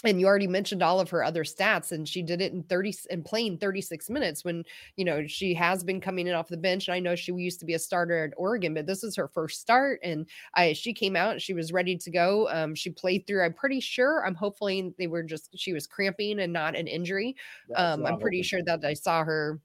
and 0.03 0.19
you 0.19 0.27
already 0.27 0.47
mentioned 0.47 0.81
all 0.81 0.99
of 0.99 1.09
her 1.09 1.23
other 1.23 1.43
stats 1.43 1.91
and 1.91 2.07
she 2.07 2.21
did 2.21 2.41
it 2.41 2.53
in 2.53 2.63
30 2.63 2.95
and 3.09 3.25
playing 3.25 3.57
36 3.57 4.09
minutes 4.09 4.43
when 4.43 4.63
you 4.95 5.03
know 5.03 5.25
she 5.27 5.53
has 5.53 5.83
been 5.83 5.99
coming 5.99 6.27
in 6.27 6.33
off 6.33 6.47
the 6.47 6.57
bench 6.57 6.87
and 6.87 6.95
i 6.95 6.99
know 6.99 7.15
she 7.15 7.33
used 7.33 7.59
to 7.59 7.65
be 7.65 7.73
a 7.73 7.79
starter 7.79 8.23
at 8.23 8.33
oregon 8.37 8.73
but 8.73 8.85
this 8.85 9.03
is 9.03 9.15
her 9.15 9.27
first 9.27 9.59
start 9.59 9.99
and 10.03 10.27
I, 10.53 10.73
she 10.73 10.93
came 10.93 11.15
out 11.15 11.33
and 11.33 11.41
she 11.41 11.53
was 11.53 11.73
ready 11.73 11.97
to 11.97 12.11
go 12.11 12.47
um, 12.49 12.75
she 12.75 12.89
played 12.89 13.27
through 13.27 13.43
i'm 13.43 13.53
pretty 13.53 13.79
sure 13.79 14.25
i'm 14.25 14.35
hopefully 14.35 14.93
they 14.97 15.07
were 15.07 15.23
just 15.23 15.49
she 15.57 15.73
was 15.73 15.87
cramping 15.87 16.39
and 16.39 16.53
not 16.53 16.75
an 16.75 16.87
injury 16.87 17.35
um, 17.75 18.05
i'm 18.05 18.19
pretty 18.19 18.41
sure 18.41 18.63
that 18.63 18.83
i 18.85 18.93
saw 18.93 19.23
her 19.23 19.59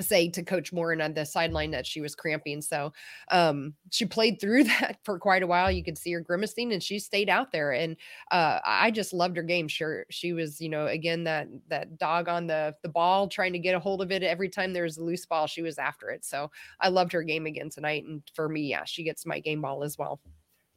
say 0.00 0.28
to 0.28 0.42
coach 0.42 0.72
Moren 0.72 1.00
on 1.00 1.14
the 1.14 1.24
sideline 1.24 1.70
that 1.70 1.86
she 1.86 2.00
was 2.00 2.14
cramping. 2.14 2.60
So 2.60 2.92
um, 3.30 3.74
she 3.90 4.04
played 4.04 4.40
through 4.40 4.64
that 4.64 4.98
for 5.04 5.18
quite 5.18 5.42
a 5.42 5.46
while. 5.46 5.70
You 5.70 5.84
could 5.84 5.98
see 5.98 6.12
her 6.12 6.20
grimacing 6.20 6.72
and 6.72 6.82
she 6.82 6.98
stayed 6.98 7.28
out 7.28 7.52
there. 7.52 7.72
And 7.72 7.96
uh, 8.30 8.60
i 8.64 8.90
just 8.90 9.12
loved 9.12 9.36
her 9.36 9.42
game. 9.42 9.68
Sure 9.68 10.04
she 10.10 10.32
was 10.32 10.60
you 10.60 10.68
know 10.68 10.86
again 10.86 11.24
that 11.24 11.48
that 11.68 11.98
dog 11.98 12.28
on 12.28 12.46
the 12.46 12.74
the 12.82 12.88
ball 12.88 13.28
trying 13.28 13.52
to 13.52 13.58
get 13.58 13.74
a 13.74 13.80
hold 13.80 14.02
of 14.02 14.10
it 14.10 14.22
every 14.22 14.48
time 14.48 14.72
there 14.72 14.84
was 14.84 14.98
a 14.98 15.04
loose 15.04 15.26
ball 15.26 15.46
she 15.46 15.62
was 15.62 15.78
after 15.78 16.10
it. 16.10 16.24
So 16.24 16.50
i 16.80 16.88
loved 16.88 17.12
her 17.12 17.22
game 17.22 17.46
again 17.46 17.70
tonight. 17.70 18.04
And 18.04 18.22
for 18.34 18.48
me 18.48 18.62
yeah 18.62 18.84
she 18.84 19.02
gets 19.02 19.26
my 19.26 19.40
game 19.40 19.60
ball 19.60 19.82
as 19.82 19.98
well. 19.98 20.20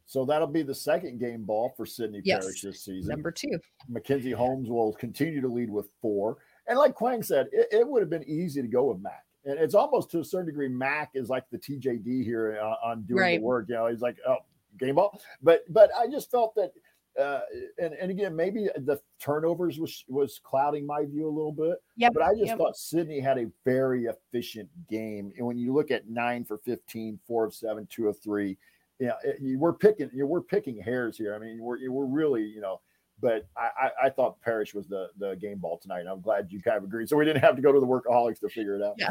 So 0.06 0.24
that'll 0.24 0.48
be 0.48 0.62
the 0.62 0.74
second 0.74 1.20
game 1.20 1.44
ball 1.44 1.72
for 1.76 1.86
Sydney 1.86 2.20
yes, 2.24 2.40
Parrish 2.44 2.62
this 2.62 2.82
season. 2.82 3.10
Number 3.10 3.30
two. 3.30 3.60
Mackenzie 3.88 4.32
Holmes 4.32 4.68
will 4.68 4.92
continue 4.94 5.40
to 5.40 5.46
lead 5.46 5.70
with 5.70 5.88
four. 6.02 6.38
And 6.70 6.78
like 6.78 6.94
Quang 6.94 7.22
said, 7.22 7.48
it, 7.52 7.68
it 7.72 7.86
would 7.86 8.00
have 8.00 8.08
been 8.08 8.28
easy 8.28 8.62
to 8.62 8.68
go 8.68 8.84
with 8.84 9.02
Mac. 9.02 9.24
And 9.44 9.58
it's 9.58 9.74
almost 9.74 10.10
to 10.12 10.20
a 10.20 10.24
certain 10.24 10.46
degree, 10.46 10.68
Mac 10.68 11.10
is 11.14 11.28
like 11.28 11.44
the 11.50 11.58
TJD 11.58 12.24
here 12.24 12.58
on, 12.62 12.72
uh, 12.72 12.76
on 12.88 13.02
doing 13.02 13.20
right. 13.20 13.40
the 13.40 13.44
work. 13.44 13.66
You 13.68 13.74
know, 13.74 13.88
he's 13.88 14.00
like, 14.00 14.16
oh, 14.26 14.36
game 14.78 14.94
ball. 14.94 15.20
But 15.42 15.64
but 15.68 15.90
I 15.98 16.06
just 16.06 16.30
felt 16.30 16.54
that 16.54 16.72
uh, 17.20 17.40
and, 17.78 17.94
and 17.94 18.10
again, 18.10 18.36
maybe 18.36 18.68
the 18.76 19.00
turnovers 19.20 19.78
was 19.78 20.04
was 20.08 20.40
clouding 20.42 20.86
my 20.86 21.04
view 21.04 21.26
a 21.26 21.28
little 21.28 21.52
bit. 21.52 21.82
Yeah. 21.96 22.10
But 22.12 22.22
I 22.22 22.34
just 22.34 22.46
yep. 22.46 22.58
thought 22.58 22.76
Sydney 22.76 23.20
had 23.20 23.38
a 23.38 23.46
very 23.64 24.04
efficient 24.04 24.68
game. 24.88 25.32
And 25.36 25.46
when 25.46 25.58
you 25.58 25.74
look 25.74 25.90
at 25.90 26.08
nine 26.08 26.44
for 26.44 26.58
15, 26.58 27.18
four 27.26 27.44
of 27.44 27.54
seven, 27.54 27.86
two 27.90 28.08
of 28.08 28.18
three, 28.20 28.56
you 29.00 29.08
know, 29.08 29.14
it, 29.24 29.58
we're 29.58 29.72
picking 29.72 30.10
you 30.14 30.26
we're 30.26 30.40
picking 30.40 30.78
hairs 30.78 31.16
here. 31.16 31.34
I 31.34 31.38
mean, 31.38 31.58
we're 31.60 31.90
we're 31.90 32.06
really, 32.06 32.44
you 32.44 32.60
know, 32.60 32.80
but 33.20 33.46
I, 33.56 33.68
I, 33.86 34.06
I, 34.06 34.10
thought 34.10 34.40
Parrish 34.40 34.74
was 34.74 34.86
the 34.86 35.08
the 35.18 35.36
game 35.36 35.58
ball 35.58 35.78
tonight. 35.78 36.00
and 36.00 36.08
I'm 36.08 36.20
glad 36.20 36.48
you 36.50 36.60
kind 36.62 36.76
of 36.76 36.84
agreed. 36.84 37.08
So 37.08 37.16
we 37.16 37.24
didn't 37.24 37.42
have 37.42 37.56
to 37.56 37.62
go 37.62 37.72
to 37.72 37.80
the 37.80 37.86
workaholics 37.86 38.40
to 38.40 38.48
figure 38.48 38.76
it 38.76 38.82
out. 38.82 38.94
Yeah. 38.98 39.10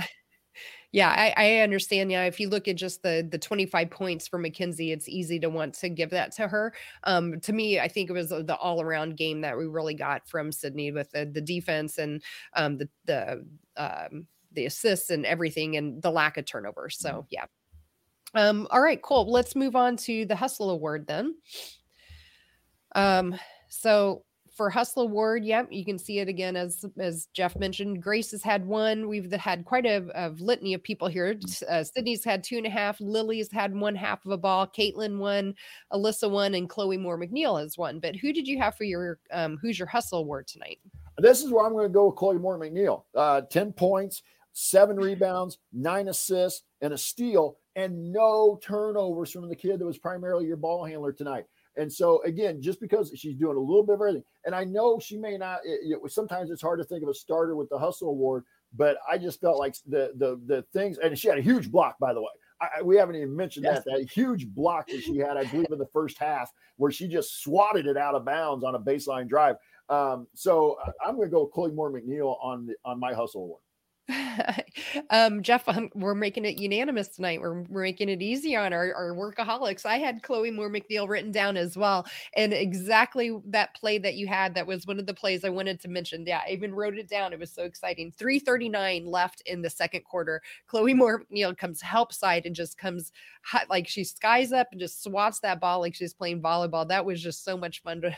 Yeah, 0.91 1.09
I, 1.09 1.33
I 1.37 1.57
understand. 1.59 2.11
Yeah, 2.11 2.23
if 2.23 2.39
you 2.39 2.49
look 2.49 2.67
at 2.67 2.75
just 2.75 3.03
the 3.03 3.27
the 3.29 3.37
25 3.37 3.91
points 3.91 4.27
for 4.27 4.39
Mackenzie, 4.39 4.91
it's 4.91 5.07
easy 5.07 5.39
to 5.39 5.49
want 5.49 5.75
to 5.75 5.89
give 5.89 6.09
that 6.09 6.31
to 6.37 6.47
her. 6.47 6.73
Um, 7.03 7.39
to 7.41 7.53
me, 7.53 7.79
I 7.79 7.87
think 7.87 8.09
it 8.09 8.13
was 8.13 8.29
the 8.29 8.57
all 8.59 8.81
around 8.81 9.15
game 9.15 9.41
that 9.41 9.55
we 9.55 9.67
really 9.67 9.93
got 9.93 10.27
from 10.27 10.51
Sydney 10.51 10.91
with 10.91 11.11
the, 11.11 11.25
the 11.25 11.41
defense 11.41 11.99
and 11.99 12.23
um, 12.55 12.77
the 12.77 12.89
the 13.05 13.45
um, 13.77 14.25
the 14.53 14.65
assists 14.65 15.11
and 15.11 15.25
everything, 15.27 15.77
and 15.77 16.01
the 16.01 16.11
lack 16.11 16.37
of 16.37 16.45
turnovers. 16.45 16.97
So 16.97 17.09
mm-hmm. 17.09 17.27
yeah. 17.29 17.45
Um, 18.33 18.67
all 18.71 18.81
right, 18.81 19.01
cool. 19.01 19.31
Let's 19.31 19.55
move 19.55 19.75
on 19.75 19.95
to 19.97 20.25
the 20.25 20.35
Hustle 20.35 20.71
Award 20.71 21.05
then. 21.07 21.35
Um, 22.95 23.39
so 23.69 24.23
for 24.51 24.69
Hustle 24.69 25.03
Award, 25.03 25.45
yep, 25.45 25.67
you 25.71 25.85
can 25.85 25.97
see 25.97 26.19
it 26.19 26.27
again 26.27 26.57
as 26.57 26.83
as 26.97 27.29
Jeff 27.33 27.55
mentioned. 27.57 28.03
Grace 28.03 28.31
has 28.31 28.43
had 28.43 28.65
one. 28.65 29.07
We've 29.07 29.31
had 29.31 29.63
quite 29.63 29.85
a, 29.85 30.05
a 30.15 30.29
litany 30.31 30.73
of 30.73 30.83
people 30.83 31.07
here. 31.07 31.39
Uh, 31.69 31.83
Sydney's 31.83 32.25
had 32.25 32.43
two 32.43 32.57
and 32.57 32.65
a 32.65 32.69
half. 32.69 32.99
Lily's 32.99 33.49
had 33.51 33.73
one 33.73 33.95
half 33.95 34.25
of 34.25 34.31
a 34.31 34.37
ball. 34.37 34.67
Caitlin 34.67 35.17
won. 35.17 35.53
Alyssa 35.93 36.29
won, 36.29 36.55
and 36.55 36.67
Chloe 36.67 36.97
Moore 36.97 37.17
McNeil 37.17 37.61
has 37.61 37.77
won. 37.77 37.99
But 37.99 38.17
who 38.17 38.33
did 38.33 38.47
you 38.47 38.57
have 38.59 38.75
for 38.75 38.83
your 38.83 39.19
um, 39.31 39.57
who's 39.61 39.79
your 39.79 39.87
Hustle 39.87 40.19
Award 40.19 40.47
tonight? 40.47 40.79
This 41.19 41.41
is 41.41 41.51
where 41.51 41.65
I'm 41.65 41.71
going 41.73 41.87
to 41.87 41.93
go 41.93 42.07
with 42.07 42.15
Chloe 42.17 42.37
Moore 42.37 42.59
McNeil. 42.59 43.03
Uh, 43.15 43.41
Ten 43.41 43.71
points, 43.71 44.23
seven 44.51 44.97
rebounds, 44.97 45.59
nine 45.71 46.09
assists, 46.09 46.63
and 46.81 46.91
a 46.91 46.97
steal. 46.97 47.57
and 47.75 48.11
no 48.11 48.59
turnovers 48.61 49.31
from 49.31 49.47
the 49.47 49.55
kid 49.55 49.79
that 49.79 49.85
was 49.85 49.97
primarily 49.97 50.45
your 50.45 50.57
ball 50.57 50.83
handler 50.83 51.13
tonight. 51.13 51.45
And 51.79 51.91
so 51.91 52.21
again, 52.23 52.61
just 52.61 52.79
because 52.81 53.11
she's 53.15 53.35
doing 53.35 53.55
a 53.55 53.59
little 53.59 53.83
bit 53.83 53.95
of 53.95 54.01
everything, 54.01 54.23
and 54.45 54.53
I 54.53 54.65
know 54.65 54.99
she 54.99 55.17
may 55.17 55.37
not. 55.37 55.59
It, 55.63 55.97
it, 56.03 56.11
sometimes 56.11 56.51
it's 56.51 56.61
hard 56.61 56.79
to 56.79 56.85
think 56.85 57.03
of 57.03 57.09
a 57.09 57.13
starter 57.13 57.55
with 57.55 57.69
the 57.69 57.79
hustle 57.79 58.09
award, 58.09 58.43
but 58.75 58.97
I 59.09 59.17
just 59.17 59.39
felt 59.39 59.57
like 59.57 59.75
the 59.87 60.11
the 60.15 60.39
the 60.45 60.63
things, 60.73 60.97
and 60.97 61.17
she 61.17 61.29
had 61.29 61.37
a 61.37 61.41
huge 61.41 61.71
block, 61.71 61.97
by 61.97 62.13
the 62.13 62.21
way. 62.21 62.27
I, 62.61 62.81
we 62.81 62.97
haven't 62.97 63.15
even 63.15 63.33
mentioned 63.33 63.63
yes. 63.63 63.83
that 63.85 63.99
that 63.99 64.11
huge 64.11 64.47
block 64.47 64.87
that 64.87 65.01
she 65.01 65.17
had, 65.17 65.37
I 65.37 65.45
believe, 65.45 65.71
in 65.71 65.79
the 65.79 65.87
first 65.93 66.17
half, 66.17 66.51
where 66.75 66.91
she 66.91 67.07
just 67.07 67.41
swatted 67.41 67.87
it 67.87 67.95
out 67.95 68.13
of 68.13 68.25
bounds 68.25 68.65
on 68.65 68.75
a 68.75 68.79
baseline 68.79 69.29
drive. 69.29 69.55
Um, 69.87 70.27
so 70.33 70.77
I'm 71.03 71.15
going 71.15 71.29
to 71.29 71.31
go 71.31 71.47
Chloe 71.47 71.71
Moore 71.71 71.91
McNeil 71.91 72.37
on 72.43 72.67
the, 72.67 72.75
on 72.85 72.99
my 72.99 73.13
hustle 73.13 73.43
award. 73.43 73.61
um, 75.09 75.41
Jeff, 75.43 75.67
um, 75.67 75.89
we're 75.93 76.15
making 76.15 76.45
it 76.45 76.57
unanimous 76.57 77.07
tonight. 77.09 77.41
We're, 77.41 77.61
we're 77.63 77.83
making 77.83 78.09
it 78.09 78.21
easy 78.21 78.55
on 78.55 78.73
our, 78.73 78.93
our 78.93 79.13
workaholics. 79.13 79.85
I 79.85 79.97
had 79.97 80.23
Chloe 80.23 80.51
Moore 80.51 80.69
McNeil 80.69 81.07
written 81.07 81.31
down 81.31 81.57
as 81.57 81.77
well. 81.77 82.05
And 82.35 82.53
exactly 82.53 83.37
that 83.47 83.75
play 83.75 83.97
that 83.99 84.15
you 84.15 84.27
had, 84.27 84.55
that 84.55 84.67
was 84.67 84.87
one 84.87 84.99
of 84.99 85.05
the 85.05 85.13
plays 85.13 85.43
I 85.43 85.49
wanted 85.49 85.79
to 85.81 85.87
mention. 85.87 86.25
Yeah, 86.25 86.41
I 86.47 86.51
even 86.51 86.73
wrote 86.73 86.97
it 86.97 87.07
down. 87.07 87.33
It 87.33 87.39
was 87.39 87.51
so 87.51 87.63
exciting. 87.63 88.11
339 88.11 89.05
left 89.05 89.41
in 89.45 89.61
the 89.61 89.69
second 89.69 90.03
quarter. 90.03 90.41
Chloe 90.67 90.93
Moore 90.93 91.23
McNeil 91.31 91.57
comes 91.57 91.81
help 91.81 92.13
side 92.13 92.45
and 92.45 92.55
just 92.55 92.77
comes 92.77 93.11
hot, 93.43 93.69
like 93.69 93.87
she 93.87 94.03
skies 94.03 94.51
up 94.51 94.67
and 94.71 94.79
just 94.79 95.03
swats 95.03 95.39
that 95.41 95.59
ball 95.59 95.79
like 95.79 95.95
she's 95.95 96.13
playing 96.13 96.41
volleyball. 96.41 96.87
That 96.87 97.05
was 97.05 97.21
just 97.21 97.43
so 97.43 97.57
much 97.57 97.83
fun 97.83 98.01
to 98.01 98.15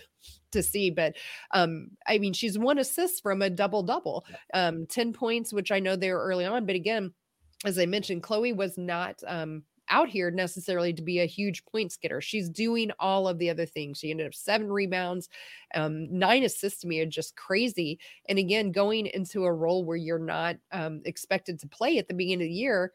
to 0.52 0.64
see. 0.64 0.90
But 0.90 1.16
um, 1.52 1.92
I 2.08 2.18
mean, 2.18 2.34
she's 2.34 2.58
one 2.58 2.78
assist 2.78 3.22
from 3.24 3.42
a 3.42 3.50
double 3.50 3.84
double, 3.84 4.26
um, 4.54 4.86
10 4.88 5.14
points, 5.14 5.54
which 5.54 5.72
I 5.72 5.80
know 5.80 5.96
they 5.96 6.12
were 6.12 6.24
early 6.24 6.46
on. 6.46 6.66
But 6.66 6.76
again, 6.76 7.14
as 7.66 7.78
I 7.78 7.86
mentioned, 7.86 8.24
Chloe 8.24 8.54
was 8.54 8.78
not 8.78 9.22
um, 9.28 9.64
out 9.90 10.10
here 10.10 10.32
necessarily 10.32 10.94
to 10.94 11.02
be 11.02 11.20
a 11.20 11.26
huge 11.26 11.64
points 11.66 11.98
getter. 11.98 12.22
She's 12.22 12.50
doing 12.50 12.92
all 13.00 13.28
of 13.28 13.38
the 13.38 13.50
other 13.50 13.66
things. 13.66 14.00
She 14.00 14.10
ended 14.10 14.26
up 14.26 14.34
seven 14.34 14.72
rebounds, 14.72 15.30
um, 15.76 16.08
nine 16.18 16.44
assists 16.44 16.82
to 16.82 16.88
me 16.88 17.02
are 17.02 17.06
just 17.06 17.36
crazy. 17.36 18.00
And 18.28 18.40
again, 18.40 18.72
going 18.72 19.08
into 19.08 19.44
a 19.44 19.54
role 19.54 19.84
where 19.84 19.98
you're 19.98 20.18
not 20.18 20.56
um, 20.72 21.02
expected 21.06 21.60
to 21.60 21.68
play 21.68 21.98
at 21.98 22.08
the 22.08 22.14
beginning 22.14 22.46
of 22.46 22.50
the 22.50 22.56
year, 22.56 22.94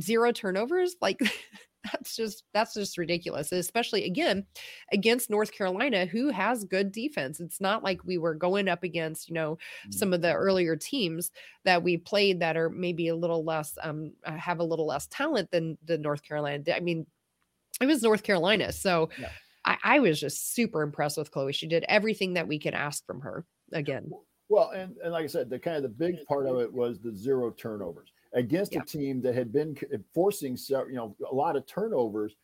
zero 0.00 0.32
turnovers, 0.32 0.96
like 1.00 1.18
that's 1.92 2.16
just 2.16 2.44
that's 2.52 2.74
just 2.74 2.98
ridiculous 2.98 3.52
especially 3.52 4.04
again 4.04 4.44
against 4.92 5.30
north 5.30 5.52
carolina 5.52 6.06
who 6.06 6.30
has 6.30 6.64
good 6.64 6.92
defense. 6.92 7.40
It's 7.40 7.60
not 7.60 7.82
like 7.82 8.04
we 8.04 8.18
were 8.18 8.34
going 8.34 8.68
up 8.68 8.82
against 8.82 9.28
you 9.28 9.34
know 9.34 9.58
mm. 9.86 9.94
some 9.94 10.12
of 10.12 10.22
the 10.22 10.32
earlier 10.32 10.76
teams 10.76 11.30
that 11.64 11.82
we 11.82 11.96
played 11.96 12.40
that 12.40 12.56
are 12.56 12.70
maybe 12.70 13.08
a 13.08 13.16
little 13.16 13.44
less 13.44 13.76
um 13.82 14.12
uh, 14.24 14.36
have 14.36 14.60
a 14.60 14.64
little 14.64 14.86
less 14.86 15.06
talent 15.08 15.50
than 15.50 15.78
the 15.84 15.98
north 15.98 16.22
carolina. 16.22 16.62
I 16.74 16.80
mean 16.80 17.06
it 17.80 17.86
was 17.86 18.02
north 18.02 18.22
carolina 18.22 18.72
so 18.72 19.10
yeah. 19.18 19.30
I, 19.64 19.76
I 19.82 19.98
was 19.98 20.20
just 20.20 20.54
super 20.54 20.82
impressed 20.82 21.18
with 21.18 21.32
chloe. 21.32 21.52
She 21.52 21.66
did 21.66 21.84
everything 21.88 22.34
that 22.34 22.46
we 22.46 22.58
could 22.60 22.74
ask 22.74 23.04
from 23.04 23.20
her 23.22 23.44
again. 23.72 24.10
Well 24.48 24.70
and, 24.70 24.94
and 25.02 25.12
like 25.12 25.24
i 25.24 25.26
said 25.26 25.50
the 25.50 25.58
kind 25.58 25.76
of 25.76 25.82
the 25.82 25.88
big 25.88 26.24
part 26.26 26.46
of 26.46 26.60
it 26.60 26.72
was 26.72 27.00
the 27.00 27.14
zero 27.14 27.50
turnovers 27.50 28.12
against 28.36 28.74
yeah. 28.74 28.82
a 28.82 28.84
team 28.84 29.20
that 29.22 29.34
had 29.34 29.52
been 29.52 29.76
forcing 30.14 30.56
you 30.68 30.86
know 30.92 31.16
a 31.28 31.34
lot 31.34 31.56
of 31.56 31.66
turnovers. 31.66 32.36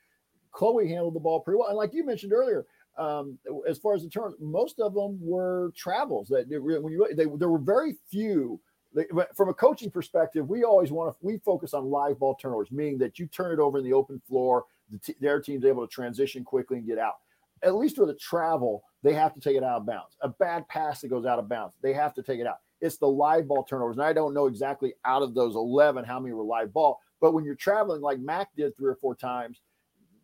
Chloe 0.51 0.89
handled 0.89 1.15
the 1.15 1.21
ball 1.21 1.41
pretty 1.41 1.59
well, 1.59 1.69
and 1.69 1.77
like 1.77 1.95
you 1.95 2.05
mentioned 2.05 2.33
earlier, 2.33 2.67
um, 2.99 3.39
as 3.69 3.79
far 3.79 3.95
as 3.95 4.03
the 4.03 4.09
turn, 4.09 4.35
most 4.41 4.81
of 4.81 4.95
them 4.95 5.19
were 5.21 5.73
travels. 5.77 6.29
That 6.29 6.47
when 6.49 6.93
you 6.93 7.07
they, 7.15 7.27
there 7.39 7.49
were 7.49 7.59
very 7.59 7.97
few. 8.11 8.61
They, 8.95 9.07
from 9.35 9.49
a 9.49 9.55
coaching 9.55 9.91
perspective, 9.91 10.51
we 10.51 10.65
always 10.65 10.93
want 10.93 11.15
to 11.15 11.27
we 11.27 11.39
focus 11.39 11.73
on 11.73 11.87
live 11.87 12.19
ball 12.19 12.35
turnovers, 12.35 12.71
meaning 12.71 12.99
that 12.99 13.19
you 13.19 13.27
turn 13.27 13.53
it 13.53 13.59
over 13.59 13.79
in 13.79 13.85
the 13.85 13.95
open 13.95 14.21
floor, 14.29 14.67
the 14.91 14.99
t- 14.99 15.17
their 15.19 15.41
team's 15.41 15.65
able 15.65 15.87
to 15.87 15.91
transition 15.91 16.45
quickly 16.45 16.77
and 16.79 16.87
get 16.87 16.99
out. 16.99 17.15
At 17.63 17.75
least 17.75 17.99
with 17.99 18.11
a 18.11 18.15
travel, 18.15 18.83
they 19.03 19.15
have 19.15 19.33
to 19.33 19.41
take 19.41 19.57
it 19.57 19.63
out 19.63 19.79
of 19.79 19.87
bounds. 19.87 20.17
A 20.21 20.29
bad 20.29 20.69
pass 20.69 21.01
that 21.01 21.09
goes 21.09 21.25
out 21.25 21.39
of 21.39 21.49
bounds, 21.49 21.75
they 21.83 21.95
have 21.95 22.13
to 22.15 22.23
take 22.23 22.41
it 22.41 22.47
out. 22.47 22.59
It's 22.83 22.99
the 22.99 23.09
live 23.09 23.49
ball 23.49 23.63
turnovers. 23.63 23.97
And 23.97 24.05
I 24.05 24.13
don't 24.13 24.35
know 24.35 24.47
exactly 24.47 24.93
out 25.05 25.23
of 25.23 25.35
those 25.35 25.55
11 25.55 26.05
how 26.05 26.21
many 26.21 26.35
were 26.35 26.45
live 26.45 26.73
ball. 26.73 27.01
But 27.21 27.33
when 27.33 27.45
you're 27.45 27.55
traveling 27.55 28.03
like 28.03 28.19
Mac 28.19 28.49
did 28.57 28.77
three 28.77 28.91
or 28.91 28.97
four 28.97 29.15
times, 29.15 29.61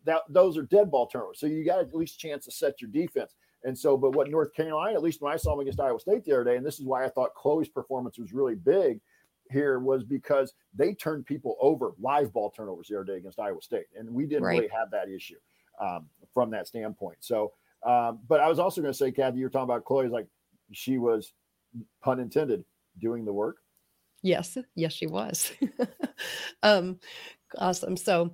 that 0.05 0.23
those 0.29 0.59
are 0.59 0.65
dead 0.65 0.91
ball 0.91 1.07
turnovers. 1.07 1.39
So 1.39 1.47
you 1.47 1.65
got 1.65 1.79
at 1.79 1.95
least 1.95 2.19
chance 2.19 2.45
to 2.47 2.51
set 2.51 2.81
your 2.81 2.91
defense. 2.91 3.35
And 3.65 3.79
so, 3.79 3.97
but 3.97 4.15
what 4.15 4.31
North 4.31 4.53
Carolina, 4.55 4.95
at 4.95 5.03
least 5.03 5.23
when 5.23 5.33
I 5.33 5.37
saw 5.37 5.53
them 5.53 5.61
against 5.61 5.81
Iowa 5.81 6.01
State 6.01 6.25
the 6.25 6.33
other 6.33 6.45
day, 6.45 6.57
and 6.57 6.67
this 6.67 6.79
is 6.79 6.87
why 6.87 7.05
I 7.05 7.09
thought 7.09 7.35
Chloe's 7.35 7.69
performance 7.69 8.19
was 8.19 8.33
really 8.33 8.55
big 8.55 9.01
here, 9.51 9.79
was 9.79 10.05
because 10.05 10.55
they 10.75 10.95
turned 10.95 11.27
people 11.27 11.57
over 11.61 11.93
live 12.01 12.33
ball 12.33 12.51
turnovers 12.51 12.89
the 12.89 12.97
other 12.97 13.05
day 13.05 13.17
against 13.17 13.39
Iowa 13.39 13.61
State. 13.63 13.87
And 13.97 14.11
we 14.11 14.27
didn't 14.27 14.45
right. 14.45 14.59
really 14.59 14.69
have 14.69 14.91
that 14.93 15.09
issue 15.09 15.37
um, 15.81 16.07
from 16.33 16.51
that 16.51 16.67
standpoint. 16.67 17.19
So, 17.21 17.53
um, 17.85 18.21
but 18.29 18.41
I 18.41 18.49
was 18.49 18.59
also 18.59 18.81
going 18.81 18.93
to 18.93 18.99
say, 18.99 19.13
Kathy, 19.13 19.39
you 19.39 19.45
were 19.45 19.51
talking 19.51 19.65
about 19.65 19.85
Chloe's 19.85 20.11
like 20.11 20.27
she 20.73 20.99
was 20.99 21.33
pun 22.03 22.21
intended, 22.21 22.65
doing 22.99 23.25
the 23.25 23.33
work? 23.33 23.57
Yes, 24.23 24.59
yes, 24.75 24.93
she 24.93 25.07
was. 25.07 25.53
um, 26.63 26.99
awesome. 27.57 27.97
So, 27.97 28.33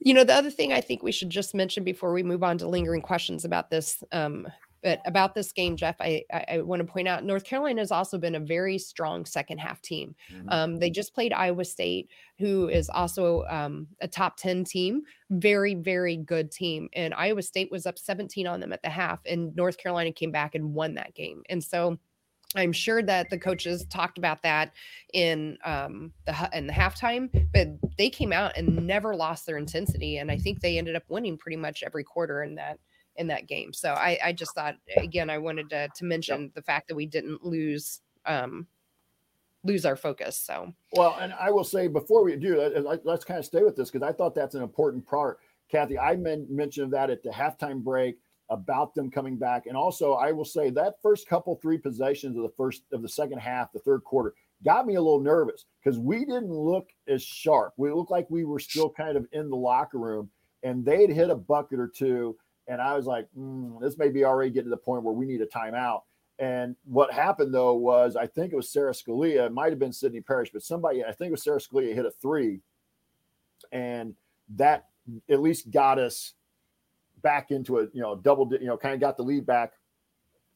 you 0.00 0.14
know, 0.14 0.24
the 0.24 0.34
other 0.34 0.50
thing 0.50 0.72
I 0.72 0.80
think 0.80 1.02
we 1.02 1.12
should 1.12 1.30
just 1.30 1.54
mention 1.54 1.84
before 1.84 2.12
we 2.12 2.22
move 2.22 2.42
on 2.42 2.58
to 2.58 2.68
lingering 2.68 3.02
questions 3.02 3.44
about 3.44 3.70
this, 3.70 4.02
um, 4.10 4.48
but 4.82 5.00
about 5.06 5.34
this 5.34 5.52
game, 5.52 5.76
Jeff, 5.76 5.94
I, 6.00 6.24
I, 6.32 6.44
I 6.48 6.58
want 6.62 6.80
to 6.80 6.92
point 6.92 7.06
out 7.06 7.24
North 7.24 7.44
Carolina 7.44 7.80
has 7.80 7.92
also 7.92 8.18
been 8.18 8.34
a 8.34 8.40
very 8.40 8.78
strong 8.78 9.24
second 9.24 9.58
half 9.58 9.80
team. 9.80 10.16
Mm-hmm. 10.32 10.48
Um, 10.48 10.76
they 10.78 10.90
just 10.90 11.14
played 11.14 11.32
Iowa 11.32 11.64
State, 11.64 12.08
who 12.38 12.68
is 12.68 12.90
also 12.90 13.44
um, 13.44 13.86
a 14.00 14.08
top 14.08 14.36
10 14.38 14.64
team, 14.64 15.02
very, 15.30 15.74
very 15.74 16.16
good 16.16 16.50
team. 16.50 16.88
And 16.94 17.14
Iowa 17.14 17.42
State 17.42 17.70
was 17.70 17.86
up 17.86 17.96
17 17.96 18.46
on 18.48 18.58
them 18.58 18.72
at 18.72 18.82
the 18.82 18.90
half, 18.90 19.20
and 19.24 19.54
North 19.54 19.78
Carolina 19.78 20.10
came 20.10 20.32
back 20.32 20.56
and 20.56 20.74
won 20.74 20.94
that 20.94 21.14
game. 21.14 21.44
And 21.48 21.62
so, 21.62 21.98
I'm 22.54 22.72
sure 22.72 23.02
that 23.02 23.30
the 23.30 23.38
coaches 23.38 23.86
talked 23.86 24.18
about 24.18 24.42
that 24.42 24.72
in 25.12 25.58
um, 25.64 26.12
the 26.26 26.50
in 26.52 26.66
the 26.66 26.72
halftime, 26.72 27.30
but 27.52 27.68
they 27.96 28.10
came 28.10 28.32
out 28.32 28.56
and 28.56 28.86
never 28.86 29.14
lost 29.14 29.46
their 29.46 29.56
intensity, 29.56 30.18
and 30.18 30.30
I 30.30 30.36
think 30.36 30.60
they 30.60 30.78
ended 30.78 30.96
up 30.96 31.04
winning 31.08 31.38
pretty 31.38 31.56
much 31.56 31.82
every 31.82 32.04
quarter 32.04 32.42
in 32.42 32.54
that 32.56 32.78
in 33.16 33.26
that 33.28 33.46
game. 33.46 33.72
So 33.72 33.92
I, 33.92 34.18
I 34.24 34.32
just 34.32 34.54
thought 34.54 34.76
again 34.96 35.30
I 35.30 35.38
wanted 35.38 35.70
to 35.70 35.88
to 35.94 36.04
mention 36.04 36.50
the 36.54 36.62
fact 36.62 36.88
that 36.88 36.94
we 36.94 37.06
didn't 37.06 37.44
lose 37.44 38.00
um, 38.26 38.66
lose 39.64 39.84
our 39.84 39.96
focus. 39.96 40.36
So 40.36 40.72
well, 40.92 41.16
and 41.20 41.32
I 41.34 41.50
will 41.50 41.64
say 41.64 41.88
before 41.88 42.22
we 42.22 42.36
do, 42.36 42.60
let's 43.04 43.24
kind 43.24 43.38
of 43.38 43.44
stay 43.44 43.62
with 43.62 43.76
this 43.76 43.90
because 43.90 44.06
I 44.06 44.12
thought 44.12 44.34
that's 44.34 44.54
an 44.54 44.62
important 44.62 45.06
part. 45.06 45.38
Kathy, 45.68 45.98
I 45.98 46.16
men- 46.16 46.46
mentioned 46.50 46.92
that 46.92 47.08
at 47.08 47.22
the 47.22 47.30
halftime 47.30 47.82
break 47.82 48.18
about 48.52 48.94
them 48.94 49.10
coming 49.10 49.36
back. 49.36 49.66
And 49.66 49.76
also, 49.76 50.12
I 50.12 50.30
will 50.30 50.44
say 50.44 50.70
that 50.70 51.00
first 51.02 51.26
couple 51.26 51.56
three 51.56 51.78
possessions 51.78 52.36
of 52.36 52.42
the 52.42 52.52
first 52.56 52.82
of 52.92 53.02
the 53.02 53.08
second 53.08 53.38
half, 53.38 53.72
the 53.72 53.78
third 53.80 54.04
quarter, 54.04 54.34
got 54.64 54.86
me 54.86 54.94
a 54.94 55.02
little 55.02 55.20
nervous 55.20 55.64
because 55.82 55.98
we 55.98 56.20
didn't 56.20 56.52
look 56.52 56.88
as 57.08 57.22
sharp. 57.22 57.72
We 57.76 57.90
looked 57.90 58.10
like 58.10 58.26
we 58.28 58.44
were 58.44 58.58
still 58.60 58.90
kind 58.90 59.16
of 59.16 59.26
in 59.32 59.48
the 59.48 59.56
locker 59.56 59.98
room, 59.98 60.30
and 60.62 60.84
they'd 60.84 61.10
hit 61.10 61.30
a 61.30 61.34
bucket 61.34 61.80
or 61.80 61.88
two, 61.88 62.36
and 62.68 62.80
I 62.80 62.94
was 62.94 63.06
like, 63.06 63.26
mm, 63.36 63.80
this 63.80 63.98
may 63.98 64.10
be 64.10 64.24
already 64.24 64.50
getting 64.50 64.70
to 64.70 64.70
the 64.70 64.76
point 64.76 65.02
where 65.02 65.14
we 65.14 65.26
need 65.26 65.40
a 65.40 65.46
timeout. 65.46 66.02
And 66.38 66.76
what 66.84 67.12
happened 67.12 67.54
though 67.54 67.74
was 67.74 68.16
I 68.16 68.26
think 68.26 68.52
it 68.52 68.56
was 68.56 68.70
Sara 68.70 68.92
Scalia, 68.92 69.46
it 69.46 69.52
might 69.52 69.70
have 69.70 69.78
been 69.78 69.92
Sydney 69.92 70.20
Parrish, 70.20 70.50
but 70.52 70.62
somebody, 70.62 71.04
I 71.04 71.12
think 71.12 71.28
it 71.28 71.32
was 71.32 71.44
Sara 71.44 71.58
Scalia, 71.58 71.94
hit 71.94 72.06
a 72.06 72.10
three, 72.10 72.60
and 73.70 74.14
that 74.56 74.88
at 75.30 75.40
least 75.40 75.70
got 75.70 75.98
us 75.98 76.34
back 77.22 77.50
into 77.50 77.78
a 77.78 77.82
you 77.92 78.00
know 78.00 78.16
double 78.16 78.48
you 78.52 78.66
know 78.66 78.76
kind 78.76 78.94
of 78.94 79.00
got 79.00 79.16
the 79.16 79.22
lead 79.22 79.46
back 79.46 79.72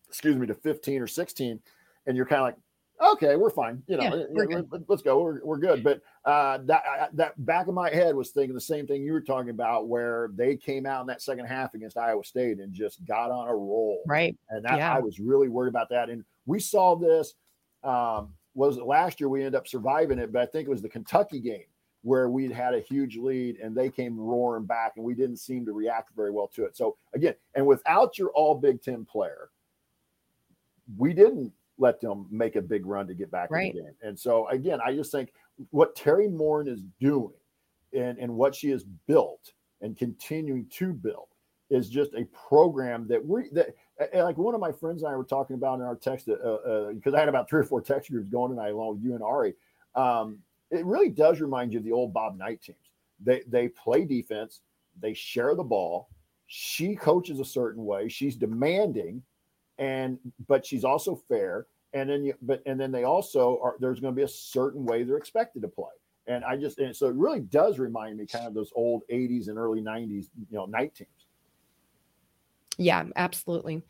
excuse 0.09 0.37
me 0.37 0.47
to 0.47 0.55
15 0.55 1.01
or 1.01 1.07
16 1.07 1.61
and 2.07 2.17
you're 2.17 2.27
kind 2.27 2.41
of 2.41 2.45
like 2.47 3.13
okay 3.13 3.37
we're 3.37 3.51
fine 3.51 3.83
you 3.87 3.97
know 3.97 4.03
yeah, 4.03 4.25
we're 4.31 4.65
let's 4.89 5.03
go 5.03 5.21
we're, 5.21 5.45
we're 5.45 5.59
good. 5.59 5.85
But 5.85 6.01
uh, 6.25 6.59
that 6.65 7.11
that 7.13 7.45
back 7.45 7.69
of 7.69 7.75
my 7.75 7.91
head 7.91 8.17
was 8.17 8.31
thinking 8.31 8.55
the 8.55 8.61
same 8.61 8.87
thing 8.87 9.03
you 9.03 9.13
were 9.13 9.21
talking 9.21 9.51
about 9.51 9.89
where 9.89 10.31
they 10.35 10.57
came 10.57 10.87
out 10.87 11.03
in 11.03 11.07
that 11.09 11.23
second 11.23 11.47
half 11.47 11.75
against 11.75 11.97
iowa 11.97 12.25
state 12.25 12.59
and 12.59 12.73
just 12.73 13.05
got 13.05 13.31
on 13.31 13.49
a 13.49 13.55
roll. 13.55 14.03
Right. 14.07 14.37
And 14.49 14.65
that 14.65 14.79
yeah. 14.79 14.95
i 14.95 14.99
was 14.99 15.21
really 15.21 15.49
worried 15.49 15.69
about 15.69 15.91
that. 15.91 16.09
And 16.09 16.25
we 16.47 16.59
saw 16.59 16.97
this 16.97 17.35
um, 17.85 18.33
was 18.55 18.79
last 18.79 19.21
year? 19.21 19.29
We 19.29 19.41
ended 19.41 19.55
up 19.55 19.69
surviving 19.69 20.19
it 20.19 20.33
but 20.33 20.43
i 20.43 20.47
think 20.47 20.67
it 20.67 20.71
was 20.71 20.83
the 20.83 20.89
kentucky 20.89 21.41
game 21.41 21.67
where 22.07 22.29
we'd 22.29 22.53
had 22.53 22.73
a 22.73 22.79
huge 22.79 23.17
lead 23.17 23.57
and 23.57 23.75
they 23.75 23.91
came 23.91 24.17
roaring 24.17 24.65
back 24.65 24.93
and 24.95 25.05
we 25.05 25.13
didn't 25.13 25.39
seem 25.39 25.67
to 25.67 25.73
react 25.73 26.15
very 26.15 26.31
well 26.31 26.47
to 26.47 26.65
it. 26.65 26.77
So 26.77 26.97
again, 27.17 27.35
and 27.57 27.67
without 27.67 28.17
your 28.17 28.29
all 28.29 28.55
Big 28.55 28.81
Ten 28.81 29.05
player, 29.05 29.51
we 30.97 31.13
didn't 31.13 31.53
let 31.79 32.01
them 32.01 32.29
make 32.31 32.55
a 32.55 32.63
big 32.63 32.87
run 32.87 33.09
to 33.09 33.15
get 33.15 33.29
back 33.33 33.51
right. 33.51 33.73
in 33.73 33.77
the 33.77 33.83
game. 33.83 33.95
And 34.03 34.17
so 34.17 34.47
again, 34.51 34.79
I 34.87 34.95
just 34.95 35.11
think 35.11 35.33
what 35.71 35.97
Teri 35.97 36.33
Moren 36.33 36.69
is 36.69 36.85
doing 37.01 37.35
and, 37.93 38.19
and 38.19 38.33
what 38.33 38.55
she 38.55 38.71
has 38.71 38.85
built 39.09 39.53
and 39.81 39.99
continuing 39.99 40.67
to 40.75 40.93
build 40.93 41.27
is 41.71 41.89
just 41.89 42.15
a 42.15 42.25
program 42.49 43.09
that 43.09 43.27
we 43.27 43.49
that 43.51 43.75
like 44.15 44.39
one 44.39 44.55
of 44.55 44.61
my 44.61 44.71
friends 44.71 45.03
and 45.03 45.13
I 45.13 45.17
were 45.17 45.25
talking 45.25 45.55
about 45.55 45.81
in 45.81 45.85
our 45.85 45.97
text 45.97 46.27
because 46.27 46.61
uh, 46.65 47.11
uh, 47.11 47.17
I 47.17 47.19
had 47.19 47.29
about 47.29 47.51
three 47.51 47.63
or 47.63 47.65
four 47.65 47.81
text 47.81 48.13
groups 48.13 48.29
going 48.29 48.53
tonight 48.53 48.71
along 48.71 48.95
with 48.95 49.03
you 49.03 49.15
and 49.15 49.25
Ari. 49.25 49.55
Um, 49.97 50.39
it 50.71 50.85
really 50.85 51.11
does 51.11 51.41
remind 51.41 51.73
you 51.73 51.79
of 51.79 51.85
the 51.85 51.93
old 51.93 52.13
Bob 52.13 52.37
Knight 52.37 52.63
teams. 52.63 52.79
They 53.25 53.43
they 53.47 53.69
play 53.69 54.05
defense. 54.05 54.61
They 55.01 55.15
share 55.15 55.55
the 55.55 55.65
ball. 55.65 56.09
She 56.47 56.95
coaches 56.95 57.41
a 57.41 57.45
certain 57.45 57.85
way. 57.85 58.09
She's 58.09 58.37
demanding, 58.37 59.23
and 59.79 60.19
but 60.47 60.65
she's 60.65 60.85
also 60.85 61.21
fair. 61.29 61.67
And 61.93 62.11
then 62.11 62.25
you, 62.25 62.35
but 62.43 62.63
and 62.67 62.79
then 62.79 62.93
they 62.93 63.05
also 63.05 63.59
are. 63.63 63.77
There's 63.81 64.01
going 64.01 64.15
to 64.15 64.17
be 64.17 64.25
a 64.25 64.29
certain 64.29 64.85
way 64.85 65.03
they're 65.03 65.17
expected 65.17 65.63
to 65.63 65.69
play. 65.69 65.93
And 66.27 66.45
I 66.45 66.57
just 66.57 66.79
and 66.79 66.95
so 66.95 67.09
it 67.09 67.15
really 67.15 67.41
does 67.41 67.79
remind 67.79 68.19
me 68.19 68.27
kind 68.27 68.47
of 68.47 68.55
those 68.55 68.73
old 68.75 69.03
80s 69.11 69.49
and 69.49 69.59
early 69.59 69.81
90s, 69.81 70.29
you 70.51 70.57
know, 70.57 70.67
Knight 70.67 70.95
teams. 70.95 71.11
Yeah, 72.79 73.05
absolutely. 73.15 73.83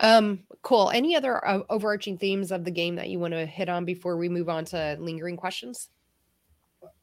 Um, 0.00 0.40
cool. 0.62 0.90
Any 0.90 1.16
other 1.16 1.46
uh, 1.46 1.60
overarching 1.70 2.18
themes 2.18 2.52
of 2.52 2.64
the 2.64 2.70
game 2.70 2.96
that 2.96 3.08
you 3.08 3.18
want 3.18 3.34
to 3.34 3.46
hit 3.46 3.68
on 3.68 3.84
before 3.84 4.16
we 4.16 4.28
move 4.28 4.48
on 4.48 4.64
to 4.66 4.96
lingering 5.00 5.36
questions? 5.36 5.88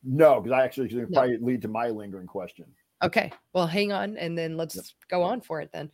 No, 0.04 0.40
because 0.40 0.58
I 0.58 0.64
actually 0.64 0.94
no. 0.94 1.06
probably 1.08 1.38
lead 1.38 1.62
to 1.64 1.68
my 1.68 1.90
lingering 1.90 2.28
question. 2.28 2.66
Okay. 3.02 3.32
Well, 3.54 3.68
hang 3.68 3.92
on 3.92 4.18
and 4.18 4.38
then 4.38 4.58
let's 4.58 4.76
yep. 4.76 4.86
go 5.10 5.24
on 5.24 5.42
for 5.42 5.62
it 5.62 5.72
then. 5.72 5.90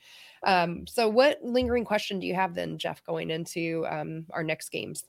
Um, 0.45 0.88
so 0.88 1.08
what 1.08 1.39
lingering 1.43 1.86
question 1.86 2.20
do 2.20 2.26
you 2.26 2.34
have 2.34 2.56
then, 2.56 2.78
Jeff, 2.78 3.03
going 3.03 3.30
into 3.30 3.86
um, 3.89 4.26
our 4.32 4.43
next 4.43 4.70
games? 4.70 5.06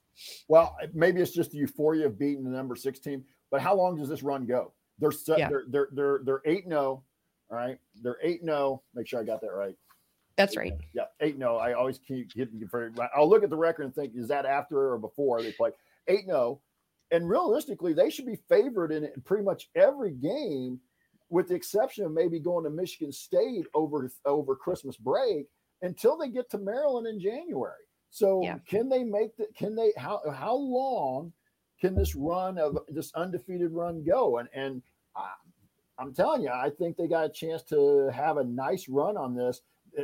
Well, 0.49 0.77
maybe 0.93 1.21
it's 1.21 1.33
just 1.33 1.53
the 1.53 1.59
euphoria 1.59 2.07
of 2.07 2.19
beating 2.19 2.45
the 2.45 2.51
number 2.51 2.77
six 2.77 2.99
team, 2.99 3.25
but 3.51 3.61
how 3.61 3.75
long 3.75 3.97
does 3.97 4.09
this 4.09 4.23
run 4.23 4.47
go? 4.47 4.73
They're 4.99 5.13
set, 5.13 5.39
yeah. 5.39 5.49
they're 5.49 5.65
they're 5.69 5.89
they're 5.93 6.21
they're 6.25 6.43
eight 6.47 6.65
and 6.65 6.73
zero. 6.73 7.03
Oh, 7.51 7.55
all 7.55 7.57
right. 7.57 7.79
They're 8.03 8.19
eight 8.23 8.41
and 8.41 8.49
zero. 8.49 8.59
Oh. 8.59 8.83
Make 8.95 9.07
sure 9.07 9.21
I 9.21 9.25
got 9.25 9.41
that 9.43 9.53
right. 9.53 9.77
That's 10.37 10.57
right. 10.57 10.75
Yeah, 10.93 11.05
eight. 11.21 11.39
No, 11.39 11.57
I 11.57 11.73
always 11.73 11.99
keep 11.99 12.35
getting. 12.35 12.61
Very, 12.71 12.91
I'll 13.15 13.29
look 13.29 13.43
at 13.43 13.51
the 13.51 13.57
record 13.57 13.85
and 13.85 13.95
think, 13.95 14.13
is 14.15 14.29
that 14.29 14.45
after 14.45 14.93
or 14.93 14.99
before 14.99 15.43
they 15.43 15.53
play 15.53 15.71
eight? 16.09 16.27
No, 16.27 16.61
and 17.11 17.29
realistically, 17.29 17.93
they 17.93 18.11
should 18.11 18.27
be 18.27 18.39
favored 18.49 18.93
in 18.93 19.09
pretty 19.25 19.45
much 19.45 19.71
every 19.75 20.13
game, 20.13 20.81
with 21.29 21.49
the 21.49 21.55
exception 21.55 22.05
of 22.05 22.13
maybe 22.13 22.39
going 22.39 22.65
to 22.65 22.71
Michigan 22.71 23.13
State 23.13 23.67
over 23.75 24.11
over 24.25 24.57
Christmas 24.57 24.97
break 24.97 25.47
until 25.83 26.17
they 26.17 26.29
get 26.29 26.51
to 26.51 26.59
Maryland 26.59 27.07
in 27.07 27.21
January. 27.21 27.75
So 28.11 28.43
yeah. 28.43 28.59
can 28.69 28.89
they 28.89 29.05
make 29.05 29.37
the? 29.37 29.47
Can 29.57 29.75
they? 29.75 29.93
How 29.97 30.21
how 30.33 30.55
long 30.55 31.33
can 31.81 31.95
this 31.95 32.15
run 32.15 32.59
of 32.59 32.79
this 32.89 33.13
undefeated 33.15 33.73
run 33.73 34.05
go? 34.05 34.39
And 34.39 34.49
and 34.55 34.83
I, 35.15 35.31
I'm 35.99 36.15
telling 36.15 36.43
you, 36.43 36.51
I 36.51 36.71
think 36.71 36.97
they 36.97 37.09
got 37.09 37.27
a 37.27 37.33
chance 37.33 37.63
to 37.65 38.11
have 38.15 38.37
a 38.37 38.45
nice 38.45 38.89
run 38.89 39.17
on 39.17 39.35
this 39.35 39.61
uh, 39.99 40.03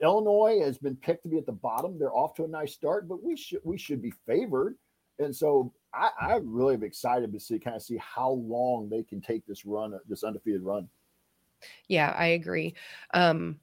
Illinois 0.00 0.60
has 0.60 0.78
been 0.78 0.96
picked 0.96 1.24
to 1.24 1.28
be 1.28 1.38
at 1.38 1.46
the 1.46 1.52
bottom. 1.52 1.98
They're 1.98 2.14
off 2.14 2.34
to 2.34 2.44
a 2.44 2.48
nice 2.48 2.72
start, 2.72 3.08
but 3.08 3.22
we 3.22 3.36
should 3.36 3.60
we 3.64 3.78
should 3.78 4.00
be 4.00 4.12
favored. 4.26 4.76
And 5.18 5.34
so 5.34 5.72
I, 5.92 6.10
I 6.20 6.40
really 6.42 6.74
am 6.74 6.84
excited 6.84 7.32
to 7.32 7.40
see 7.40 7.58
kind 7.58 7.76
of 7.76 7.82
see 7.82 7.98
how 7.98 8.30
long 8.30 8.88
they 8.88 9.02
can 9.02 9.20
take 9.20 9.46
this 9.46 9.64
run, 9.64 9.98
this 10.08 10.24
undefeated 10.24 10.62
run. 10.62 10.88
Yeah, 11.88 12.14
I 12.16 12.26
agree. 12.26 12.74
Um, 13.14 13.58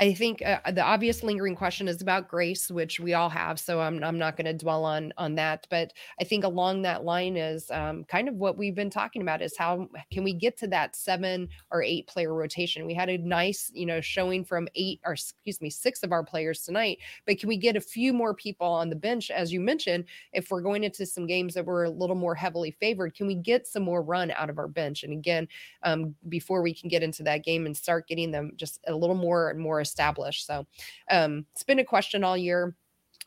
I 0.00 0.14
think 0.14 0.40
uh, 0.40 0.70
the 0.70 0.82
obvious 0.82 1.22
lingering 1.22 1.54
question 1.54 1.86
is 1.86 2.00
about 2.00 2.26
grace, 2.26 2.70
which 2.70 2.98
we 2.98 3.12
all 3.12 3.28
have. 3.28 3.60
So 3.60 3.80
I'm, 3.80 4.02
I'm 4.02 4.16
not 4.16 4.34
going 4.34 4.46
to 4.46 4.54
dwell 4.54 4.86
on 4.86 5.12
on 5.18 5.34
that. 5.34 5.66
But 5.68 5.92
I 6.18 6.24
think 6.24 6.42
along 6.42 6.82
that 6.82 7.04
line 7.04 7.36
is 7.36 7.70
um, 7.70 8.04
kind 8.04 8.26
of 8.26 8.36
what 8.36 8.56
we've 8.56 8.74
been 8.74 8.88
talking 8.88 9.20
about 9.20 9.42
is 9.42 9.58
how 9.58 9.90
can 10.10 10.24
we 10.24 10.32
get 10.32 10.56
to 10.58 10.68
that 10.68 10.96
seven 10.96 11.50
or 11.70 11.82
eight 11.82 12.06
player 12.06 12.32
rotation? 12.32 12.86
We 12.86 12.94
had 12.94 13.10
a 13.10 13.18
nice, 13.18 13.70
you 13.74 13.84
know, 13.84 14.00
showing 14.00 14.42
from 14.42 14.68
eight 14.74 15.00
or 15.04 15.12
excuse 15.12 15.60
me, 15.60 15.68
six 15.68 16.02
of 16.02 16.12
our 16.12 16.24
players 16.24 16.62
tonight. 16.62 16.96
But 17.26 17.38
can 17.38 17.50
we 17.50 17.58
get 17.58 17.76
a 17.76 17.80
few 17.80 18.14
more 18.14 18.32
people 18.32 18.68
on 18.68 18.88
the 18.88 18.96
bench, 18.96 19.30
as 19.30 19.52
you 19.52 19.60
mentioned, 19.60 20.06
if 20.32 20.50
we're 20.50 20.62
going 20.62 20.82
into 20.82 21.04
some 21.04 21.26
games 21.26 21.52
that 21.52 21.66
were 21.66 21.84
a 21.84 21.90
little 21.90 22.16
more 22.16 22.34
heavily 22.34 22.70
favored? 22.70 23.14
Can 23.14 23.26
we 23.26 23.34
get 23.34 23.66
some 23.66 23.82
more 23.82 24.02
run 24.02 24.30
out 24.30 24.48
of 24.48 24.56
our 24.56 24.68
bench? 24.68 25.02
And 25.02 25.12
again, 25.12 25.46
um, 25.82 26.14
before 26.30 26.62
we 26.62 26.72
can 26.72 26.88
get 26.88 27.02
into 27.02 27.22
that 27.24 27.44
game 27.44 27.66
and 27.66 27.76
start 27.76 28.08
getting 28.08 28.30
them 28.30 28.52
just 28.56 28.80
a 28.86 28.94
little 28.94 29.14
more 29.14 29.50
and 29.50 29.60
more 29.60 29.84
established. 29.90 30.46
So 30.46 30.66
um, 31.10 31.44
it's 31.52 31.64
been 31.64 31.80
a 31.80 31.84
question 31.84 32.24
all 32.24 32.36
year. 32.36 32.76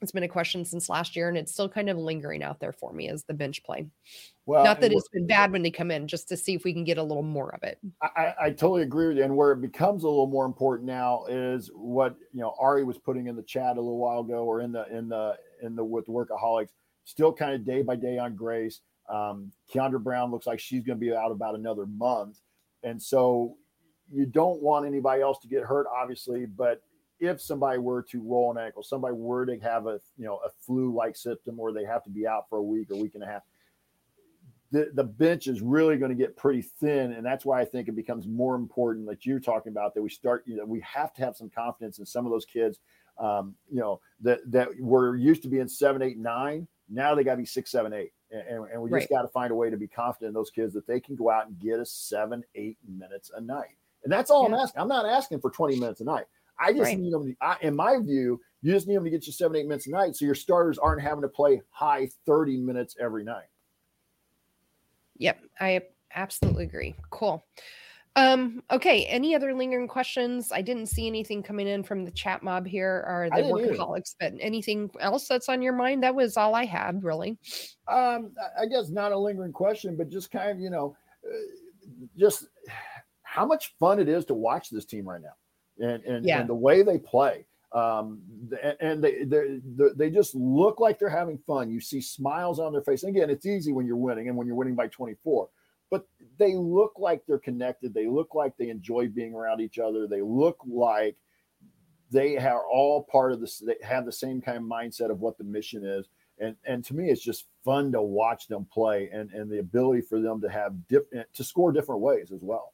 It's 0.01 0.11
been 0.11 0.23
a 0.23 0.27
question 0.27 0.65
since 0.65 0.89
last 0.89 1.15
year, 1.15 1.29
and 1.29 1.37
it's 1.37 1.53
still 1.53 1.69
kind 1.69 1.89
of 1.89 1.97
lingering 1.97 2.43
out 2.43 2.59
there 2.59 2.73
for 2.73 2.91
me 2.91 3.07
as 3.07 3.23
the 3.23 3.33
bench 3.33 3.63
play. 3.63 3.87
Well, 4.45 4.63
not 4.63 4.81
that 4.81 4.91
it's 4.91 5.07
been 5.13 5.27
bad 5.27 5.51
when 5.53 5.61
they 5.61 5.71
come 5.71 5.91
in, 5.91 6.07
just 6.09 6.27
to 6.29 6.35
see 6.35 6.53
if 6.53 6.65
we 6.65 6.73
can 6.73 6.83
get 6.83 6.97
a 6.97 7.03
little 7.03 7.23
more 7.23 7.55
of 7.55 7.63
it. 7.63 7.79
I, 8.01 8.33
I 8.41 8.49
totally 8.49 8.81
agree 8.81 9.07
with 9.07 9.17
you. 9.17 9.23
And 9.23 9.37
where 9.37 9.53
it 9.53 9.61
becomes 9.61 10.03
a 10.03 10.09
little 10.09 10.27
more 10.27 10.45
important 10.45 10.87
now 10.87 11.25
is 11.29 11.71
what 11.73 12.17
you 12.33 12.41
know 12.41 12.53
Ari 12.59 12.83
was 12.83 12.97
putting 12.97 13.27
in 13.27 13.37
the 13.37 13.43
chat 13.43 13.77
a 13.77 13.81
little 13.81 13.97
while 13.97 14.19
ago, 14.19 14.43
or 14.43 14.59
in 14.59 14.73
the 14.73 14.85
in 14.93 15.07
the 15.07 15.37
in 15.61 15.75
the 15.75 15.85
with 15.85 16.05
the 16.05 16.11
workaholics. 16.11 16.71
Still 17.05 17.31
kind 17.31 17.53
of 17.53 17.63
day 17.63 17.81
by 17.81 17.95
day 17.95 18.17
on 18.17 18.35
Grace. 18.35 18.81
Um, 19.09 19.51
Kiandra 19.73 20.03
Browne 20.03 20.31
looks 20.31 20.47
like 20.47 20.59
she's 20.59 20.83
going 20.83 20.99
to 20.99 21.05
be 21.05 21.15
out 21.15 21.31
about 21.31 21.55
another 21.55 21.85
month, 21.85 22.41
and 22.83 23.01
so 23.01 23.55
you 24.11 24.25
don't 24.25 24.61
want 24.61 24.85
anybody 24.85 25.21
else 25.21 25.39
to 25.39 25.47
get 25.47 25.63
hurt, 25.63 25.87
obviously, 25.93 26.45
but 26.45 26.81
if 27.19 27.41
somebody 27.41 27.79
were 27.79 28.01
to 28.03 28.21
roll 28.21 28.51
an 28.51 28.57
ankle, 28.57 28.83
somebody 28.83 29.15
were 29.15 29.45
to 29.45 29.57
have 29.59 29.87
a 29.87 29.99
you 30.17 30.25
know 30.25 30.39
a 30.45 30.49
flu-like 30.49 31.15
symptom, 31.15 31.59
or 31.59 31.71
they 31.71 31.85
have 31.85 32.03
to 32.03 32.09
be 32.09 32.27
out 32.27 32.49
for 32.49 32.57
a 32.57 32.63
week 32.63 32.91
or 32.91 32.97
week 32.97 33.15
and 33.15 33.23
a 33.23 33.27
half, 33.27 33.43
the 34.71 34.89
the 34.93 35.03
bench 35.03 35.47
is 35.47 35.61
really 35.61 35.97
going 35.97 36.09
to 36.09 36.17
get 36.17 36.35
pretty 36.35 36.61
thin, 36.61 37.13
and 37.13 37.25
that's 37.25 37.45
why 37.45 37.61
I 37.61 37.65
think 37.65 37.87
it 37.87 37.95
becomes 37.95 38.27
more 38.27 38.55
important 38.55 39.07
that 39.07 39.25
you're 39.25 39.39
talking 39.39 39.71
about 39.71 39.93
that 39.93 40.01
we 40.01 40.09
start. 40.09 40.43
You 40.45 40.57
know, 40.57 40.65
we 40.65 40.81
have 40.81 41.13
to 41.13 41.21
have 41.21 41.35
some 41.35 41.49
confidence 41.49 41.99
in 41.99 42.05
some 42.05 42.25
of 42.25 42.31
those 42.31 42.45
kids. 42.45 42.79
Um, 43.19 43.53
you 43.71 43.79
know 43.79 44.01
that 44.21 44.39
that 44.51 44.69
were 44.79 45.15
used 45.15 45.43
to 45.43 45.47
being 45.47 45.67
seven, 45.67 46.01
eight, 46.01 46.17
nine. 46.17 46.67
Now 46.89 47.15
they 47.15 47.23
got 47.23 47.33
to 47.33 47.37
be 47.37 47.45
six, 47.45 47.71
seven, 47.71 47.93
eight, 47.93 48.11
and, 48.31 48.65
and 48.71 48.81
we 48.81 48.89
just 48.89 49.09
right. 49.09 49.09
got 49.09 49.21
to 49.21 49.27
find 49.29 49.51
a 49.51 49.55
way 49.55 49.69
to 49.69 49.77
be 49.77 49.87
confident 49.87 50.29
in 50.29 50.33
those 50.33 50.49
kids 50.49 50.73
that 50.73 50.87
they 50.87 50.99
can 50.99 51.15
go 51.15 51.29
out 51.29 51.47
and 51.47 51.57
get 51.59 51.79
us 51.79 51.91
seven, 51.91 52.43
eight 52.55 52.77
minutes 52.87 53.31
a 53.35 53.39
night. 53.39 53.77
And 54.03 54.11
that's 54.11 54.29
all 54.29 54.43
yeah. 54.43 54.55
I'm 54.55 54.61
asking. 54.61 54.81
I'm 54.81 54.87
not 54.87 55.05
asking 55.05 55.41
for 55.41 55.49
20 55.49 55.79
minutes 55.79 56.01
a 56.01 56.03
night. 56.03 56.25
I 56.59 56.71
just 56.71 56.83
right. 56.83 56.99
need 56.99 57.13
them. 57.13 57.25
To, 57.25 57.35
I, 57.41 57.57
in 57.61 57.75
my 57.75 57.97
view, 57.99 58.39
you 58.61 58.71
just 58.71 58.87
need 58.87 58.95
them 58.95 59.03
to 59.03 59.09
get 59.09 59.25
you 59.25 59.33
seven, 59.33 59.57
eight 59.57 59.67
minutes 59.67 59.87
a 59.87 59.91
night, 59.91 60.15
so 60.15 60.25
your 60.25 60.35
starters 60.35 60.77
aren't 60.77 61.01
having 61.01 61.21
to 61.21 61.27
play 61.27 61.61
high 61.69 62.09
30 62.25 62.57
minutes 62.57 62.95
every 62.99 63.23
night. 63.23 63.47
Yep, 65.17 65.39
I 65.59 65.81
absolutely 66.13 66.65
agree. 66.65 66.95
Cool. 67.09 67.43
Um, 68.15 68.61
okay, 68.69 69.05
any 69.05 69.33
other 69.33 69.55
lingering 69.55 69.87
questions? 69.87 70.51
I 70.51 70.61
didn't 70.61 70.85
see 70.85 71.07
anything 71.07 71.41
coming 71.41 71.67
in 71.67 71.83
from 71.83 72.05
the 72.05 72.11
chat 72.11 72.43
mob 72.43 72.67
here 72.67 73.03
or 73.07 73.29
the 73.31 73.41
workaholics, 73.41 74.15
either. 74.21 74.31
but 74.31 74.33
anything 74.39 74.91
else 74.99 75.27
that's 75.27 75.49
on 75.49 75.63
your 75.63 75.73
mind? 75.73 76.03
That 76.03 76.13
was 76.13 76.37
all 76.37 76.53
I 76.53 76.65
had, 76.65 77.03
really. 77.03 77.39
Um, 77.87 78.31
I 78.59 78.67
guess 78.67 78.89
not 78.89 79.11
a 79.11 79.17
lingering 79.17 79.51
question, 79.51 79.97
but 79.97 80.09
just 80.09 80.29
kind 80.29 80.51
of, 80.51 80.59
you 80.59 80.69
know, 80.69 80.95
uh, 81.25 81.35
just 82.17 82.45
how 83.33 83.47
much 83.47 83.73
fun 83.79 83.99
it 83.99 84.07
is 84.07 84.25
to 84.25 84.35
watch 84.35 84.69
this 84.69 84.85
team 84.85 85.09
right 85.09 85.21
now 85.21 85.33
and, 85.83 86.03
and, 86.03 86.23
yeah. 86.23 86.39
and 86.39 86.47
the 86.47 86.53
way 86.53 86.83
they 86.83 86.99
play. 86.99 87.45
Um, 87.71 88.21
and 88.79 89.03
they, 89.03 89.23
they, 89.23 89.59
they 89.95 90.11
just 90.11 90.35
look 90.35 90.79
like 90.79 90.99
they're 90.99 91.09
having 91.09 91.39
fun. 91.39 91.71
You 91.71 91.79
see 91.79 91.99
smiles 91.99 92.59
on 92.59 92.71
their 92.71 92.83
face. 92.83 93.01
And 93.01 93.15
again, 93.15 93.31
it's 93.31 93.47
easy 93.47 93.73
when 93.73 93.87
you're 93.87 93.95
winning 93.95 94.27
and 94.27 94.37
when 94.37 94.45
you're 94.45 94.55
winning 94.55 94.75
by 94.75 94.85
24, 94.85 95.49
but 95.89 96.05
they 96.37 96.53
look 96.53 96.93
like 96.99 97.23
they're 97.25 97.39
connected. 97.39 97.91
They 97.91 98.05
look 98.05 98.35
like 98.35 98.55
they 98.55 98.69
enjoy 98.69 99.07
being 99.07 99.33
around 99.33 99.61
each 99.61 99.79
other. 99.79 100.07
They 100.07 100.21
look 100.21 100.59
like 100.67 101.17
they 102.11 102.37
are 102.37 102.67
all 102.67 103.07
part 103.11 103.31
of 103.31 103.41
this. 103.41 103.57
They 103.57 103.77
have 103.81 104.05
the 104.05 104.11
same 104.11 104.41
kind 104.41 104.57
of 104.57 104.63
mindset 104.63 105.09
of 105.09 105.21
what 105.21 105.39
the 105.39 105.43
mission 105.43 105.83
is. 105.83 106.07
And, 106.37 106.55
and 106.65 106.85
to 106.85 106.93
me, 106.93 107.09
it's 107.09 107.23
just 107.23 107.47
fun 107.65 107.91
to 107.93 108.01
watch 108.03 108.47
them 108.47 108.67
play 108.71 109.09
and, 109.11 109.31
and 109.31 109.49
the 109.49 109.57
ability 109.57 110.01
for 110.01 110.19
them 110.19 110.39
to 110.41 110.49
have 110.49 110.87
different, 110.87 111.33
to 111.33 111.43
score 111.43 111.71
different 111.71 112.01
ways 112.01 112.31
as 112.31 112.41
well. 112.43 112.73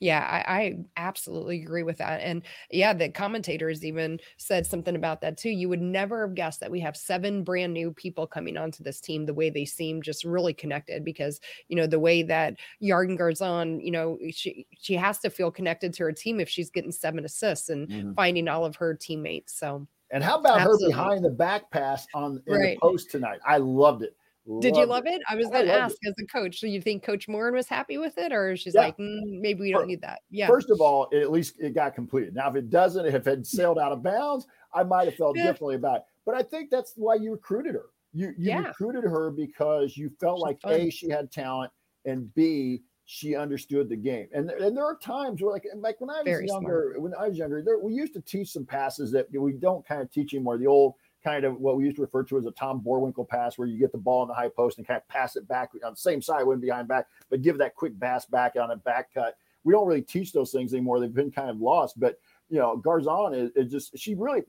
Yeah, 0.00 0.20
I, 0.20 0.58
I, 0.58 0.76
absolutely 0.96 1.62
agree 1.62 1.82
with 1.82 1.98
that. 1.98 2.20
And 2.20 2.42
yeah, 2.70 2.92
the 2.92 3.08
commentators 3.08 3.84
even 3.84 4.20
said 4.36 4.66
something 4.66 4.96
about 4.96 5.20
that 5.20 5.36
too. 5.36 5.50
You 5.50 5.68
would 5.68 5.80
never 5.80 6.26
have 6.26 6.34
guessed 6.34 6.60
that 6.60 6.70
we 6.70 6.80
have 6.80 6.96
seven 6.96 7.44
brand 7.44 7.72
new 7.72 7.92
people 7.92 8.26
coming 8.26 8.56
onto 8.56 8.82
this 8.82 9.00
team 9.00 9.26
the 9.26 9.34
way 9.34 9.50
they 9.50 9.64
seem 9.64 10.02
just 10.02 10.24
really 10.24 10.52
connected 10.52 11.04
because, 11.04 11.40
you 11.68 11.76
know, 11.76 11.86
the 11.86 12.00
way 12.00 12.22
that 12.22 12.56
Yarden 12.82 13.18
Garzon, 13.18 13.84
you 13.84 13.90
know, 13.90 14.18
she 14.30 14.66
she 14.78 14.94
has 14.94 15.18
to 15.20 15.30
feel 15.30 15.50
connected 15.50 15.92
to 15.94 16.04
her 16.04 16.12
team 16.12 16.40
if 16.40 16.48
she's 16.48 16.70
getting 16.70 16.92
seven 16.92 17.24
assists 17.24 17.68
and 17.68 17.88
mm-hmm. 17.88 18.12
finding 18.14 18.48
all 18.48 18.64
of 18.64 18.76
her 18.76 18.94
teammates. 18.94 19.58
So 19.58 19.86
and 20.10 20.22
how 20.22 20.38
about 20.38 20.60
Absolutely. 20.60 20.92
her 20.92 21.02
behind 21.02 21.24
the 21.24 21.30
back 21.30 21.70
pass 21.70 22.06
on 22.14 22.42
in 22.46 22.54
right. 22.54 22.76
the 22.76 22.80
post 22.80 23.10
tonight? 23.10 23.40
I 23.46 23.56
loved 23.56 24.02
it. 24.02 24.16
Did 24.60 24.76
you 24.76 24.84
love 24.84 25.06
it? 25.06 25.14
it? 25.14 25.22
I 25.28 25.36
was 25.36 25.46
going 25.48 25.66
to 25.66 25.72
ask 25.72 25.96
it. 26.02 26.08
as 26.08 26.14
a 26.22 26.26
coach. 26.26 26.60
So 26.60 26.66
you 26.66 26.80
think 26.80 27.02
Coach 27.02 27.28
Moren 27.28 27.54
was 27.54 27.66
happy 27.66 27.96
with 27.96 28.18
it, 28.18 28.32
or 28.32 28.56
she's 28.56 28.74
yeah. 28.74 28.82
like, 28.82 28.98
mm, 28.98 29.40
maybe 29.40 29.60
we 29.60 29.72
don't 29.72 29.86
need 29.86 30.02
that? 30.02 30.20
Yeah. 30.30 30.46
First 30.46 30.70
of 30.70 30.80
all, 30.80 31.08
at 31.14 31.30
least 31.30 31.54
it 31.58 31.74
got 31.74 31.94
completed. 31.94 32.34
Now, 32.34 32.50
if 32.50 32.56
it 32.56 32.68
doesn't, 32.68 33.06
if 33.06 33.26
it 33.26 33.46
sailed 33.46 33.78
out 33.78 33.92
of 33.92 34.02
bounds, 34.02 34.46
I 34.74 34.82
might 34.82 35.06
have 35.06 35.14
felt 35.14 35.36
yeah. 35.36 35.44
differently 35.44 35.76
about 35.76 35.98
it. 35.98 36.02
But 36.26 36.34
I 36.34 36.42
think 36.42 36.70
that's 36.70 36.92
why 36.96 37.14
you 37.14 37.32
recruited 37.32 37.74
her. 37.74 37.86
You 38.12 38.28
you 38.36 38.50
yeah. 38.50 38.58
recruited 38.58 39.04
her 39.04 39.30
because 39.30 39.96
you 39.96 40.10
felt 40.20 40.38
she's 40.38 40.42
like 40.42 40.60
fun. 40.60 40.72
a 40.72 40.90
she 40.90 41.08
had 41.08 41.32
talent, 41.32 41.72
and 42.04 42.32
b 42.34 42.82
she 43.06 43.36
understood 43.36 43.88
the 43.88 43.96
game. 43.96 44.28
And, 44.32 44.50
and 44.50 44.76
there 44.76 44.84
are 44.84 44.96
times 44.96 45.42
where, 45.42 45.52
like, 45.52 45.66
like 45.76 46.00
when 46.00 46.10
I 46.10 46.18
was 46.18 46.24
Very 46.24 46.46
younger, 46.46 46.92
smart. 46.94 47.02
when 47.02 47.14
I 47.14 47.28
was 47.28 47.36
younger, 47.36 47.62
there, 47.62 47.78
we 47.78 47.92
used 47.92 48.14
to 48.14 48.20
teach 48.20 48.50
some 48.50 48.64
passes 48.64 49.12
that 49.12 49.26
we 49.30 49.52
don't 49.52 49.86
kind 49.86 50.00
of 50.00 50.10
teach 50.10 50.32
anymore. 50.32 50.56
The 50.56 50.66
old 50.66 50.94
kind 51.24 51.44
of 51.44 51.58
what 51.58 51.76
we 51.76 51.84
used 51.84 51.96
to 51.96 52.02
refer 52.02 52.22
to 52.24 52.38
as 52.38 52.44
a 52.44 52.50
Tom 52.52 52.80
Boerwinkle 52.80 53.28
pass, 53.28 53.56
where 53.56 53.66
you 53.66 53.78
get 53.78 53.92
the 53.92 53.98
ball 53.98 54.22
in 54.22 54.28
the 54.28 54.34
high 54.34 54.48
post 54.48 54.78
and 54.78 54.86
kind 54.86 54.98
of 54.98 55.08
pass 55.08 55.36
it 55.36 55.48
back 55.48 55.70
on 55.84 55.92
the 55.92 55.96
same 55.96 56.20
side, 56.20 56.44
went 56.44 56.60
behind 56.60 56.86
back, 56.86 57.06
but 57.30 57.42
give 57.42 57.58
that 57.58 57.74
quick 57.74 57.98
pass 57.98 58.26
back 58.26 58.56
on 58.60 58.70
a 58.70 58.76
back 58.76 59.12
cut. 59.14 59.36
We 59.64 59.72
don't 59.72 59.86
really 59.86 60.02
teach 60.02 60.32
those 60.32 60.52
things 60.52 60.74
anymore. 60.74 61.00
They've 61.00 61.12
been 61.12 61.30
kind 61.30 61.48
of 61.48 61.60
lost. 61.60 61.98
But 61.98 62.18
you 62.50 62.58
know, 62.58 62.76
Garzon 62.76 63.34
is, 63.34 63.50
is 63.56 63.72
just 63.72 63.98
she 63.98 64.14
really 64.14 64.42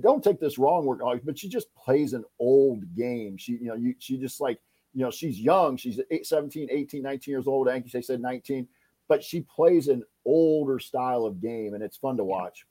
don't 0.00 0.22
take 0.22 0.40
this 0.40 0.58
wrong, 0.58 1.20
but 1.24 1.38
she 1.38 1.48
just 1.48 1.72
plays 1.74 2.12
an 2.12 2.24
old 2.38 2.94
game. 2.94 3.36
She, 3.36 3.52
you 3.52 3.66
know, 3.66 3.74
you, 3.74 3.94
she 3.98 4.18
just 4.18 4.40
like, 4.40 4.58
you 4.94 5.02
know, 5.02 5.10
she's 5.10 5.38
young. 5.38 5.76
She's 5.76 6.00
8, 6.10 6.26
17, 6.26 6.68
18, 6.70 7.02
19 7.02 7.32
years 7.32 7.46
old. 7.46 7.68
I 7.68 7.74
think 7.74 7.92
they 7.92 8.02
said 8.02 8.20
19, 8.20 8.66
but 9.08 9.22
she 9.22 9.42
plays 9.42 9.88
an 9.88 10.02
older 10.24 10.78
style 10.78 11.24
of 11.24 11.40
game 11.40 11.74
and 11.74 11.82
it's 11.82 11.96
fun 11.96 12.16
to 12.16 12.24
watch. 12.24 12.66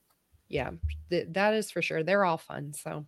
Yeah, 0.47 0.71
th- 1.09 1.27
that 1.31 1.53
is 1.53 1.71
for 1.71 1.81
sure. 1.81 2.03
They're 2.03 2.25
all 2.25 2.37
fun. 2.37 2.73
So, 2.73 3.05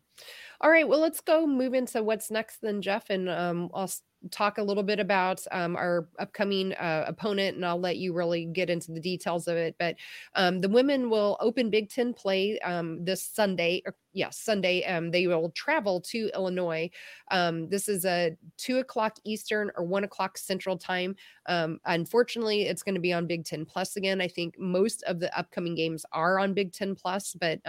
all 0.61 0.71
right, 0.71 0.87
well, 0.87 0.99
let's 1.01 1.21
go 1.21 1.47
move 1.47 1.73
into 1.73 2.03
what's 2.03 2.31
next 2.31 2.59
then, 2.61 2.81
Jeff. 2.81 3.09
And 3.09 3.29
um, 3.29 3.69
I'll 3.73 3.91
talk 4.31 4.57
a 4.57 4.63
little 4.63 4.83
bit 4.83 4.99
about 4.99 5.41
um, 5.51 5.75
our 5.75 6.07
upcoming 6.19 6.73
uh, 6.73 7.05
opponent, 7.07 7.55
and 7.55 7.65
I'll 7.65 7.79
let 7.79 7.97
you 7.97 8.13
really 8.13 8.45
get 8.45 8.69
into 8.69 8.91
the 8.91 8.99
details 8.99 9.47
of 9.47 9.57
it. 9.57 9.75
But 9.79 9.95
um, 10.35 10.61
the 10.61 10.69
women 10.69 11.09
will 11.09 11.37
open 11.39 11.69
Big 11.69 11.89
Ten 11.89 12.13
play 12.13 12.59
um, 12.59 13.03
this 13.03 13.23
Sunday. 13.23 13.81
Or, 13.85 13.95
yes, 14.13 14.39
Sunday. 14.39 14.83
Um, 14.85 15.11
they 15.11 15.27
will 15.27 15.51
travel 15.51 16.01
to 16.01 16.29
Illinois. 16.33 16.89
Um, 17.31 17.69
this 17.69 17.87
is 17.87 18.05
a 18.05 18.35
two 18.57 18.79
o'clock 18.79 19.17
Eastern 19.23 19.71
or 19.77 19.83
one 19.83 20.03
o'clock 20.03 20.37
Central 20.37 20.77
time. 20.77 21.15
Um, 21.47 21.79
unfortunately, 21.85 22.63
it's 22.63 22.83
going 22.83 22.95
to 22.95 23.01
be 23.01 23.13
on 23.13 23.27
Big 23.27 23.45
Ten 23.45 23.65
Plus 23.65 23.95
again. 23.95 24.21
I 24.21 24.27
think 24.27 24.57
most 24.59 25.03
of 25.03 25.19
the 25.19 25.37
upcoming 25.37 25.75
games 25.75 26.05
are 26.11 26.39
on 26.39 26.53
Big 26.53 26.73
Ten 26.73 26.95
Plus, 26.95 27.35
but 27.39 27.59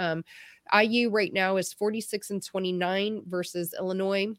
IU 0.73 1.11
right 1.11 1.33
now 1.33 1.57
is 1.57 1.73
46 1.73 2.31
and 2.31 2.45
29 2.45 3.23
versus 3.27 3.75
Illinois 3.79 4.35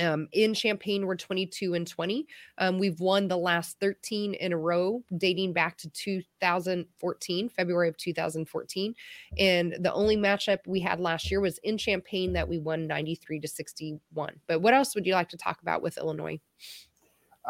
um, 0.00 0.26
in 0.32 0.54
Champaign, 0.54 1.06
we're 1.06 1.16
22 1.16 1.74
and 1.74 1.86
20. 1.86 2.26
Um, 2.56 2.78
we've 2.78 2.98
won 2.98 3.28
the 3.28 3.36
last 3.36 3.78
13 3.78 4.32
in 4.34 4.52
a 4.52 4.56
row, 4.56 5.02
dating 5.18 5.52
back 5.52 5.76
to 5.78 5.90
2014, 5.90 7.48
February 7.50 7.88
of 7.88 7.96
2014. 7.98 8.94
And 9.38 9.76
the 9.80 9.92
only 9.92 10.16
matchup 10.16 10.58
we 10.66 10.80
had 10.80 10.98
last 10.98 11.30
year 11.30 11.40
was 11.40 11.58
in 11.58 11.76
Champaign 11.76 12.32
that 12.32 12.48
we 12.48 12.58
won 12.58 12.86
93 12.86 13.40
to 13.40 13.48
61. 13.48 14.32
But 14.46 14.62
what 14.62 14.72
else 14.72 14.94
would 14.94 15.04
you 15.04 15.12
like 15.12 15.28
to 15.28 15.36
talk 15.36 15.60
about 15.60 15.82
with 15.82 15.98
Illinois? 15.98 16.40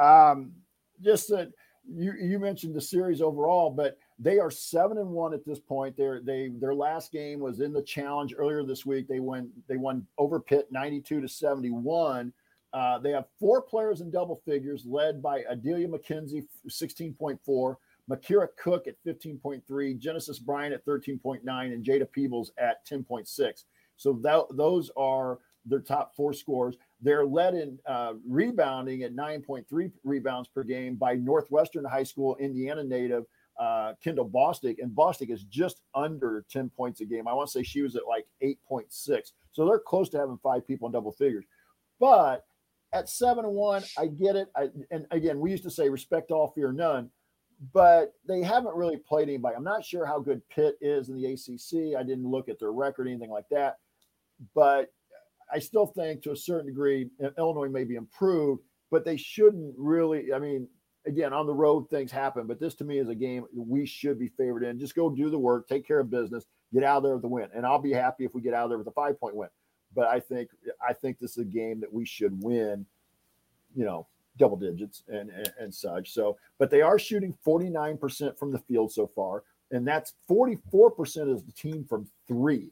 Um, 0.00 0.52
just 1.00 1.28
that 1.28 1.50
you 1.88 2.12
you 2.14 2.38
mentioned 2.38 2.74
the 2.74 2.80
series 2.80 3.20
overall, 3.20 3.70
but 3.70 3.98
they 4.22 4.38
are 4.38 4.50
seven 4.50 4.98
and 4.98 5.08
one 5.08 5.34
at 5.34 5.44
this 5.44 5.58
point. 5.58 5.96
They're 5.96 6.20
they 6.20 6.50
their 6.60 6.74
last 6.74 7.10
game 7.10 7.40
was 7.40 7.60
in 7.60 7.72
the 7.72 7.82
challenge 7.82 8.34
earlier 8.36 8.62
this 8.64 8.86
week. 8.86 9.08
They 9.08 9.20
won 9.20 9.50
they 9.68 9.76
won 9.76 10.06
over 10.16 10.38
Pitt 10.38 10.68
92 10.70 11.20
to 11.20 11.28
71. 11.28 12.32
Uh, 12.72 12.98
they 12.98 13.10
have 13.10 13.26
four 13.38 13.60
players 13.60 14.00
in 14.00 14.10
double 14.10 14.40
figures, 14.46 14.84
led 14.86 15.20
by 15.20 15.42
Adalia 15.50 15.86
McKenzie, 15.86 16.46
16.4, 16.70 17.76
Makira 18.10 18.48
Cook 18.58 18.86
at 18.86 18.94
15.3, 19.06 19.98
Genesis 19.98 20.38
Bryant 20.38 20.72
at 20.72 20.86
13.9, 20.86 21.40
and 21.44 21.84
Jada 21.84 22.10
Peebles 22.10 22.50
at 22.56 22.86
10.6. 22.86 23.64
So 23.96 24.14
that, 24.22 24.44
those 24.52 24.90
are 24.96 25.40
their 25.66 25.80
top 25.80 26.16
four 26.16 26.32
scores. 26.32 26.76
They're 27.02 27.26
led 27.26 27.52
in 27.52 27.78
uh, 27.84 28.14
rebounding 28.26 29.02
at 29.02 29.14
9.3 29.14 29.92
rebounds 30.02 30.48
per 30.48 30.62
game 30.62 30.94
by 30.94 31.16
Northwestern 31.16 31.84
High 31.84 32.04
School, 32.04 32.36
Indiana 32.36 32.84
native 32.84 33.24
uh, 33.58 33.94
Kendall 34.02 34.28
Bostic, 34.28 34.76
and 34.80 34.90
Bostic 34.90 35.30
is 35.30 35.44
just 35.44 35.82
under 35.94 36.44
10 36.50 36.70
points 36.70 37.00
a 37.00 37.04
game. 37.04 37.28
I 37.28 37.34
want 37.34 37.48
to 37.48 37.52
say 37.52 37.62
she 37.62 37.82
was 37.82 37.96
at 37.96 38.06
like 38.08 38.26
8.6. 38.42 39.32
So 39.52 39.66
they're 39.66 39.78
close 39.78 40.08
to 40.10 40.18
having 40.18 40.38
five 40.42 40.66
people 40.66 40.86
in 40.86 40.92
double 40.92 41.12
figures. 41.12 41.44
But 42.00 42.44
at 42.92 43.08
seven 43.08 43.44
and 43.44 43.54
one, 43.54 43.82
I 43.98 44.06
get 44.06 44.36
it. 44.36 44.48
I, 44.56 44.68
and 44.90 45.06
again, 45.10 45.40
we 45.40 45.50
used 45.50 45.62
to 45.64 45.70
say 45.70 45.88
respect 45.88 46.30
all, 46.30 46.52
fear 46.54 46.72
none, 46.72 47.10
but 47.72 48.12
they 48.26 48.42
haven't 48.42 48.74
really 48.74 48.96
played 48.96 49.28
anybody. 49.28 49.56
I'm 49.56 49.64
not 49.64 49.84
sure 49.84 50.04
how 50.04 50.18
good 50.18 50.42
Pitt 50.48 50.76
is 50.80 51.08
in 51.08 51.16
the 51.16 51.26
ACC. 51.26 51.98
I 51.98 52.02
didn't 52.02 52.30
look 52.30 52.48
at 52.48 52.58
their 52.58 52.72
record, 52.72 53.06
anything 53.06 53.30
like 53.30 53.48
that. 53.50 53.76
But 54.54 54.92
I 55.52 55.58
still 55.58 55.86
think 55.86 56.22
to 56.22 56.32
a 56.32 56.36
certain 56.36 56.66
degree, 56.66 57.08
Illinois 57.38 57.68
may 57.68 57.84
be 57.84 57.94
improved, 57.96 58.62
but 58.90 59.04
they 59.04 59.16
shouldn't 59.16 59.74
really. 59.78 60.32
I 60.32 60.38
mean, 60.38 60.68
again, 61.06 61.32
on 61.32 61.46
the 61.46 61.54
road, 61.54 61.88
things 61.90 62.10
happen, 62.10 62.46
but 62.46 62.60
this 62.60 62.74
to 62.76 62.84
me 62.84 62.98
is 62.98 63.08
a 63.08 63.14
game 63.14 63.44
we 63.54 63.86
should 63.86 64.18
be 64.18 64.28
favored 64.28 64.62
in. 64.62 64.78
Just 64.78 64.94
go 64.94 65.10
do 65.10 65.30
the 65.30 65.38
work, 65.38 65.68
take 65.68 65.86
care 65.86 66.00
of 66.00 66.10
business, 66.10 66.46
get 66.72 66.84
out 66.84 67.02
there 67.02 67.14
with 67.14 67.22
the 67.22 67.28
win. 67.28 67.48
And 67.54 67.66
I'll 67.66 67.80
be 67.80 67.92
happy 67.92 68.24
if 68.24 68.34
we 68.34 68.40
get 68.40 68.54
out 68.54 68.68
there 68.68 68.78
with 68.78 68.86
a 68.86 68.92
five 68.92 69.18
point 69.18 69.34
win. 69.34 69.48
But 69.94 70.08
I 70.08 70.20
think 70.20 70.50
I 70.86 70.92
think 70.92 71.18
this 71.18 71.32
is 71.32 71.38
a 71.38 71.44
game 71.44 71.80
that 71.80 71.92
we 71.92 72.04
should 72.04 72.42
win, 72.42 72.86
you 73.74 73.84
know, 73.84 74.06
double 74.38 74.56
digits 74.56 75.02
and, 75.08 75.30
and, 75.30 75.52
and 75.58 75.74
such. 75.74 76.12
So, 76.12 76.38
but 76.58 76.70
they 76.70 76.80
are 76.80 76.98
shooting 76.98 77.36
49% 77.46 78.38
from 78.38 78.52
the 78.52 78.58
field 78.60 78.92
so 78.92 79.06
far, 79.14 79.42
and 79.70 79.86
that's 79.86 80.14
44% 80.30 81.34
is 81.34 81.42
the 81.42 81.52
team 81.52 81.84
from 81.84 82.08
three. 82.26 82.70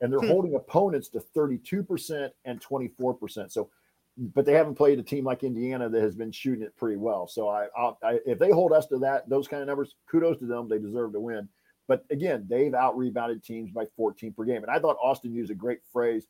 And 0.00 0.12
they're 0.12 0.20
hmm. 0.20 0.28
holding 0.28 0.54
opponents 0.56 1.08
to 1.10 1.20
32% 1.20 2.30
and 2.44 2.60
24%. 2.60 3.52
So 3.52 3.70
but 4.16 4.44
they 4.44 4.52
haven't 4.52 4.74
played 4.74 4.98
a 4.98 5.02
team 5.02 5.24
like 5.24 5.42
Indiana 5.42 5.88
that 5.88 6.02
has 6.02 6.14
been 6.14 6.32
shooting 6.32 6.62
it 6.62 6.76
pretty 6.76 6.96
well. 6.96 7.26
So 7.26 7.48
I, 7.48 7.68
I, 7.76 8.18
if 8.26 8.38
they 8.38 8.50
hold 8.50 8.72
us 8.72 8.86
to 8.86 8.98
that, 8.98 9.28
those 9.28 9.48
kind 9.48 9.62
of 9.62 9.68
numbers, 9.68 9.94
kudos 10.10 10.38
to 10.40 10.46
them. 10.46 10.68
They 10.68 10.78
deserve 10.78 11.12
to 11.12 11.20
win. 11.20 11.48
But 11.88 12.04
again, 12.10 12.46
they've 12.48 12.74
out 12.74 12.96
rebounded 12.96 13.42
teams 13.42 13.70
by 13.70 13.86
14 13.96 14.32
per 14.32 14.44
game. 14.44 14.62
And 14.62 14.70
I 14.70 14.78
thought 14.78 14.96
Austin 15.02 15.32
used 15.32 15.50
a 15.50 15.54
great 15.54 15.80
phrase. 15.92 16.26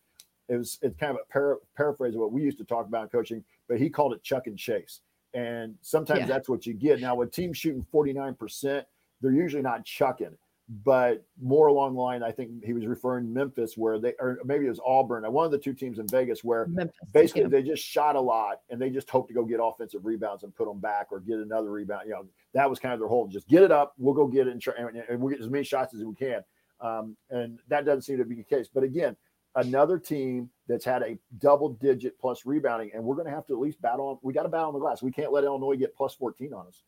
It 0.49 0.57
was 0.57 0.78
it's 0.83 0.97
kind 0.97 1.11
of 1.11 1.18
a 1.28 1.33
para, 1.33 1.57
paraphrase 1.76 2.14
of 2.14 2.20
what 2.20 2.33
we 2.33 2.43
used 2.43 2.59
to 2.59 2.64
talk 2.64 2.87
about 2.87 3.05
in 3.05 3.09
coaching, 3.09 3.45
but 3.68 3.78
he 3.78 3.91
called 3.91 4.12
it 4.12 4.22
chuck 4.22 4.47
and 4.47 4.59
chase. 4.59 5.01
And 5.35 5.74
sometimes 5.80 6.20
yeah. 6.20 6.26
that's 6.26 6.49
what 6.49 6.66
you 6.66 6.74
get. 6.74 7.01
Now, 7.01 7.14
with 7.14 7.33
teams 7.33 7.57
shooting 7.57 7.87
49%, 7.93 8.85
they're 9.20 9.33
usually 9.33 9.62
not 9.62 9.85
chucking 9.85 10.37
but 10.69 11.25
more 11.41 11.67
along 11.67 11.95
the 11.95 12.01
line, 12.01 12.23
I 12.23 12.31
think 12.31 12.65
he 12.65 12.73
was 12.73 12.87
referring 12.87 13.25
to 13.25 13.31
Memphis, 13.31 13.77
where 13.77 13.99
they, 13.99 14.15
or 14.19 14.39
maybe 14.45 14.67
it 14.67 14.71
was 14.71 14.81
Auburn, 14.87 15.31
one 15.33 15.45
of 15.45 15.51
the 15.51 15.59
two 15.59 15.75
teams 15.75 15.99
in 15.99 16.07
Vegas, 16.09 16.45
where 16.45 16.67
Memphis, 16.67 16.97
basically 17.13 17.43
yeah. 17.43 17.49
they 17.49 17.63
just 17.63 17.85
shot 17.85 18.17
a 18.17 18.21
lot 18.21 18.61
and 18.71 18.81
they 18.81 18.89
just 18.89 19.11
hope 19.11 19.29
to 19.29 19.35
go 19.35 19.45
get 19.45 19.61
offensive 19.63 20.05
rebounds 20.05 20.45
and 20.45 20.55
put 20.55 20.67
them 20.67 20.79
back 20.79 21.09
or 21.11 21.21
get 21.21 21.39
another 21.39 21.71
rebound. 21.71 22.03
You 22.07 22.13
know, 22.13 22.27
that 22.55 22.71
was 22.71 22.79
kind 22.79 22.95
of 22.95 23.01
their 23.01 23.09
whole 23.09 23.27
just 23.27 23.49
get 23.49 23.63
it 23.63 23.73
up, 23.73 23.95
we'll 23.99 24.15
go 24.15 24.27
get 24.27 24.47
it 24.47 24.53
and, 24.53 24.63
try, 24.63 24.75
and 24.77 25.21
we'll 25.21 25.31
get 25.31 25.41
as 25.41 25.51
many 25.51 25.65
shots 25.65 25.95
as 25.95 26.05
we 26.05 26.15
can. 26.15 26.43
Um, 26.81 27.17
and 27.31 27.59
that 27.69 27.85
doesn't 27.85 28.03
seem 28.03 28.19
to 28.19 28.25
be 28.25 28.37
the 28.37 28.43
case. 28.43 28.69
But 28.73 28.83
again, 28.83 29.17
another 29.55 29.99
team 29.99 30.49
that's 30.69 30.85
had 30.85 31.03
a 31.03 31.19
double 31.39 31.71
digit 31.71 32.19
plus 32.19 32.47
rebounding, 32.47 32.91
and 32.95 33.03
we're 33.03 33.15
going 33.15 33.27
to 33.27 33.35
have 33.35 33.47
to 33.49 33.53
at 33.53 33.59
least 33.59 33.81
battle 33.83 34.09
on. 34.09 34.19
We 34.23 34.33
got 34.33 34.45
to 34.45 34.49
battle 34.49 34.69
on 34.69 34.75
the 34.75 34.81
glass. 34.81 35.03
We 35.03 35.13
can't 35.13 35.33
let 35.33 35.45
Illinois 35.45 35.77
get 35.77 35.95
plus 35.95 36.15
14 36.15 36.53
on 36.53 36.67
us. 36.67 36.83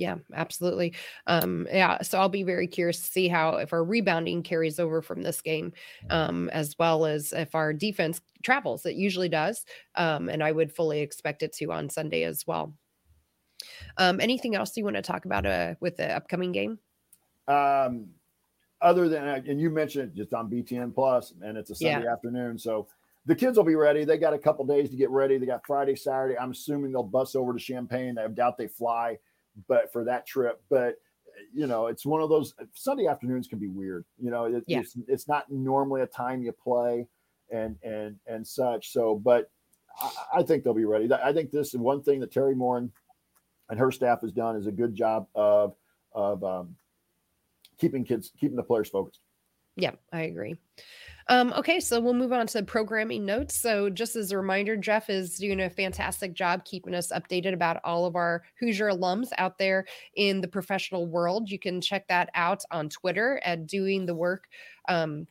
Yeah, 0.00 0.16
absolutely. 0.32 0.94
Um, 1.26 1.68
yeah, 1.70 2.00
so 2.00 2.18
I'll 2.18 2.30
be 2.30 2.42
very 2.42 2.66
curious 2.66 2.96
to 3.00 3.04
see 3.04 3.28
how 3.28 3.56
if 3.56 3.74
our 3.74 3.84
rebounding 3.84 4.42
carries 4.42 4.80
over 4.80 5.02
from 5.02 5.20
this 5.20 5.42
game, 5.42 5.74
um, 6.08 6.48
as 6.54 6.74
well 6.78 7.04
as 7.04 7.34
if 7.34 7.54
our 7.54 7.74
defense 7.74 8.22
travels. 8.42 8.86
It 8.86 8.94
usually 8.96 9.28
does, 9.28 9.66
um, 9.96 10.30
and 10.30 10.42
I 10.42 10.52
would 10.52 10.72
fully 10.72 11.00
expect 11.00 11.42
it 11.42 11.52
to 11.56 11.70
on 11.70 11.90
Sunday 11.90 12.22
as 12.22 12.46
well. 12.46 12.72
Um, 13.98 14.20
anything 14.20 14.54
else 14.54 14.74
you 14.74 14.84
want 14.84 14.96
to 14.96 15.02
talk 15.02 15.26
about 15.26 15.44
uh, 15.44 15.74
with 15.80 15.98
the 15.98 16.10
upcoming 16.16 16.52
game? 16.52 16.78
Um, 17.46 18.06
other 18.80 19.06
than 19.06 19.28
uh, 19.28 19.42
and 19.46 19.60
you 19.60 19.68
mentioned 19.68 20.12
just 20.16 20.32
on 20.32 20.50
BTN 20.50 20.94
Plus, 20.94 21.34
and 21.42 21.58
it's 21.58 21.68
a 21.68 21.74
Sunday 21.74 22.04
yeah. 22.06 22.12
afternoon, 22.14 22.58
so 22.58 22.88
the 23.26 23.34
kids 23.34 23.58
will 23.58 23.64
be 23.64 23.74
ready. 23.74 24.06
They 24.06 24.16
got 24.16 24.32
a 24.32 24.38
couple 24.38 24.64
days 24.64 24.88
to 24.88 24.96
get 24.96 25.10
ready. 25.10 25.36
They 25.36 25.44
got 25.44 25.66
Friday, 25.66 25.94
Saturday. 25.94 26.38
I'm 26.38 26.52
assuming 26.52 26.90
they'll 26.90 27.02
bus 27.02 27.34
over 27.34 27.52
to 27.52 27.58
Champaign. 27.58 28.16
I 28.16 28.26
doubt 28.28 28.56
they 28.56 28.66
fly 28.66 29.18
but 29.68 29.92
for 29.92 30.04
that 30.04 30.26
trip. 30.26 30.62
But 30.68 30.96
you 31.52 31.66
know, 31.66 31.86
it's 31.86 32.04
one 32.04 32.20
of 32.20 32.28
those 32.28 32.54
Sunday 32.74 33.06
afternoons 33.06 33.48
can 33.48 33.58
be 33.58 33.68
weird. 33.68 34.04
You 34.18 34.30
know, 34.30 34.44
it, 34.44 34.64
yeah. 34.66 34.80
it's 34.80 34.96
it's 35.08 35.28
not 35.28 35.50
normally 35.50 36.02
a 36.02 36.06
time 36.06 36.42
you 36.42 36.52
play 36.52 37.06
and 37.50 37.76
and 37.82 38.16
and 38.26 38.46
such. 38.46 38.92
So, 38.92 39.16
but 39.16 39.50
I, 40.00 40.10
I 40.36 40.42
think 40.42 40.64
they'll 40.64 40.74
be 40.74 40.84
ready. 40.84 41.12
I 41.12 41.32
think 41.32 41.50
this 41.50 41.74
is 41.74 41.80
one 41.80 42.02
thing 42.02 42.20
that 42.20 42.32
Teri 42.32 42.54
Moren 42.54 42.92
and 43.68 43.78
her 43.78 43.90
staff 43.90 44.20
has 44.20 44.32
done 44.32 44.56
is 44.56 44.66
a 44.66 44.72
good 44.72 44.94
job 44.94 45.26
of 45.34 45.74
of 46.12 46.42
um, 46.44 46.76
keeping 47.78 48.04
kids 48.04 48.32
keeping 48.38 48.56
the 48.56 48.62
players 48.62 48.88
focused. 48.88 49.20
Yeah, 49.76 49.92
I 50.12 50.22
agree. 50.22 50.56
Um, 51.30 51.52
okay, 51.56 51.78
so 51.78 52.00
we'll 52.00 52.12
move 52.12 52.32
on 52.32 52.48
to 52.48 52.62
programming 52.64 53.24
notes. 53.24 53.54
So, 53.54 53.88
just 53.88 54.16
as 54.16 54.32
a 54.32 54.36
reminder, 54.36 54.76
Jeff 54.76 55.08
is 55.08 55.36
doing 55.36 55.60
a 55.60 55.70
fantastic 55.70 56.34
job 56.34 56.64
keeping 56.64 56.92
us 56.92 57.12
updated 57.12 57.54
about 57.54 57.80
all 57.84 58.04
of 58.04 58.16
our 58.16 58.42
Hoosier 58.58 58.90
alums 58.90 59.28
out 59.38 59.56
there 59.56 59.86
in 60.16 60.40
the 60.40 60.48
professional 60.48 61.06
world. 61.06 61.48
You 61.48 61.60
can 61.60 61.80
check 61.80 62.08
that 62.08 62.30
out 62.34 62.64
on 62.72 62.88
Twitter 62.88 63.40
at 63.44 63.68
doing 63.68 64.06
the 64.06 64.14
work 64.14 64.48
um, 64.88 65.28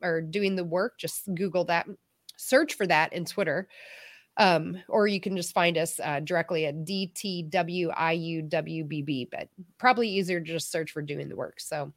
or 0.00 0.20
doing 0.20 0.54
the 0.54 0.62
work. 0.62 0.96
Just 0.96 1.34
Google 1.34 1.64
that, 1.64 1.88
search 2.36 2.74
for 2.74 2.86
that 2.86 3.12
in 3.12 3.24
Twitter. 3.24 3.66
Um, 4.36 4.80
or 4.88 5.08
you 5.08 5.20
can 5.20 5.36
just 5.36 5.54
find 5.54 5.76
us 5.76 5.98
uh, 5.98 6.20
directly 6.20 6.66
at 6.66 6.84
DTWIUWBB, 6.84 7.50
but 9.32 9.48
probably 9.76 10.08
easier 10.08 10.38
to 10.38 10.46
just 10.46 10.70
search 10.70 10.92
for 10.92 11.02
doing 11.02 11.28
the 11.28 11.34
work. 11.34 11.58
So, 11.58 11.92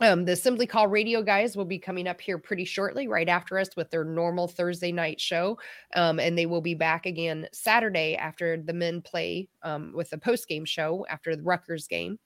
Um, 0.00 0.24
the 0.24 0.32
Assembly 0.32 0.66
Call 0.66 0.88
Radio 0.88 1.22
guys 1.22 1.56
will 1.56 1.64
be 1.64 1.78
coming 1.78 2.08
up 2.08 2.20
here 2.20 2.36
pretty 2.36 2.64
shortly, 2.64 3.06
right 3.06 3.28
after 3.28 3.58
us, 3.58 3.76
with 3.76 3.90
their 3.90 4.04
normal 4.04 4.48
Thursday 4.48 4.90
night 4.90 5.20
show. 5.20 5.56
Um, 5.94 6.18
and 6.18 6.36
they 6.36 6.46
will 6.46 6.60
be 6.60 6.74
back 6.74 7.06
again 7.06 7.46
Saturday 7.52 8.16
after 8.16 8.56
the 8.56 8.72
men 8.72 9.02
play 9.02 9.48
um, 9.62 9.92
with 9.94 10.10
the 10.10 10.18
post 10.18 10.48
game 10.48 10.64
show 10.64 11.06
after 11.08 11.36
the 11.36 11.42
Rutgers 11.42 11.86
game. 11.86 12.18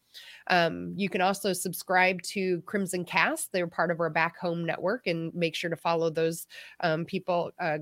Um, 0.47 0.95
you 0.97 1.11
can 1.11 1.21
also 1.21 1.53
subscribe 1.53 2.23
to 2.23 2.63
Crimson 2.63 3.05
Cast. 3.05 3.53
They're 3.53 3.67
part 3.67 3.91
of 3.91 4.01
our 4.01 4.09
back 4.09 4.39
home 4.39 4.65
network, 4.65 5.07
and 5.07 5.33
make 5.35 5.55
sure 5.55 5.69
to 5.69 5.77
follow 5.77 6.09
those 6.09 6.47
um, 6.81 7.05
people. 7.05 7.51
Uh, 7.61 7.79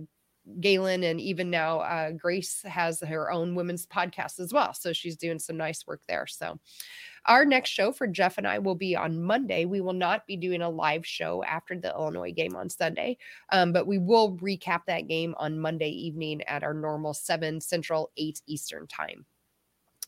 Galen 0.60 1.02
and 1.02 1.20
even 1.20 1.50
now 1.50 1.80
uh, 1.80 2.12
Grace 2.12 2.62
has 2.62 3.00
her 3.00 3.32
own 3.32 3.54
women's 3.54 3.86
podcast 3.86 4.38
as 4.38 4.52
well. 4.52 4.72
So 4.74 4.92
she's 4.92 5.16
doing 5.16 5.38
some 5.38 5.56
nice 5.56 5.86
work 5.86 6.02
there. 6.06 6.26
So 6.26 6.58
our 7.26 7.44
next 7.44 7.70
show 7.70 7.92
for 7.92 8.06
Jeff 8.06 8.38
and 8.38 8.46
I 8.46 8.58
will 8.58 8.74
be 8.74 8.96
on 8.96 9.22
Monday. 9.22 9.64
We 9.64 9.80
will 9.80 9.92
not 9.92 10.26
be 10.26 10.36
doing 10.36 10.62
a 10.62 10.68
live 10.68 11.06
show 11.06 11.42
after 11.44 11.78
the 11.78 11.90
Illinois 11.90 12.32
game 12.32 12.56
on 12.56 12.68
Sunday, 12.68 13.18
um, 13.52 13.72
but 13.72 13.86
we 13.86 13.98
will 13.98 14.36
recap 14.38 14.82
that 14.86 15.08
game 15.08 15.34
on 15.38 15.58
Monday 15.58 15.90
evening 15.90 16.42
at 16.42 16.62
our 16.62 16.74
normal 16.74 17.14
7 17.14 17.60
Central, 17.60 18.10
8 18.16 18.42
Eastern 18.46 18.86
time. 18.86 19.24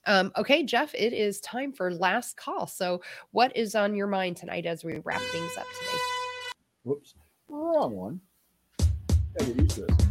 Um, 0.06 0.32
okay, 0.36 0.62
Jeff, 0.62 0.94
it 0.94 1.12
is 1.12 1.40
time 1.40 1.72
for 1.72 1.92
last 1.92 2.36
call. 2.36 2.66
So, 2.66 3.02
what 3.32 3.54
is 3.56 3.74
on 3.74 3.94
your 3.94 4.06
mind 4.06 4.36
tonight 4.36 4.64
as 4.64 4.84
we 4.84 5.00
wrap 5.04 5.20
things 5.20 5.56
up 5.58 5.66
today? 5.78 6.00
Whoops, 6.84 7.14
wrong 7.48 7.94
one. 7.94 8.20
I 8.80 9.44
get 9.44 9.56
used 9.56 9.70
to 9.72 9.80
this. 9.82 10.07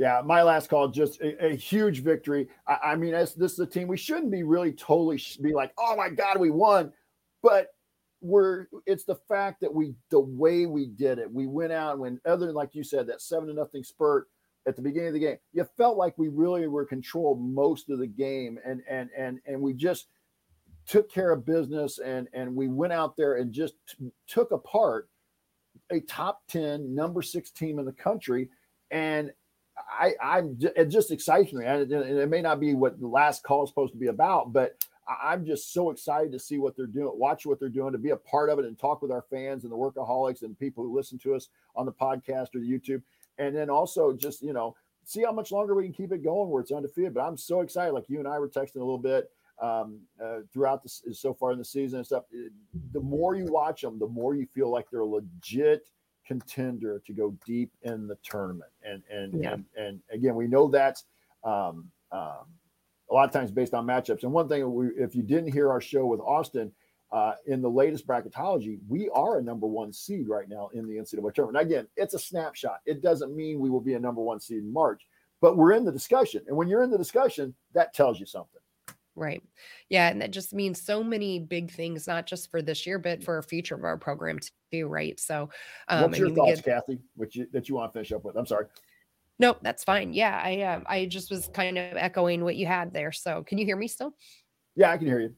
Yeah, 0.00 0.22
my 0.24 0.42
last 0.42 0.70
call, 0.70 0.88
just 0.88 1.20
a, 1.20 1.48
a 1.48 1.54
huge 1.54 2.02
victory. 2.02 2.48
I, 2.66 2.78
I 2.84 2.96
mean, 2.96 3.12
as 3.12 3.34
this 3.34 3.52
is 3.52 3.58
a 3.58 3.66
team, 3.66 3.86
we 3.86 3.98
shouldn't 3.98 4.30
be 4.30 4.44
really 4.44 4.72
totally 4.72 5.20
be 5.42 5.52
like, 5.52 5.74
oh 5.76 5.94
my 5.94 6.08
God, 6.08 6.38
we 6.38 6.50
won. 6.50 6.90
But 7.42 7.74
we're 8.22 8.68
it's 8.86 9.04
the 9.04 9.16
fact 9.28 9.60
that 9.60 9.74
we 9.74 9.92
the 10.08 10.20
way 10.20 10.64
we 10.64 10.86
did 10.86 11.18
it. 11.18 11.30
We 11.30 11.46
went 11.46 11.72
out 11.72 11.98
when 11.98 12.18
other 12.24 12.46
than 12.46 12.54
like 12.54 12.74
you 12.74 12.82
said, 12.82 13.08
that 13.08 13.20
seven 13.20 13.48
to 13.48 13.52
nothing 13.52 13.84
spurt 13.84 14.28
at 14.66 14.74
the 14.74 14.80
beginning 14.80 15.08
of 15.08 15.12
the 15.12 15.20
game, 15.20 15.36
you 15.52 15.68
felt 15.76 15.98
like 15.98 16.16
we 16.16 16.28
really 16.28 16.66
were 16.66 16.86
controlled 16.86 17.38
most 17.38 17.90
of 17.90 17.98
the 17.98 18.06
game 18.06 18.58
and 18.64 18.80
and 18.88 19.10
and 19.14 19.38
and 19.44 19.60
we 19.60 19.74
just 19.74 20.06
took 20.86 21.12
care 21.12 21.30
of 21.30 21.44
business 21.44 21.98
and 21.98 22.26
and 22.32 22.56
we 22.56 22.68
went 22.68 22.94
out 22.94 23.18
there 23.18 23.34
and 23.34 23.52
just 23.52 23.74
t- 23.86 24.10
took 24.26 24.50
apart 24.50 25.10
a 25.90 26.00
top 26.00 26.40
10 26.48 26.94
number 26.94 27.20
six 27.20 27.50
team 27.50 27.78
in 27.78 27.84
the 27.84 27.92
country 27.92 28.48
and 28.90 29.30
I, 29.88 30.14
I'm 30.22 30.58
it 30.76 30.86
just 30.86 31.10
excites 31.10 31.52
me, 31.52 31.64
and 31.64 31.90
it, 31.90 32.28
may 32.28 32.40
not 32.40 32.60
be 32.60 32.74
what 32.74 33.00
the 33.00 33.06
last 33.06 33.42
call 33.42 33.64
is 33.64 33.70
supposed 33.70 33.92
to 33.92 33.98
be 33.98 34.08
about, 34.08 34.52
but 34.52 34.84
I'm 35.22 35.44
just 35.44 35.72
so 35.72 35.90
excited 35.90 36.32
to 36.32 36.38
see 36.38 36.58
what 36.58 36.76
they're 36.76 36.86
doing, 36.86 37.10
watch 37.14 37.46
what 37.46 37.58
they're 37.58 37.68
doing, 37.68 37.92
to 37.92 37.98
be 37.98 38.10
a 38.10 38.16
part 38.16 38.50
of 38.50 38.58
it, 38.58 38.64
and 38.64 38.78
talk 38.78 39.02
with 39.02 39.10
our 39.10 39.24
fans 39.30 39.64
and 39.64 39.72
the 39.72 39.76
workaholics 39.76 40.42
and 40.42 40.58
people 40.58 40.84
who 40.84 40.94
listen 40.94 41.18
to 41.20 41.34
us 41.34 41.48
on 41.76 41.86
the 41.86 41.92
podcast 41.92 42.54
or 42.54 42.60
the 42.60 42.70
YouTube, 42.70 43.02
and 43.38 43.54
then 43.54 43.70
also 43.70 44.12
just 44.12 44.42
you 44.42 44.52
know 44.52 44.74
see 45.04 45.22
how 45.22 45.32
much 45.32 45.52
longer 45.52 45.74
we 45.74 45.84
can 45.84 45.92
keep 45.92 46.12
it 46.12 46.22
going 46.22 46.50
where 46.50 46.62
it's 46.62 46.72
undefeated. 46.72 47.14
But 47.14 47.22
I'm 47.22 47.36
so 47.36 47.60
excited, 47.60 47.92
like 47.92 48.08
you 48.08 48.18
and 48.18 48.28
I 48.28 48.38
were 48.38 48.48
texting 48.48 48.76
a 48.76 48.78
little 48.78 48.98
bit 48.98 49.30
um, 49.60 50.00
uh, 50.22 50.38
throughout 50.52 50.82
this 50.82 51.02
so 51.12 51.34
far 51.34 51.52
in 51.52 51.58
the 51.58 51.64
season 51.64 51.98
and 51.98 52.06
stuff. 52.06 52.24
The 52.92 53.00
more 53.00 53.34
you 53.34 53.46
watch 53.46 53.82
them, 53.82 53.98
the 53.98 54.08
more 54.08 54.34
you 54.34 54.46
feel 54.54 54.70
like 54.70 54.86
they're 54.90 55.04
legit 55.04 55.86
contender 56.30 57.02
to 57.04 57.12
go 57.12 57.36
deep 57.44 57.72
in 57.82 58.06
the 58.06 58.16
tournament. 58.22 58.70
And 58.84 59.02
and 59.10 59.42
yeah. 59.42 59.54
and, 59.54 59.64
and 59.76 60.00
again, 60.12 60.36
we 60.36 60.46
know 60.46 60.68
that's 60.68 61.04
um, 61.42 61.90
um, 62.12 62.46
a 63.10 63.14
lot 63.14 63.24
of 63.24 63.32
times 63.32 63.50
based 63.50 63.74
on 63.74 63.84
matchups. 63.84 64.22
And 64.22 64.32
one 64.32 64.48
thing, 64.48 64.72
we, 64.72 64.86
if 64.96 65.16
you 65.16 65.24
didn't 65.24 65.52
hear 65.52 65.70
our 65.70 65.80
show 65.80 66.06
with 66.06 66.20
Austin. 66.20 66.72
Uh, 67.12 67.34
in 67.48 67.60
the 67.60 67.68
latest 67.68 68.06
bracketology, 68.06 68.78
we 68.88 69.08
are 69.08 69.38
a 69.38 69.42
number 69.42 69.66
one 69.66 69.92
seed 69.92 70.28
right 70.28 70.48
now 70.48 70.70
in 70.74 70.86
the 70.86 70.94
NCAA 70.94 71.34
tournament. 71.34 71.66
Again, 71.66 71.88
it's 71.96 72.14
a 72.14 72.18
snapshot. 72.20 72.78
It 72.86 73.02
doesn't 73.02 73.34
mean 73.34 73.58
we 73.58 73.68
will 73.68 73.80
be 73.80 73.94
a 73.94 73.98
number 73.98 74.20
one 74.20 74.38
seed 74.38 74.58
in 74.58 74.72
March, 74.72 75.02
but 75.40 75.56
we're 75.56 75.72
in 75.72 75.84
the 75.84 75.90
discussion. 75.90 76.42
And 76.46 76.56
when 76.56 76.68
you're 76.68 76.84
in 76.84 76.90
the 76.90 76.96
discussion, 76.96 77.52
that 77.74 77.94
tells 77.94 78.20
you 78.20 78.26
something. 78.26 78.60
Right. 79.20 79.42
Yeah. 79.90 80.08
And 80.08 80.22
that 80.22 80.30
just 80.30 80.54
means 80.54 80.80
so 80.80 81.04
many 81.04 81.38
big 81.38 81.70
things, 81.70 82.06
not 82.06 82.26
just 82.26 82.50
for 82.50 82.62
this 82.62 82.86
year, 82.86 82.98
but 82.98 83.22
for 83.22 83.36
a 83.36 83.42
future 83.42 83.74
of 83.74 83.84
our 83.84 83.98
program 83.98 84.38
too. 84.72 84.88
Right. 84.88 85.20
So, 85.20 85.50
um, 85.88 86.04
what's 86.04 86.18
your 86.18 86.28
I 86.28 86.30
mean, 86.30 86.36
thoughts, 86.36 86.62
get... 86.62 86.86
Kathy, 86.86 86.98
which 87.16 87.36
you, 87.36 87.46
that 87.52 87.68
you 87.68 87.74
want 87.74 87.92
to 87.92 87.98
finish 87.98 88.12
up 88.12 88.24
with? 88.24 88.36
I'm 88.36 88.46
sorry. 88.46 88.64
Nope, 89.38 89.58
that's 89.62 89.84
fine. 89.84 90.12
Yeah, 90.12 90.40
I 90.42 90.60
uh, 90.62 90.80
I 90.86 91.06
just 91.06 91.30
was 91.30 91.48
kind 91.54 91.78
of 91.78 91.96
echoing 91.96 92.44
what 92.44 92.56
you 92.56 92.66
had 92.66 92.92
there. 92.92 93.12
So, 93.12 93.42
can 93.42 93.58
you 93.58 93.64
hear 93.64 93.76
me 93.76 93.88
still? 93.88 94.14
Yeah, 94.76 94.90
I 94.90 94.98
can 94.98 95.06
hear 95.06 95.20
you. 95.20 95.34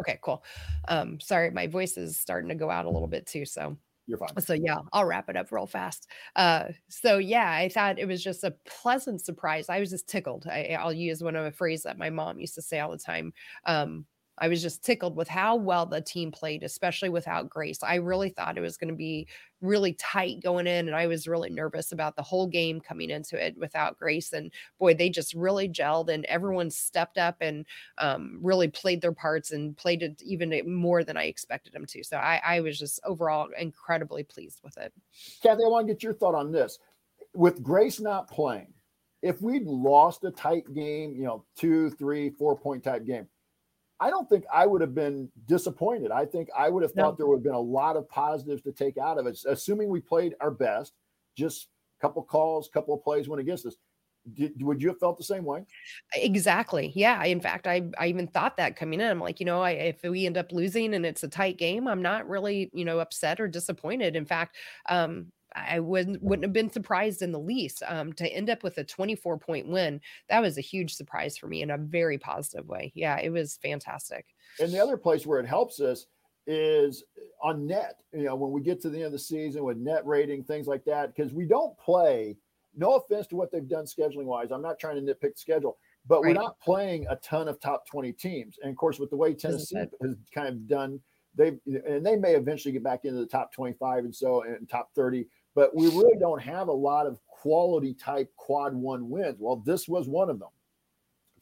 Okay, 0.00 0.18
cool. 0.22 0.44
Um, 0.88 1.20
sorry, 1.20 1.50
my 1.50 1.66
voice 1.66 1.96
is 1.96 2.16
starting 2.18 2.48
to 2.48 2.54
go 2.54 2.70
out 2.70 2.86
a 2.86 2.90
little 2.90 3.08
bit 3.08 3.26
too. 3.26 3.44
So, 3.44 3.76
you're 4.10 4.18
fine. 4.18 4.40
So 4.40 4.54
yeah, 4.54 4.78
I'll 4.92 5.04
wrap 5.04 5.28
it 5.28 5.36
up 5.36 5.52
real 5.52 5.66
fast. 5.66 6.08
Uh, 6.34 6.64
so 6.88 7.18
yeah, 7.18 7.48
I 7.50 7.68
thought 7.68 7.98
it 7.98 8.08
was 8.08 8.22
just 8.22 8.42
a 8.42 8.54
pleasant 8.66 9.20
surprise. 9.20 9.68
I 9.68 9.78
was 9.78 9.90
just 9.90 10.08
tickled. 10.08 10.46
I, 10.48 10.78
will 10.82 10.92
use 10.92 11.22
one 11.22 11.36
of 11.36 11.46
a 11.46 11.52
phrase 11.52 11.84
that 11.84 11.96
my 11.96 12.10
mom 12.10 12.40
used 12.40 12.56
to 12.56 12.62
say 12.62 12.80
all 12.80 12.90
the 12.90 12.98
time. 12.98 13.32
Um, 13.66 14.04
I 14.40 14.48
was 14.48 14.62
just 14.62 14.82
tickled 14.82 15.16
with 15.16 15.28
how 15.28 15.54
well 15.56 15.84
the 15.84 16.00
team 16.00 16.32
played, 16.32 16.62
especially 16.62 17.10
without 17.10 17.50
Grace. 17.50 17.82
I 17.82 17.96
really 17.96 18.30
thought 18.30 18.56
it 18.56 18.62
was 18.62 18.78
going 18.78 18.88
to 18.88 18.96
be 18.96 19.28
really 19.60 19.92
tight 19.94 20.42
going 20.42 20.66
in, 20.66 20.88
and 20.88 20.96
I 20.96 21.06
was 21.06 21.28
really 21.28 21.50
nervous 21.50 21.92
about 21.92 22.16
the 22.16 22.22
whole 22.22 22.46
game 22.46 22.80
coming 22.80 23.10
into 23.10 23.42
it 23.42 23.56
without 23.58 23.98
Grace. 23.98 24.32
And 24.32 24.50
boy, 24.78 24.94
they 24.94 25.10
just 25.10 25.34
really 25.34 25.68
gelled, 25.68 26.08
and 26.08 26.24
everyone 26.24 26.70
stepped 26.70 27.18
up 27.18 27.36
and 27.40 27.66
um, 27.98 28.38
really 28.42 28.68
played 28.68 29.02
their 29.02 29.12
parts 29.12 29.50
and 29.52 29.76
played 29.76 30.02
it 30.02 30.22
even 30.22 30.62
more 30.66 31.04
than 31.04 31.18
I 31.18 31.24
expected 31.24 31.74
them 31.74 31.84
to. 31.86 32.02
So 32.02 32.16
I, 32.16 32.40
I 32.44 32.60
was 32.60 32.78
just 32.78 33.00
overall 33.04 33.48
incredibly 33.58 34.22
pleased 34.22 34.60
with 34.64 34.78
it. 34.78 34.92
Kathy, 35.42 35.64
I 35.64 35.68
want 35.68 35.86
to 35.86 35.92
get 35.92 36.02
your 36.02 36.14
thought 36.14 36.34
on 36.34 36.50
this. 36.50 36.78
With 37.34 37.62
Grace 37.62 38.00
not 38.00 38.28
playing, 38.28 38.72
if 39.22 39.42
we'd 39.42 39.66
lost 39.66 40.24
a 40.24 40.30
tight 40.30 40.64
game, 40.74 41.14
you 41.14 41.24
know, 41.24 41.44
two, 41.56 41.90
three, 41.90 42.30
four 42.30 42.56
point 42.56 42.82
type 42.82 43.04
game, 43.04 43.28
I 44.00 44.08
don't 44.08 44.28
think 44.28 44.44
I 44.52 44.66
would 44.66 44.80
have 44.80 44.94
been 44.94 45.30
disappointed. 45.46 46.10
I 46.10 46.24
think 46.24 46.48
I 46.56 46.70
would 46.70 46.82
have 46.82 46.92
thought 46.92 47.12
no. 47.12 47.16
there 47.16 47.26
would 47.26 47.36
have 47.36 47.44
been 47.44 47.52
a 47.52 47.60
lot 47.60 47.96
of 47.96 48.08
positives 48.08 48.62
to 48.62 48.72
take 48.72 48.96
out 48.96 49.18
of 49.18 49.26
it, 49.26 49.38
assuming 49.46 49.90
we 49.90 50.00
played 50.00 50.34
our 50.40 50.50
best. 50.50 50.94
Just 51.36 51.68
a 51.98 52.00
couple 52.00 52.22
calls, 52.22 52.66
a 52.66 52.70
couple 52.70 52.94
of 52.94 53.04
plays 53.04 53.28
went 53.28 53.40
against 53.40 53.66
us. 53.66 53.76
Did, 54.34 54.62
would 54.62 54.82
you 54.82 54.88
have 54.88 54.98
felt 54.98 55.16
the 55.16 55.24
same 55.24 55.44
way? 55.44 55.64
Exactly. 56.14 56.92
Yeah. 56.94 57.22
In 57.24 57.40
fact, 57.40 57.66
I 57.66 57.82
I 57.98 58.06
even 58.08 58.26
thought 58.26 58.56
that 58.56 58.76
coming 58.76 59.00
in. 59.00 59.10
I'm 59.10 59.20
like, 59.20 59.40
you 59.40 59.46
know, 59.46 59.62
I, 59.62 59.70
if 59.70 60.02
we 60.02 60.26
end 60.26 60.36
up 60.36 60.52
losing 60.52 60.94
and 60.94 61.06
it's 61.06 61.22
a 61.22 61.28
tight 61.28 61.58
game, 61.58 61.88
I'm 61.88 62.02
not 62.02 62.28
really, 62.28 62.70
you 62.72 62.84
know, 62.84 62.98
upset 62.98 63.40
or 63.40 63.48
disappointed. 63.48 64.16
In 64.16 64.26
fact, 64.26 64.56
um, 64.88 65.32
I 65.54 65.80
wouldn't 65.80 66.22
wouldn't 66.22 66.44
have 66.44 66.52
been 66.52 66.70
surprised 66.70 67.22
in 67.22 67.32
the 67.32 67.38
least 67.38 67.82
um, 67.86 68.12
to 68.14 68.28
end 68.28 68.50
up 68.50 68.62
with 68.62 68.78
a 68.78 68.84
24 68.84 69.38
point 69.38 69.68
win. 69.68 70.00
That 70.28 70.40
was 70.40 70.58
a 70.58 70.62
huge 70.62 70.94
surprise 70.94 71.36
for 71.36 71.46
me 71.46 71.62
in 71.62 71.70
a 71.70 71.78
very 71.78 72.18
positive 72.18 72.68
way. 72.68 72.92
Yeah, 72.94 73.18
it 73.18 73.30
was 73.30 73.58
fantastic. 73.62 74.26
And 74.58 74.72
the 74.72 74.82
other 74.82 74.96
place 74.96 75.26
where 75.26 75.40
it 75.40 75.46
helps 75.46 75.80
us 75.80 76.06
is 76.46 77.04
on 77.42 77.66
net. 77.66 77.96
You 78.12 78.24
know, 78.24 78.36
when 78.36 78.52
we 78.52 78.60
get 78.60 78.80
to 78.82 78.90
the 78.90 78.98
end 78.98 79.06
of 79.06 79.12
the 79.12 79.18
season 79.18 79.64
with 79.64 79.76
net 79.76 80.04
rating, 80.06 80.44
things 80.44 80.66
like 80.66 80.84
that, 80.84 81.14
because 81.14 81.32
we 81.32 81.46
don't 81.46 81.76
play. 81.78 82.36
No 82.76 82.94
offense 82.94 83.26
to 83.28 83.36
what 83.36 83.50
they've 83.50 83.66
done 83.66 83.84
scheduling 83.84 84.26
wise. 84.26 84.52
I'm 84.52 84.62
not 84.62 84.78
trying 84.78 84.94
to 84.94 85.02
nitpick 85.02 85.32
the 85.32 85.38
schedule, 85.38 85.78
but 86.06 86.22
right. 86.22 86.28
we're 86.28 86.40
not 86.40 86.60
playing 86.60 87.04
a 87.10 87.16
ton 87.16 87.48
of 87.48 87.60
top 87.60 87.84
20 87.86 88.12
teams. 88.12 88.58
And 88.62 88.70
of 88.70 88.76
course, 88.76 89.00
with 89.00 89.10
the 89.10 89.16
way 89.16 89.34
Tennessee 89.34 89.76
has 89.76 90.16
kind 90.32 90.48
of 90.48 90.68
done, 90.68 91.00
they 91.34 91.52
and 91.66 92.04
they 92.04 92.16
may 92.16 92.34
eventually 92.34 92.72
get 92.72 92.82
back 92.82 93.04
into 93.04 93.18
the 93.18 93.26
top 93.26 93.52
25 93.52 94.04
and 94.04 94.14
so 94.14 94.42
and 94.42 94.68
top 94.68 94.90
30 94.94 95.26
but 95.54 95.74
we 95.74 95.88
really 95.88 96.18
don't 96.18 96.40
have 96.40 96.68
a 96.68 96.72
lot 96.72 97.06
of 97.06 97.18
quality 97.26 97.94
type 97.94 98.30
quad 98.36 98.74
one 98.74 99.08
wins. 99.08 99.36
Well, 99.38 99.62
this 99.64 99.88
was 99.88 100.08
one 100.08 100.30
of 100.30 100.38
them 100.38 100.50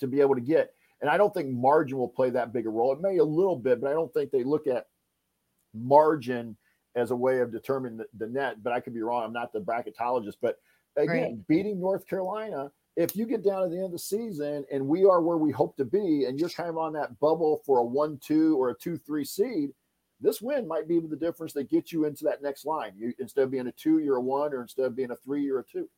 to 0.00 0.06
be 0.06 0.20
able 0.20 0.34
to 0.34 0.40
get. 0.40 0.72
And 1.00 1.11
I 1.11 1.16
don't 1.16 1.32
think 1.32 1.50
margin 1.50 1.98
will 1.98 2.09
play 2.09 2.30
that 2.30 2.52
big 2.52 2.66
a 2.66 2.70
role. 2.70 2.92
It 2.92 3.00
may 3.00 3.18
a 3.18 3.24
little 3.24 3.56
bit, 3.56 3.80
but 3.80 3.90
I 3.90 3.92
don't 3.92 4.12
think 4.12 4.30
they 4.30 4.44
look 4.44 4.66
at 4.66 4.86
margin 5.74 6.56
as 6.96 7.11
a 7.11 7.16
way 7.16 7.40
of 7.40 7.52
determining 7.52 7.98
the, 7.98 8.06
the 8.16 8.26
net. 8.26 8.62
But 8.62 8.72
I 8.72 8.80
could 8.80 8.94
be 8.94 9.02
wrong. 9.02 9.24
I'm 9.24 9.32
not 9.32 9.52
the 9.52 9.61
bracketologist. 9.61 10.36
But 10.40 10.59
again, 10.96 11.22
right. 11.22 11.46
beating 11.46 11.80
North 11.80 12.06
Carolina, 12.06 12.70
if 12.96 13.14
you 13.14 13.26
get 13.26 13.44
down 13.44 13.62
to 13.62 13.68
the 13.68 13.76
end 13.76 13.86
of 13.86 13.92
the 13.92 13.98
season 13.98 14.64
and 14.72 14.86
we 14.86 15.04
are 15.04 15.20
where 15.20 15.36
we 15.36 15.52
hope 15.52 15.76
to 15.76 15.84
be, 15.84 16.24
and 16.24 16.38
you're 16.38 16.48
kind 16.48 16.68
of 16.68 16.78
on 16.78 16.92
that 16.94 17.18
bubble 17.20 17.62
for 17.64 17.78
a 17.78 17.84
one, 17.84 18.18
two, 18.20 18.61
or 18.61 18.70
a 18.70 18.74
two, 18.74 18.96
three 18.96 19.24
seed, 19.24 19.70
this 20.21 20.41
win 20.41 20.66
might 20.66 20.89
be 20.89 21.01
the 21.01 21.16
difference 21.16 21.53
that 21.53 21.71
gets 21.71 21.93
you 21.93 22.05
into 22.05 22.25
that 22.25 22.43
next 22.43 22.66
line. 22.66 22.93
You 22.97 23.12
instead 23.19 23.45
of 23.45 23.51
being 23.51 23.69
a 23.69 23.73
two, 23.73 23.99
you're 23.99 24.16
a 24.16 24.23
one, 24.23 24.53
or 24.53 24.62
instead 24.62 24.87
of 24.87 24.97
being 24.97 25.11
a 25.11 25.16
three, 25.16 25.43
you're 25.43 25.61
a 25.61 25.64
two. 25.64 25.89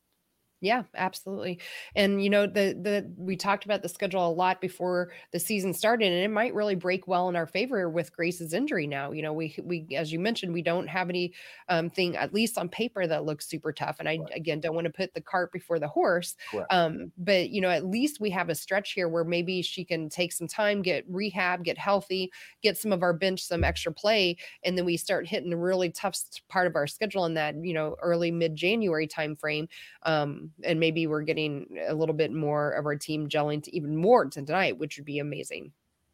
Yeah, 0.63 0.83
absolutely. 0.93 1.59
And 1.95 2.23
you 2.23 2.29
know, 2.29 2.45
the 2.45 2.77
the 2.79 3.11
we 3.17 3.35
talked 3.35 3.65
about 3.65 3.81
the 3.81 3.89
schedule 3.89 4.27
a 4.27 4.29
lot 4.31 4.61
before 4.61 5.11
the 5.31 5.39
season 5.39 5.73
started, 5.73 6.11
and 6.11 6.23
it 6.23 6.27
might 6.29 6.53
really 6.53 6.75
break 6.75 7.07
well 7.07 7.27
in 7.29 7.35
our 7.35 7.47
favor 7.47 7.89
with 7.89 8.13
Grace's 8.15 8.53
injury 8.53 8.85
now. 8.85 9.11
You 9.11 9.23
know, 9.23 9.33
we 9.33 9.55
we 9.63 9.87
as 9.95 10.13
you 10.13 10.19
mentioned, 10.19 10.53
we 10.53 10.61
don't 10.61 10.85
have 10.85 11.09
any 11.09 11.33
um 11.67 11.89
thing, 11.89 12.15
at 12.15 12.31
least 12.31 12.59
on 12.59 12.69
paper, 12.69 13.07
that 13.07 13.25
looks 13.25 13.49
super 13.49 13.73
tough. 13.73 13.95
And 13.99 14.07
I 14.07 14.19
Right. 14.19 14.31
again 14.35 14.59
don't 14.59 14.75
want 14.75 14.85
to 14.85 14.93
put 14.93 15.15
the 15.15 15.21
cart 15.21 15.51
before 15.51 15.79
the 15.79 15.87
horse. 15.87 16.35
Correct. 16.49 16.69
Um, 16.69 17.11
but 17.17 17.49
you 17.49 17.59
know, 17.59 17.69
at 17.71 17.85
least 17.87 18.19
we 18.19 18.29
have 18.29 18.49
a 18.49 18.53
stretch 18.55 18.91
here 18.91 19.09
where 19.09 19.23
maybe 19.23 19.63
she 19.63 19.83
can 19.83 20.09
take 20.09 20.31
some 20.31 20.47
time, 20.47 20.83
get 20.83 21.05
rehab, 21.09 21.63
get 21.63 21.79
healthy, 21.79 22.31
get 22.61 22.77
some 22.77 22.91
of 22.91 23.01
our 23.01 23.13
bench 23.13 23.41
some 23.43 23.63
extra 23.63 23.91
play, 23.91 24.37
and 24.63 24.77
then 24.77 24.85
we 24.85 24.95
start 24.95 25.27
hitting 25.27 25.49
the 25.49 25.57
really 25.57 25.89
tough 25.89 26.19
part 26.49 26.67
of 26.67 26.75
our 26.75 26.85
schedule 26.85 27.25
in 27.25 27.33
that, 27.33 27.55
you 27.63 27.73
know, 27.73 27.95
early 28.03 28.29
mid-January 28.29 29.07
timeframe 29.07 29.67
um, 30.03 30.50
and 30.63 30.79
maybe 30.79 31.07
we're 31.07 31.21
getting 31.21 31.77
a 31.87 31.93
little 31.93 32.15
bit 32.15 32.31
more 32.31 32.71
of 32.71 32.85
our 32.85 32.95
team 32.95 33.27
gelling 33.27 33.63
to 33.63 33.75
even 33.75 33.95
more 33.95 34.25
tonight, 34.25 34.77
which 34.77 34.97
would 34.97 35.05
be 35.05 35.19
amazing. 35.19 35.71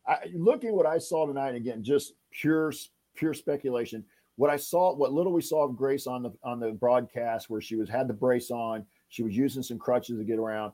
I, 0.07 0.17
looking 0.33 0.75
what 0.75 0.85
I 0.85 0.97
saw 0.97 1.25
tonight, 1.25 1.55
again, 1.55 1.83
just 1.83 2.13
pure 2.31 2.71
pure 3.15 3.33
speculation. 3.33 4.05
What 4.35 4.49
I 4.49 4.57
saw, 4.57 4.93
what 4.95 5.11
little 5.11 5.33
we 5.33 5.41
saw 5.41 5.63
of 5.63 5.75
Grace 5.75 6.07
on 6.07 6.23
the 6.23 6.31
on 6.43 6.59
the 6.59 6.71
broadcast, 6.71 7.49
where 7.49 7.61
she 7.61 7.75
was 7.75 7.89
had 7.89 8.07
the 8.07 8.13
brace 8.13 8.51
on, 8.51 8.85
she 9.09 9.23
was 9.23 9.35
using 9.35 9.63
some 9.63 9.79
crutches 9.79 10.17
to 10.17 10.23
get 10.23 10.39
around. 10.39 10.73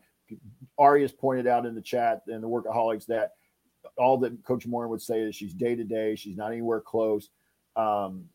Ari 0.77 1.01
has 1.01 1.11
pointed 1.11 1.47
out 1.47 1.65
in 1.65 1.75
the 1.75 1.81
chat 1.81 2.21
and 2.27 2.43
the 2.43 2.47
workaholics 2.47 3.05
that 3.07 3.33
all 3.97 4.17
that 4.17 4.43
Coach 4.43 4.65
Moore 4.65 4.87
would 4.87 5.01
say 5.01 5.21
is 5.21 5.35
she's 5.35 5.53
day 5.53 5.75
to 5.75 5.83
day, 5.83 6.15
she's 6.15 6.37
not 6.37 6.51
anywhere 6.51 6.81
close. 6.81 7.29
Um, 7.75 8.25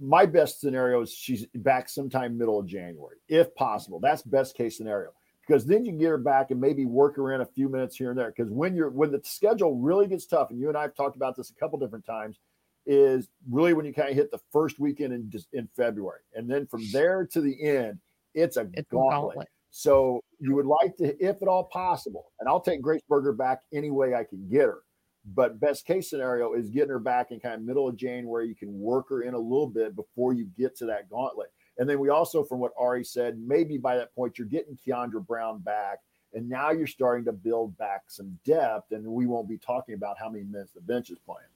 my 0.00 0.26
best 0.26 0.60
scenario 0.60 1.02
is 1.02 1.12
she's 1.12 1.46
back 1.54 1.88
sometime 1.88 2.36
middle 2.36 2.58
of 2.58 2.66
January, 2.66 3.16
if 3.28 3.54
possible. 3.54 4.00
That's 4.00 4.22
best 4.22 4.56
case 4.56 4.76
scenario 4.76 5.10
because 5.46 5.66
then 5.66 5.84
you 5.84 5.92
can 5.92 5.98
get 5.98 6.08
her 6.08 6.18
back 6.18 6.50
and 6.50 6.60
maybe 6.60 6.84
work 6.86 7.16
her 7.16 7.32
in 7.32 7.40
a 7.40 7.46
few 7.46 7.68
minutes 7.68 7.96
here 7.96 8.10
and 8.10 8.18
there. 8.18 8.32
Because 8.34 8.50
when 8.50 8.74
you're 8.74 8.90
when 8.90 9.10
the 9.10 9.20
schedule 9.24 9.76
really 9.76 10.06
gets 10.06 10.26
tough, 10.26 10.50
and 10.50 10.58
you 10.58 10.68
and 10.68 10.76
I 10.76 10.82
have 10.82 10.94
talked 10.94 11.16
about 11.16 11.36
this 11.36 11.50
a 11.50 11.54
couple 11.54 11.78
different 11.78 12.06
times, 12.06 12.38
is 12.86 13.28
really 13.50 13.72
when 13.72 13.84
you 13.84 13.92
kind 13.92 14.10
of 14.10 14.14
hit 14.14 14.30
the 14.30 14.40
first 14.52 14.78
weekend 14.78 15.12
in 15.12 15.30
just 15.30 15.48
in 15.52 15.68
February, 15.76 16.20
and 16.34 16.50
then 16.50 16.66
from 16.66 16.82
there 16.92 17.26
to 17.26 17.40
the 17.40 17.62
end, 17.62 17.98
it's 18.34 18.56
a 18.56 18.68
It's 18.74 18.88
gauntlet. 18.90 19.36
gauntlet. 19.36 19.48
So 19.70 20.20
you 20.38 20.54
would 20.54 20.66
like 20.66 20.96
to, 20.98 21.16
if 21.24 21.42
at 21.42 21.48
all 21.48 21.64
possible, 21.64 22.32
and 22.38 22.48
I'll 22.48 22.60
take 22.60 22.80
Grace 22.80 23.02
Berger 23.08 23.32
back 23.32 23.62
any 23.72 23.90
way 23.90 24.14
I 24.14 24.22
can 24.24 24.48
get 24.48 24.66
her. 24.66 24.82
But 25.24 25.58
best 25.58 25.86
case 25.86 26.10
scenario 26.10 26.52
is 26.52 26.68
getting 26.68 26.90
her 26.90 26.98
back 26.98 27.30
in 27.30 27.40
kind 27.40 27.54
of 27.54 27.62
middle 27.62 27.88
of 27.88 27.96
January. 27.96 28.26
Where 28.26 28.42
you 28.42 28.54
can 28.54 28.78
work 28.78 29.08
her 29.08 29.22
in 29.22 29.34
a 29.34 29.38
little 29.38 29.66
bit 29.66 29.96
before 29.96 30.34
you 30.34 30.46
get 30.56 30.76
to 30.76 30.86
that 30.86 31.08
gauntlet. 31.08 31.50
And 31.78 31.88
then 31.88 31.98
we 31.98 32.08
also, 32.10 32.44
from 32.44 32.60
what 32.60 32.72
Ari 32.78 33.04
said, 33.04 33.38
maybe 33.38 33.78
by 33.78 33.96
that 33.96 34.14
point 34.14 34.38
you're 34.38 34.46
getting 34.46 34.76
Kiandra 34.76 35.26
Browne 35.26 35.58
back, 35.60 36.00
and 36.32 36.48
now 36.48 36.70
you're 36.70 36.86
starting 36.86 37.24
to 37.24 37.32
build 37.32 37.76
back 37.78 38.02
some 38.08 38.38
depth. 38.44 38.92
And 38.92 39.04
we 39.06 39.26
won't 39.26 39.48
be 39.48 39.58
talking 39.58 39.94
about 39.94 40.18
how 40.18 40.28
many 40.28 40.44
minutes 40.44 40.72
the 40.72 40.80
bench 40.80 41.10
is 41.10 41.18
playing. 41.18 41.48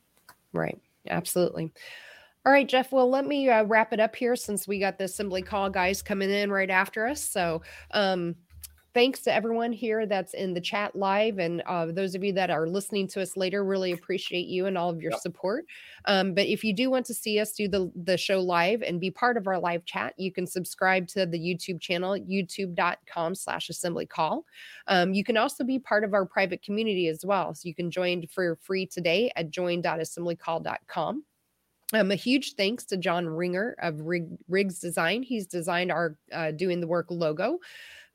Right. 0.53 0.81
Absolutely. 1.09 1.73
All 2.47 2.53
right, 2.53 2.69
Jeff. 2.69 2.93
Well, 2.93 3.11
let 3.11 3.27
me 3.27 3.51
uh, 3.51 3.65
wrap 3.65 3.93
it 3.93 4.01
up 4.01 4.17
here 4.17 4.35
since 4.35 4.67
we 4.67 4.79
got 4.79 4.97
the 4.97 5.05
assembly 5.05 5.43
call 5.43 5.69
guys 5.69 6.01
coming 6.01 6.31
in 6.31 6.51
right 6.51 6.71
after 6.71 7.07
us. 7.07 7.23
So, 7.23 7.63
um, 7.91 8.37
thanks 8.99 9.21
to 9.21 9.33
everyone 9.33 9.71
here 9.71 10.07
that's 10.07 10.35
in 10.35 10.53
the 10.53 10.61
chat 10.61 10.97
live 10.97 11.39
and 11.39 11.63
uh, 11.69 11.87
those 11.87 12.17
of 12.17 12.25
you 12.25 12.33
that 12.33 12.51
are 12.51 12.67
listening 12.67 13.07
to 13.07 13.23
us 13.23 13.37
later 13.37 13.65
really 13.65 13.93
appreciate 13.93 14.49
you 14.49 14.67
and 14.67 14.77
all 14.77 14.91
of 14.91 15.01
your 15.01 15.13
Yep. 15.13 15.21
support 15.21 15.65
um, 16.07 16.35
but 16.35 16.49
if 16.49 16.65
you 16.65 16.73
do 16.73 16.91
want 16.91 17.07
to 17.07 17.15
see 17.15 17.39
us 17.39 17.53
do 17.53 17.69
the, 17.69 17.93
the 17.95 18.17
show 18.17 18.41
live 18.41 18.83
and 18.83 18.99
be 18.99 19.09
part 19.09 19.37
of 19.37 19.47
our 19.47 19.57
live 19.57 19.85
chat 19.85 20.15
you 20.17 20.33
can 20.33 20.49
subscribe 20.49 21.07
to 21.07 21.27
the 21.27 21.39
youtube 21.39 21.81
channel 21.81 22.19
youtube.com 22.19 23.37
slash 23.37 23.69
assembly 23.69 24.05
call 24.05 24.45
um, 24.89 25.15
you 25.15 25.23
can 25.23 25.37
also 25.37 25.63
be 25.63 25.79
part 25.79 26.03
of 26.03 26.13
our 26.13 26.27
private 26.27 26.61
community 26.61 27.07
as 27.07 27.25
well 27.25 27.55
so 27.55 27.69
you 27.69 27.77
can 27.77 27.93
join 27.93 28.27
for 28.27 28.59
free 28.65 28.85
today 28.85 29.31
at 29.37 29.49
join.assemblycall.com 29.49 31.23
um, 31.95 32.11
a 32.11 32.17
huge 32.17 32.55
thanks 32.55 32.85
to 32.87 32.97
John 32.97 33.29
Ringer 33.29 33.77
of 33.81 34.01
Rig, 34.01 34.27
Riggs 34.49 34.79
Design. 34.79 35.23
He's 35.23 35.47
designed 35.47 35.91
our 35.91 36.19
uh, 36.31 36.51
Doing 36.51 36.83
the 36.83 36.87
Work 36.87 37.07
logo. 37.09 37.61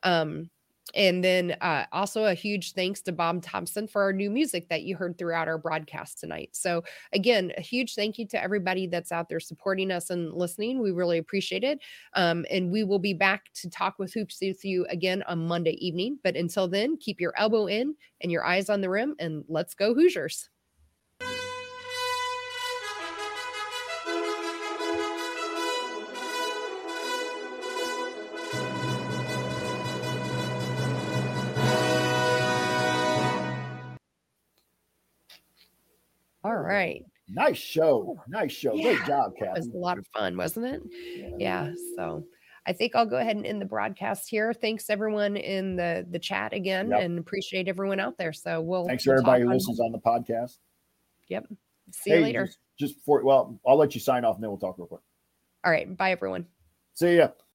Um, 0.04 0.52
and 0.96 1.24
then 1.24 1.52
uh, 1.62 1.86
also 1.92 2.26
a 2.26 2.34
huge 2.34 2.74
thanks 2.74 3.02
to 3.02 3.12
Bob 3.12 3.42
Thompson 3.42 3.88
for 3.88 4.02
our 4.02 4.14
new 4.14 4.30
music 4.30 4.70
that 4.70 4.84
you 4.84 4.96
heard 4.96 5.18
throughout 5.18 5.48
our 5.48 5.58
broadcast 5.58 6.20
tonight. 6.20 6.50
So, 6.54 6.84
again, 7.14 7.52
a 7.58 7.62
huge 7.62 7.96
thank 7.96 8.18
you 8.18 8.28
to 8.28 8.42
everybody 8.42 8.88
that's 8.88 9.12
out 9.12 9.30
there 9.30 9.40
supporting 9.40 9.92
us 9.92 10.10
and 10.10 10.34
listening. 10.34 10.82
We 10.82 10.92
really 10.92 11.18
appreciate 11.18 11.64
it. 11.64 11.80
Um, 12.14 12.46
and 12.52 12.72
we 12.72 12.84
will 12.84 13.00
be 13.00 13.14
back 13.14 13.46
to 13.56 13.70
talk 13.70 13.98
with 13.98 14.14
Hoops 14.14 14.40
with 14.42 14.64
you 14.66 14.86
again 14.90 15.24
on 15.28 15.48
Monday 15.48 15.78
evening. 15.86 16.20
But 16.24 16.36
until 16.36 16.68
then, 16.68 16.98
keep 16.98 17.20
your 17.20 17.34
elbow 17.38 17.68
in 17.68 17.96
and 18.22 18.32
your 18.32 18.46
eyes 18.46 18.70
on 18.70 18.82
the 18.82 18.90
rim, 18.90 19.16
and 19.20 19.44
let's 19.48 19.74
go, 19.74 19.94
Hoosiers. 19.94 20.50
All 36.54 36.60
right. 36.62 37.04
Nice 37.30 37.58
show. 37.58 38.20
Nice 38.28 38.52
show. 38.52 38.72
Great 38.72 38.84
Yeah, 39.00 39.08
job, 39.08 39.32
It 39.38 39.50
was 39.56 39.68
a 39.68 39.78
lot 39.78 39.98
of 39.98 40.06
fun, 40.16 40.38
wasn't 40.38 40.68
it? 40.68 40.82
Yeah. 41.40 41.72
So 41.96 42.26
I 42.68 42.74
think 42.74 42.96
I'll 42.96 43.08
go 43.08 43.18
ahead 43.18 43.36
and 43.38 43.46
end 43.46 43.60
the 43.60 43.66
broadcast 43.66 44.30
here. 44.30 44.54
Thanks 44.54 44.90
everyone 44.90 45.36
in 45.36 45.76
the 45.76 46.06
the 46.10 46.20
chat 46.20 46.54
again 46.54 46.90
Yep. 46.92 47.02
and 47.02 47.18
appreciate 47.20 47.68
everyone 47.68 48.00
out 48.00 48.18
there. 48.18 48.34
So 48.34 48.62
we'll 48.62 48.86
Thanks 48.86 49.04
to 49.06 49.12
everybody 49.12 49.44
who 49.44 49.50
listens 49.50 49.80
on 49.80 49.92
the 49.92 50.00
podcast. 50.00 50.58
Yep. 51.30 51.46
See 51.92 52.12
you 52.14 52.20
later. 52.20 52.46
Just, 52.46 52.60
just 52.80 52.96
before, 52.98 53.24
well, 53.24 53.60
I'll 53.66 53.78
let 53.78 53.96
you 53.96 54.02
sign 54.02 54.26
off 54.26 54.36
and 54.36 54.44
then 54.44 54.52
we'll 54.52 54.60
talk 54.60 54.78
real 54.78 54.88
quick. 54.88 55.02
All 55.66 55.72
right. 55.72 55.98
Bye 55.98 56.12
everyone. 56.12 56.46
See 56.94 57.18
ya. 57.18 57.30